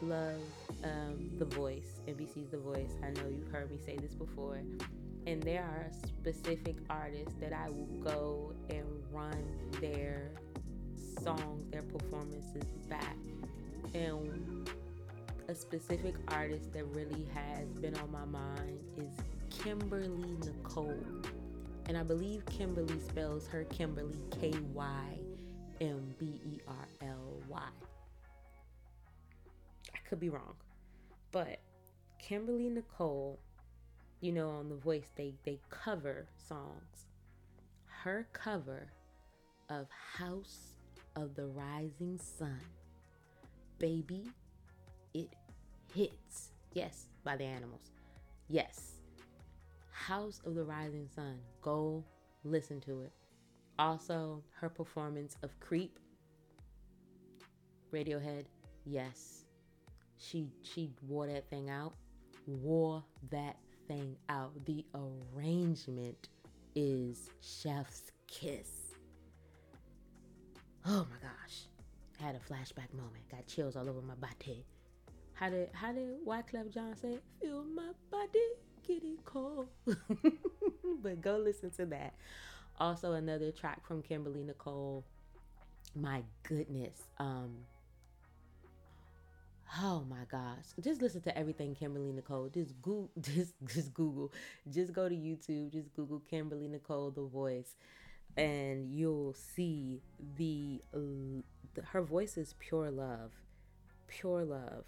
love 0.02 0.42
um, 0.84 1.32
The 1.40 1.46
Voice, 1.46 2.02
NBC's 2.06 2.50
The 2.52 2.58
Voice. 2.58 2.92
I 3.02 3.12
know 3.12 3.30
you've 3.30 3.50
heard 3.50 3.72
me 3.72 3.78
say 3.86 3.96
this 3.96 4.14
before. 4.14 4.60
And 5.26 5.42
there 5.42 5.64
are 5.64 5.90
specific 6.06 6.76
artists 6.90 7.34
that 7.40 7.54
I 7.54 7.70
will 7.70 7.88
go 8.04 8.54
and 8.70 8.86
run 9.12 9.42
their 9.80 10.32
songs, 11.24 11.72
their 11.72 11.84
performances 11.84 12.66
back. 12.90 13.16
And 13.94 14.70
a 15.48 15.56
specific 15.56 16.16
artist 16.28 16.74
that 16.74 16.84
really 16.86 17.26
has 17.34 17.68
been 17.80 17.96
on 17.96 18.12
my 18.12 18.26
mind 18.26 18.80
is 18.98 19.12
Kimberly 19.50 20.38
Nichole. 20.40 21.26
And 21.88 21.98
I 21.98 22.04
believe 22.04 22.46
Kimberly 22.48 23.00
spells 23.00 23.48
her 23.48 23.64
Kimberly 23.66 24.18
K 24.40 24.54
Y 24.74 25.20
M 25.80 26.14
B 26.20 26.42
E 26.46 26.60
R 26.68 26.88
L 27.02 27.42
Y. 27.48 27.62
I 29.94 30.10
could 30.10 30.20
be 30.20 30.30
wrong. 30.30 30.56
But 31.32 31.60
Kimberly 32.20 32.70
Nichole, 32.70 33.38
you 34.20 34.34
know, 34.34 34.50
on 34.50 34.68
The 34.68 34.76
Voice, 34.76 35.08
they, 35.16 35.34
they 35.46 35.60
cover 35.70 36.28
songs. 36.36 37.06
Her 37.86 38.28
cover 38.34 38.88
of 39.70 39.88
House 40.18 40.74
of 41.16 41.36
the 41.36 41.46
Rising 41.46 42.20
Sun. 42.20 42.60
Baby, 43.80 44.24
hits. 45.94 46.50
Yes, 46.74 47.06
by 47.24 47.36
the 47.36 47.44
animals. 47.44 47.92
Yes. 48.50 48.94
House 49.92 50.42
of 50.46 50.56
the 50.56 50.64
Rising 50.64 51.08
Sun. 51.14 51.40
Go 51.62 52.04
listen 52.44 52.80
to 52.82 53.02
it. 53.02 53.12
Also, 53.80 54.44
her 54.52 54.70
performance 54.70 55.36
of 55.44 55.60
Creep. 55.60 56.00
Radiohead. 57.94 58.46
Yes. 58.86 59.46
She 60.18 60.50
she 60.62 60.92
wore 61.08 61.28
that 61.28 61.50
thing 61.50 61.70
out. 61.70 61.94
Wore 62.48 63.04
that 63.32 63.58
thing 63.88 64.16
out. 64.30 64.52
The 64.66 64.86
arrangement 64.96 66.30
is 66.76 67.30
chef's 67.42 68.12
kiss. 68.28 68.70
Oh 70.86 71.06
my 71.10 71.18
gosh. 71.22 71.66
Had 72.20 72.36
a 72.36 72.40
flashback 72.40 72.94
moment. 72.94 73.30
Got 73.30 73.46
chills 73.48 73.76
all 73.76 73.90
over 73.90 74.02
my 74.02 74.16
body. 74.16 74.66
How 75.40 75.52
did 75.52 75.70
how 75.72 75.92
did 75.92 76.26
Wyclef 76.26 76.74
Jean 76.74 76.96
say? 76.96 77.20
Feel 77.40 77.64
my 77.64 77.92
body 78.10 78.40
getting 78.88 79.18
cold. 79.24 79.68
but 81.04 81.22
go 81.22 81.38
listen 81.38 81.70
to 81.72 81.86
that. 81.86 82.16
Also 82.80 83.14
another 83.14 83.52
track 83.52 83.86
from 83.86 84.02
Kimberly 84.02 84.44
Nichole. 84.44 85.04
My 85.96 86.24
goodness. 86.42 87.04
Um 87.20 87.52
Oh 89.80 90.04
my 90.10 90.24
gosh. 90.32 90.66
Just 90.82 91.04
listen 91.04 91.22
to 91.22 91.38
everything 91.38 91.76
Kimberly 91.76 92.12
Nichole. 92.12 92.52
Just 92.52 92.82
Google 92.82 93.12
just 93.22 93.54
just 93.68 93.94
Google. 93.94 94.34
Just 94.68 94.92
go 94.92 95.08
to 95.08 95.16
YouTube. 95.16 95.72
Just 95.72 95.94
Google 95.94 96.24
Kimberly 96.28 96.68
Nichole 96.68 97.14
the 97.14 97.22
voice 97.22 97.76
and 98.36 98.92
you'll 98.92 99.36
see 99.36 100.02
the 100.38 100.82
her 101.84 102.02
voice 102.02 102.38
is 102.38 102.56
pure 102.58 102.90
love. 102.90 103.34
Pure 104.08 104.46
love 104.46 104.86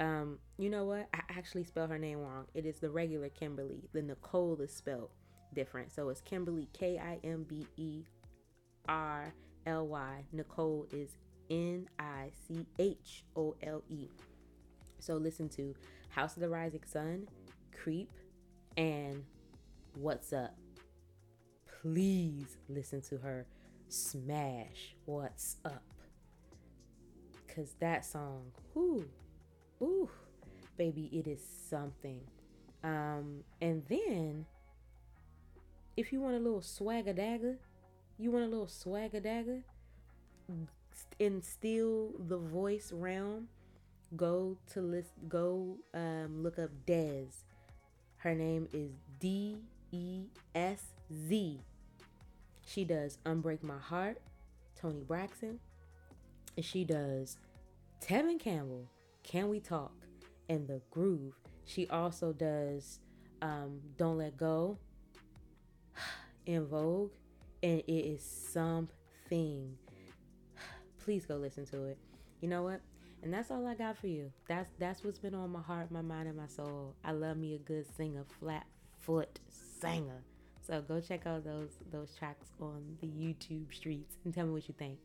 um, 0.00 0.38
you 0.58 0.68
know 0.68 0.84
what? 0.84 1.08
I 1.14 1.20
actually 1.30 1.64
spelled 1.64 1.90
her 1.90 1.98
name 1.98 2.18
wrong. 2.18 2.46
It 2.54 2.66
is 2.66 2.78
the 2.78 2.90
regular 2.90 3.28
Kimberly. 3.28 3.88
The 3.92 4.02
Nichole 4.02 4.60
is 4.60 4.72
spelled 4.72 5.10
different. 5.54 5.92
So 5.92 6.08
it's 6.10 6.20
Kimberly 6.20 6.68
K 6.72 6.98
I 6.98 7.18
M 7.26 7.44
B 7.48 7.66
E 7.76 8.02
R 8.88 9.32
L 9.66 9.86
Y. 9.86 10.24
Nichole 10.34 10.92
is 10.92 11.16
N 11.50 11.88
I 11.98 12.30
C 12.46 12.66
H 12.78 13.24
O 13.36 13.54
L 13.62 13.82
E. 13.88 14.08
So 14.98 15.14
listen 15.16 15.48
to 15.50 15.74
House 16.10 16.36
of 16.36 16.42
the 16.42 16.48
Rising 16.48 16.82
Sun, 16.84 17.28
Creep, 17.72 18.10
and 18.76 19.24
What's 19.94 20.32
Up. 20.32 20.56
Please 21.80 22.58
listen 22.68 23.00
to 23.02 23.18
her 23.18 23.46
smash 23.88 24.94
What's 25.06 25.56
Up. 25.64 25.82
Cause 27.54 27.74
that 27.80 28.04
song, 28.04 28.52
whoo, 28.74 29.06
ooh, 29.82 30.08
baby, 30.76 31.10
it 31.12 31.26
is 31.26 31.40
something. 31.68 32.20
Um, 32.84 33.44
and 33.60 33.82
then 33.88 34.46
if 35.96 36.12
you 36.12 36.20
want 36.20 36.36
a 36.36 36.38
little 36.38 36.62
swagger 36.62 37.12
dagger, 37.12 37.58
you 38.18 38.30
want 38.30 38.44
a 38.44 38.48
little 38.48 38.68
swagger 38.68 39.20
dagger 39.20 39.60
in 41.18 41.42
still 41.42 42.12
the 42.28 42.38
voice 42.38 42.92
realm, 42.92 43.48
go 44.14 44.56
to 44.72 44.80
list 44.80 45.10
go 45.28 45.76
um 45.94 46.42
look 46.42 46.58
up 46.58 46.70
Desz. 46.86 47.44
Her 48.18 48.34
name 48.34 48.68
is 48.72 48.92
D 49.18 49.58
E 49.92 50.26
S 50.54 50.82
Z. 51.28 51.60
She 52.64 52.84
does 52.84 53.18
Unbreak 53.24 53.62
My 53.62 53.78
Heart, 53.78 54.18
Toni 54.80 55.02
Braxton, 55.02 55.60
and 56.56 56.64
she 56.64 56.84
does 56.84 57.38
Tevin 58.00 58.38
Campbell, 58.38 58.86
can 59.26 59.48
We 59.48 59.60
Talk? 59.60 59.92
And 60.48 60.66
The 60.66 60.80
Groove. 60.90 61.34
She 61.64 61.88
also 61.88 62.32
does 62.32 63.00
um, 63.42 63.80
Don't 63.98 64.18
Let 64.18 64.36
Go, 64.36 64.78
En 66.46 66.64
Vogue, 66.66 67.12
and 67.62 67.80
it 67.80 67.92
is 67.92 68.22
something. 68.22 69.76
Please 70.98 71.26
go 71.26 71.36
listen 71.36 71.66
to 71.66 71.84
it. 71.86 71.98
You 72.40 72.48
know 72.48 72.62
what? 72.62 72.80
And 73.22 73.34
that's 73.34 73.50
all 73.50 73.66
I 73.66 73.74
got 73.74 73.98
for 73.98 74.06
you. 74.06 74.30
That's 74.46 74.70
that's 74.78 75.02
what's 75.02 75.18
been 75.18 75.34
on 75.34 75.50
my 75.50 75.62
heart, 75.62 75.90
my 75.90 76.02
mind, 76.02 76.28
and 76.28 76.36
my 76.36 76.46
soul. 76.46 76.94
I 77.04 77.10
love 77.10 77.36
me 77.36 77.54
a 77.54 77.58
good 77.58 77.86
singer, 77.96 78.24
flat 78.38 78.66
foot 79.00 79.40
singer. 79.80 80.22
So 80.64 80.80
go 80.82 81.00
check 81.00 81.26
out 81.26 81.44
those 81.44 81.78
those 81.90 82.14
tracks 82.16 82.46
on 82.60 82.96
the 83.00 83.08
YouTube 83.08 83.74
streets 83.74 84.16
and 84.24 84.32
tell 84.32 84.46
me 84.46 84.52
what 84.52 84.68
you 84.68 84.74
think. 84.78 84.98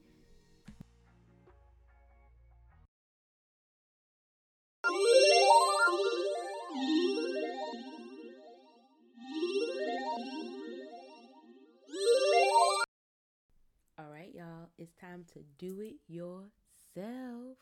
It's 14.81 14.95
time 14.95 15.23
to 15.31 15.43
do 15.59 15.79
it 15.79 15.97
yourself. 16.07 17.57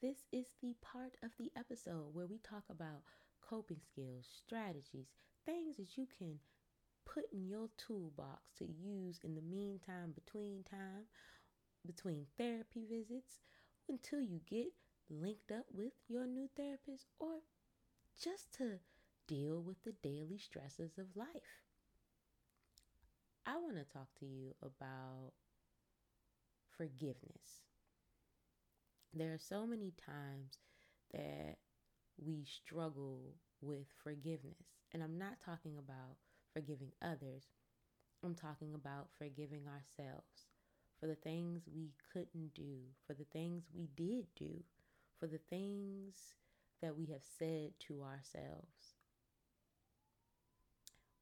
This 0.00 0.24
is 0.32 0.46
the 0.62 0.74
part 0.80 1.14
of 1.22 1.30
the 1.38 1.52
episode 1.58 2.14
where 2.14 2.26
we 2.26 2.38
talk 2.38 2.64
about 2.70 3.02
coping 3.46 3.80
skills, 3.86 4.26
strategies, 4.46 5.08
things 5.44 5.76
that 5.76 5.98
you 5.98 6.06
can 6.18 6.38
put 7.04 7.24
in 7.34 7.46
your 7.46 7.68
toolbox 7.76 8.40
to 8.58 8.64
use 8.64 9.20
in 9.22 9.34
the 9.34 9.42
meantime, 9.42 10.14
between 10.14 10.62
time, 10.62 11.04
between 11.86 12.24
therapy 12.38 12.86
visits, 12.90 13.40
until 13.90 14.22
you 14.22 14.40
get 14.48 14.72
linked 15.10 15.52
up 15.52 15.66
with 15.70 15.92
your 16.08 16.26
new 16.26 16.48
therapist 16.56 17.08
or 17.18 17.40
just 18.18 18.54
to 18.56 18.78
deal 19.28 19.60
with 19.60 19.82
the 19.84 19.92
daily 20.02 20.38
stresses 20.38 20.96
of 20.96 21.14
life. 21.14 21.60
I 23.44 23.58
want 23.58 23.76
to 23.76 23.84
talk 23.84 24.08
to 24.20 24.24
you 24.24 24.54
about 24.62 25.32
forgiveness. 26.76 27.62
There 29.14 29.32
are 29.32 29.38
so 29.38 29.66
many 29.66 29.92
times 29.92 30.58
that 31.12 31.58
we 32.18 32.44
struggle 32.44 33.36
with 33.60 33.86
forgiveness. 34.02 34.78
And 34.92 35.02
I'm 35.02 35.18
not 35.18 35.40
talking 35.44 35.78
about 35.78 36.16
forgiving 36.52 36.92
others, 37.02 37.44
I'm 38.24 38.34
talking 38.34 38.74
about 38.74 39.10
forgiving 39.18 39.66
ourselves 39.68 40.46
for 41.00 41.06
the 41.06 41.14
things 41.16 41.68
we 41.72 41.92
couldn't 42.12 42.54
do, 42.54 42.78
for 43.06 43.14
the 43.14 43.24
things 43.32 43.64
we 43.74 43.88
did 43.96 44.26
do, 44.36 44.64
for 45.20 45.26
the 45.26 45.38
things 45.50 46.34
that 46.82 46.96
we 46.96 47.06
have 47.06 47.22
said 47.38 47.72
to 47.88 48.02
ourselves. 48.02 48.96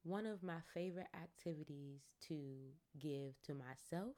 One 0.05 0.27
of 0.27 0.43
my 0.43 0.61
favorite 0.75 1.09
activities 1.15 2.03
to 2.29 2.73
give 2.99 3.41
to 3.43 3.55
myself 3.55 4.17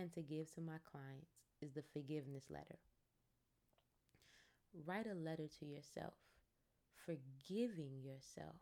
and 0.00 0.12
to 0.14 0.22
give 0.22 0.52
to 0.54 0.60
my 0.60 0.78
clients 0.90 1.32
is 1.60 1.72
the 1.72 1.82
forgiveness 1.92 2.44
letter. 2.50 2.78
Write 4.86 5.06
a 5.06 5.14
letter 5.14 5.48
to 5.58 5.66
yourself, 5.66 6.14
forgiving 7.04 8.00
yourself 8.02 8.60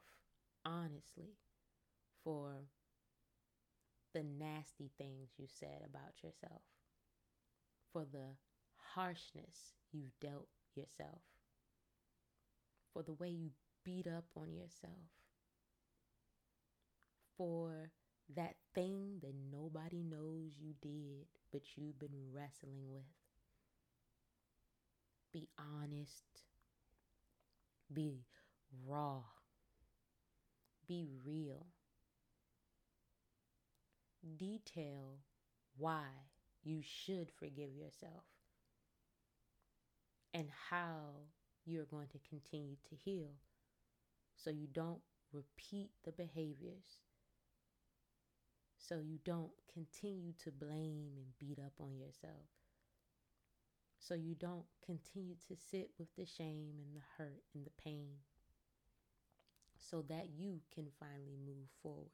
honestly 0.64 1.36
for 2.24 2.64
the 4.14 4.22
nasty 4.22 4.90
things 4.98 5.30
you 5.36 5.46
said 5.46 5.82
about 5.86 6.22
yourself, 6.22 6.62
for 7.92 8.04
the 8.04 8.36
harshness 8.94 9.74
you've 9.92 10.18
dealt 10.20 10.48
yourself, 10.74 11.22
for 12.92 13.02
the 13.02 13.12
way 13.12 13.28
you 13.28 13.50
beat 13.84 14.06
up 14.06 14.24
on 14.36 14.52
yourself, 14.52 15.12
for 17.36 17.90
that 18.34 18.56
thing 18.74 19.18
that 19.22 19.34
nobody 19.50 20.02
knows 20.02 20.52
you 20.58 20.74
did, 20.80 21.26
but 21.52 21.62
you've 21.76 21.98
been 21.98 22.32
wrestling 22.32 22.88
with. 22.88 23.04
Be 25.32 25.48
honest. 25.58 26.42
Be 27.92 28.24
raw. 28.86 29.22
Be 30.86 31.08
real. 31.24 31.66
Detail 34.36 35.18
why 35.76 36.06
you 36.62 36.82
should 36.82 37.30
forgive 37.30 37.74
yourself 37.74 38.24
and 40.34 40.48
how 40.70 41.26
you're 41.64 41.84
going 41.84 42.08
to 42.08 42.18
continue 42.28 42.76
to 42.88 42.94
heal 42.96 43.32
so 44.36 44.50
you 44.50 44.66
don't 44.66 45.02
repeat 45.32 45.90
the 46.04 46.12
behaviors 46.12 47.00
so 48.78 49.00
you 49.00 49.18
don't 49.24 49.50
continue 49.72 50.32
to 50.44 50.50
blame 50.50 51.10
and 51.16 51.38
beat 51.38 51.58
up 51.58 51.72
on 51.80 51.98
yourself. 51.98 52.46
So 53.98 54.14
you 54.14 54.34
don't 54.34 54.64
continue 54.84 55.34
to 55.48 55.56
sit 55.56 55.90
with 55.98 56.08
the 56.16 56.24
shame 56.24 56.76
and 56.78 56.94
the 56.94 57.02
hurt 57.16 57.42
and 57.54 57.66
the 57.66 57.82
pain. 57.82 58.08
So 59.76 60.02
that 60.08 60.28
you 60.36 60.60
can 60.74 60.86
finally 60.98 61.36
move 61.44 61.68
forward. 61.82 62.10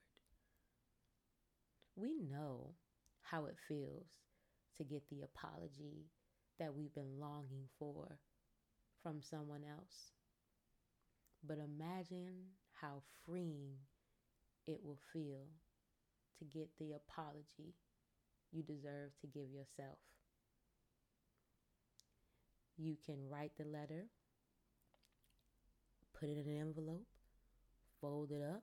We 1.96 2.18
know 2.18 2.74
how 3.22 3.46
it 3.46 3.56
feels 3.68 4.06
to 4.76 4.84
get 4.84 5.08
the 5.08 5.22
apology 5.22 6.06
that 6.58 6.74
we've 6.74 6.94
been 6.94 7.20
longing 7.20 7.68
for 7.78 8.18
from 9.02 9.20
someone 9.22 9.62
else. 9.64 10.12
But 11.46 11.58
imagine 11.58 12.46
how 12.72 13.02
freeing 13.24 13.76
it 14.66 14.80
will 14.82 14.98
feel 15.12 15.46
to 16.38 16.44
get 16.44 16.68
the 16.78 16.92
apology 16.92 17.74
you 18.52 18.62
deserve 18.62 19.10
to 19.20 19.26
give 19.26 19.50
yourself. 19.50 19.98
You 22.76 22.96
can 23.04 23.28
write 23.28 23.52
the 23.58 23.64
letter, 23.64 24.06
put 26.18 26.28
it 26.28 26.38
in 26.38 26.52
an 26.52 26.60
envelope, 26.60 27.06
fold 28.00 28.30
it 28.30 28.42
up, 28.42 28.62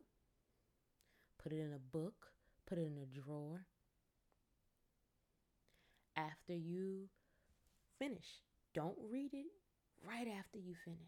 put 1.42 1.52
it 1.52 1.60
in 1.60 1.74
a 1.74 1.98
book, 1.98 2.28
put 2.68 2.78
it 2.78 2.88
in 2.88 2.98
a 2.98 3.20
drawer. 3.20 3.66
After 6.18 6.54
you 6.54 7.08
finish, 8.00 8.28
don't 8.74 8.98
read 9.10 9.34
it 9.34 9.46
right 10.06 10.28
after 10.38 10.58
you 10.58 10.76
finish. 10.84 11.00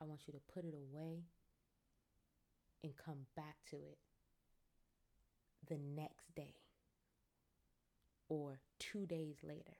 I 0.00 0.04
want 0.04 0.20
you 0.26 0.32
to 0.32 0.40
put 0.52 0.64
it 0.64 0.74
away 0.74 1.24
and 2.82 2.92
come 2.96 3.26
back 3.36 3.56
to 3.70 3.76
it 3.76 3.98
the 5.68 5.78
next 5.78 6.34
day 6.34 6.54
or 8.28 8.60
two 8.78 9.06
days 9.06 9.36
later. 9.42 9.76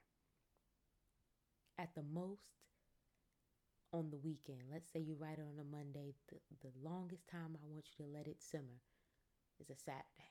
At 1.78 1.94
the 1.94 2.02
most, 2.02 2.42
on 3.92 4.10
the 4.10 4.18
weekend. 4.18 4.60
Let's 4.72 4.90
say 4.92 5.00
you 5.00 5.16
write 5.18 5.38
it 5.38 5.46
on 5.46 5.58
a 5.60 5.76
Monday. 5.76 6.14
The, 6.28 6.36
the 6.60 6.72
longest 6.88 7.28
time 7.28 7.56
I 7.56 7.66
want 7.72 7.86
you 7.98 8.04
to 8.04 8.12
let 8.12 8.26
it 8.26 8.42
simmer 8.42 8.82
is 9.60 9.70
a 9.70 9.76
Saturday. 9.76 10.30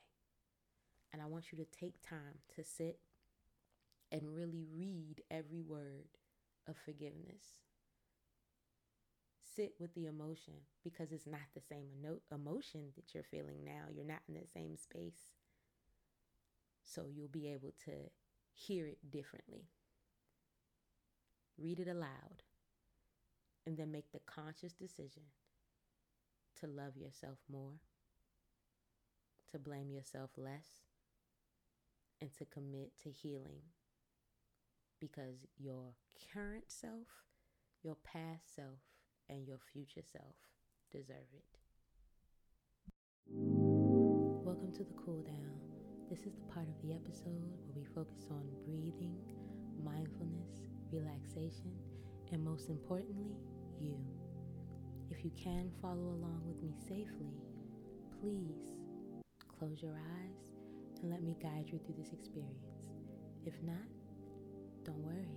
And 1.12 1.20
I 1.20 1.26
want 1.26 1.52
you 1.52 1.58
to 1.58 1.64
take 1.64 2.00
time 2.02 2.40
to 2.56 2.64
sit 2.64 2.98
and 4.12 4.34
really 4.34 4.64
read 4.72 5.22
every 5.30 5.60
word 5.60 6.08
of 6.68 6.76
forgiveness. 6.84 7.60
Sit 9.56 9.74
with 9.78 9.94
the 9.94 10.06
emotion 10.06 10.54
because 10.84 11.12
it's 11.12 11.26
not 11.26 11.40
the 11.54 11.60
same 11.60 11.88
emotion 12.32 12.92
that 12.96 13.12
you're 13.12 13.24
feeling 13.24 13.64
now. 13.64 13.90
You're 13.92 14.04
not 14.04 14.22
in 14.28 14.34
the 14.34 14.46
same 14.54 14.76
space 14.76 15.34
so 16.84 17.06
you'll 17.08 17.28
be 17.28 17.48
able 17.48 17.74
to 17.84 17.92
hear 18.52 18.86
it 18.86 19.10
differently. 19.10 19.68
Read 21.58 21.80
it 21.80 21.88
aloud 21.88 22.42
and 23.66 23.76
then 23.76 23.92
make 23.92 24.12
the 24.12 24.20
conscious 24.26 24.72
decision 24.72 25.22
to 26.60 26.66
love 26.66 26.96
yourself 26.96 27.38
more, 27.50 27.80
to 29.50 29.58
blame 29.58 29.90
yourself 29.90 30.30
less, 30.36 30.82
and 32.20 32.32
to 32.34 32.44
commit 32.44 32.92
to 33.02 33.10
healing 33.10 33.62
because 35.00 35.46
your 35.58 35.94
current 36.32 36.64
self, 36.68 37.08
your 37.82 37.96
past 38.04 38.54
self, 38.54 38.80
and 39.28 39.46
your 39.46 39.58
future 39.72 40.02
self 40.04 40.34
deserve 40.92 41.30
it. 41.32 41.58
Welcome 43.26 44.72
to 44.72 44.84
the 44.84 44.92
cool 45.04 45.22
down 45.22 45.59
this 46.10 46.26
is 46.26 46.34
the 46.34 46.52
part 46.52 46.66
of 46.66 46.74
the 46.82 46.92
episode 46.92 47.54
where 47.62 47.76
we 47.76 47.84
focus 47.94 48.26
on 48.32 48.42
breathing, 48.66 49.14
mindfulness, 49.84 50.66
relaxation, 50.90 51.70
and 52.32 52.44
most 52.44 52.68
importantly, 52.68 53.30
you. 53.78 53.94
If 55.08 55.24
you 55.24 55.30
can 55.40 55.70
follow 55.80 56.10
along 56.18 56.42
with 56.48 56.60
me 56.64 56.74
safely, 56.88 57.30
please 58.18 58.74
close 59.46 59.80
your 59.80 59.94
eyes 59.94 60.50
and 61.00 61.12
let 61.12 61.22
me 61.22 61.36
guide 61.40 61.70
you 61.70 61.78
through 61.78 61.94
this 61.96 62.12
experience. 62.12 62.90
If 63.46 63.54
not, 63.62 63.86
don't 64.82 64.98
worry. 65.06 65.30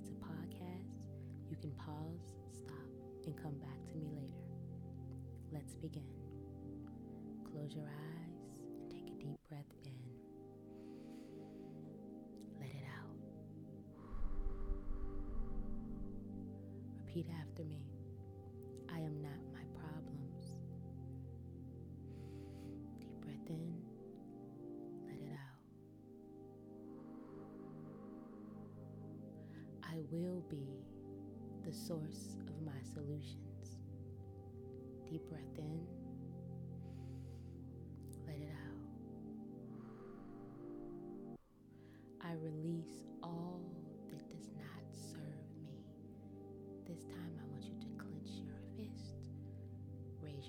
It's 0.00 0.08
a 0.08 0.16
podcast. 0.24 1.04
You 1.50 1.56
can 1.60 1.72
pause, 1.72 2.32
stop, 2.50 2.88
and 3.26 3.36
come 3.36 3.58
back 3.60 3.76
to 3.92 3.96
me 3.98 4.08
later. 4.16 4.48
Let's 5.52 5.74
begin. 5.74 6.08
Close 7.52 7.74
your 7.74 7.84
eyes 7.84 8.40
and 8.80 8.90
take 8.90 9.12
a 9.12 9.22
deep 9.22 9.38
breath 9.50 9.73
Repeat 17.14 17.30
after 17.40 17.62
me. 17.62 17.78
I 18.92 18.98
am 18.98 19.22
not 19.22 19.38
my 19.52 19.62
problems. 19.78 20.56
Deep 22.98 23.20
breath 23.20 23.48
in, 23.48 23.72
let 25.06 25.20
it 25.20 25.30
out. 25.30 25.62
I 29.84 30.00
will 30.10 30.42
be 30.50 30.66
the 31.64 31.72
source 31.72 32.36
of 32.48 32.60
my 32.66 32.82
solutions. 32.82 33.78
Deep 35.08 35.22
breath 35.28 35.58
in, 35.58 35.86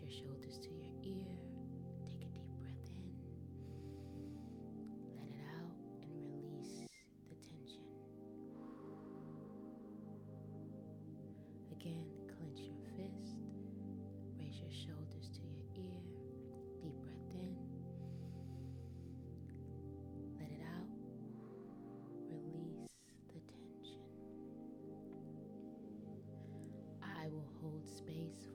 your 0.05 0.13
shoulders 0.21 0.59
to 0.61 0.69
your 0.69 1.17
ear, 1.17 1.33
take 2.05 2.21
a 2.21 2.29
deep 2.37 2.53
breath 2.61 2.85
in, 2.93 3.09
let 5.17 5.25
it 5.25 5.41
out, 5.49 5.73
and 6.03 6.13
release 6.29 6.85
the 7.29 7.35
tension. 7.41 7.81
Again, 11.71 12.05
clench 12.37 12.59
your 12.61 12.77
fist, 12.93 13.41
raise 14.37 14.61
your 14.61 14.69
shoulders 14.69 15.25
to 15.33 15.41
your 15.41 15.89
ear, 15.89 16.01
deep 16.83 16.93
breath 17.01 17.33
in. 17.33 17.57
Let 20.37 20.51
it 20.53 20.61
out. 20.69 20.89
Release 22.29 22.93
the 23.33 23.41
tension. 23.41 24.05
I 27.01 27.27
will 27.27 27.49
hold 27.59 27.81
space 27.87 28.45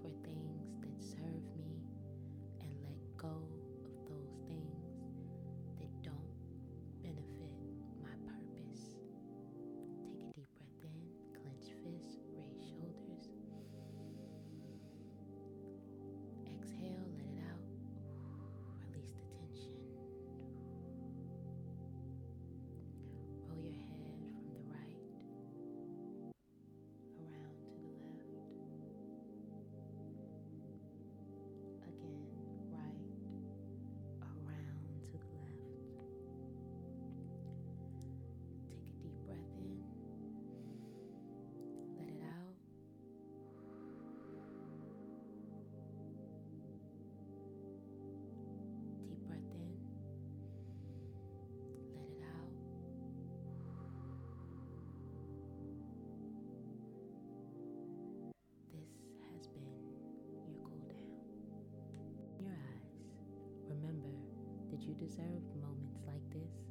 that 64.80 64.88
you 64.88 64.94
deserve 64.94 65.42
moments 65.60 66.00
like 66.06 66.24
this 66.32 66.64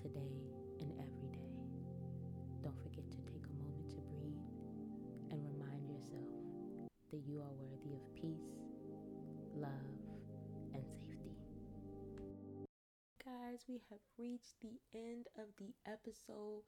today 0.00 0.40
and 0.80 0.92
every 0.92 1.28
day. 1.32 1.52
Don't 2.62 2.80
forget 2.82 3.04
to 3.10 3.18
take 3.28 3.44
a 3.44 3.56
moment 3.60 3.90
to 3.90 4.00
breathe 4.16 4.48
and 5.30 5.40
remind 5.44 5.84
yourself 5.88 6.32
that 7.10 7.20
you 7.26 7.40
are 7.40 7.52
worthy 7.60 7.92
of 7.92 8.14
peace, 8.14 8.56
love, 9.54 10.00
and 10.72 10.82
safety. 10.86 11.36
Guys, 13.22 13.64
we 13.68 13.80
have 13.90 14.00
reached 14.18 14.56
the 14.62 14.78
end 14.94 15.26
of 15.36 15.46
the 15.58 15.74
episode. 15.90 16.62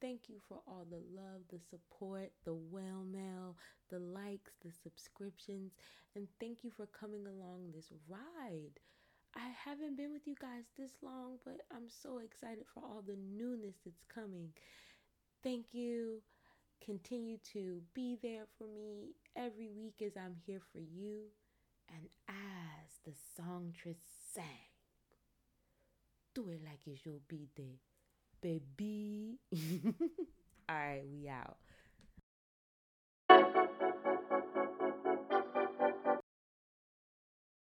Thank 0.00 0.28
you 0.28 0.36
for 0.48 0.60
all 0.66 0.86
the 0.88 1.02
love, 1.14 1.42
the 1.50 1.60
support, 1.60 2.30
the 2.44 2.54
well 2.54 3.04
mail, 3.10 3.56
the 3.90 3.98
likes, 3.98 4.52
the 4.64 4.72
subscriptions, 4.72 5.72
and 6.14 6.28
thank 6.40 6.64
you 6.64 6.70
for 6.70 6.86
coming 6.86 7.26
along 7.26 7.72
this 7.74 7.92
ride. 8.08 8.80
I 9.36 9.48
haven't 9.64 9.96
been 9.96 10.12
with 10.12 10.26
you 10.26 10.36
guys 10.40 10.64
this 10.78 10.92
long, 11.02 11.38
but 11.44 11.60
I'm 11.74 11.88
so 11.88 12.18
excited 12.18 12.64
for 12.72 12.82
all 12.82 13.02
the 13.06 13.16
newness 13.16 13.74
that's 13.84 14.04
coming. 14.12 14.50
Thank 15.42 15.66
you. 15.72 16.22
Continue 16.84 17.38
to 17.52 17.80
be 17.94 18.18
there 18.22 18.44
for 18.58 18.66
me 18.66 19.14
every 19.36 19.70
week 19.70 20.02
as 20.04 20.12
I'm 20.16 20.36
here 20.46 20.60
for 20.72 20.78
you. 20.78 21.22
And 21.88 22.08
as 22.28 22.98
the 23.04 23.12
songstress 23.36 23.96
sang, 24.34 24.44
do 26.34 26.48
it 26.50 26.60
like 26.64 26.80
it's 26.86 27.04
your 27.04 27.20
birthday, 27.28 27.78
baby. 28.40 29.38
All 30.68 30.76
right, 30.76 31.02
we 31.12 31.28
out. 31.28 31.56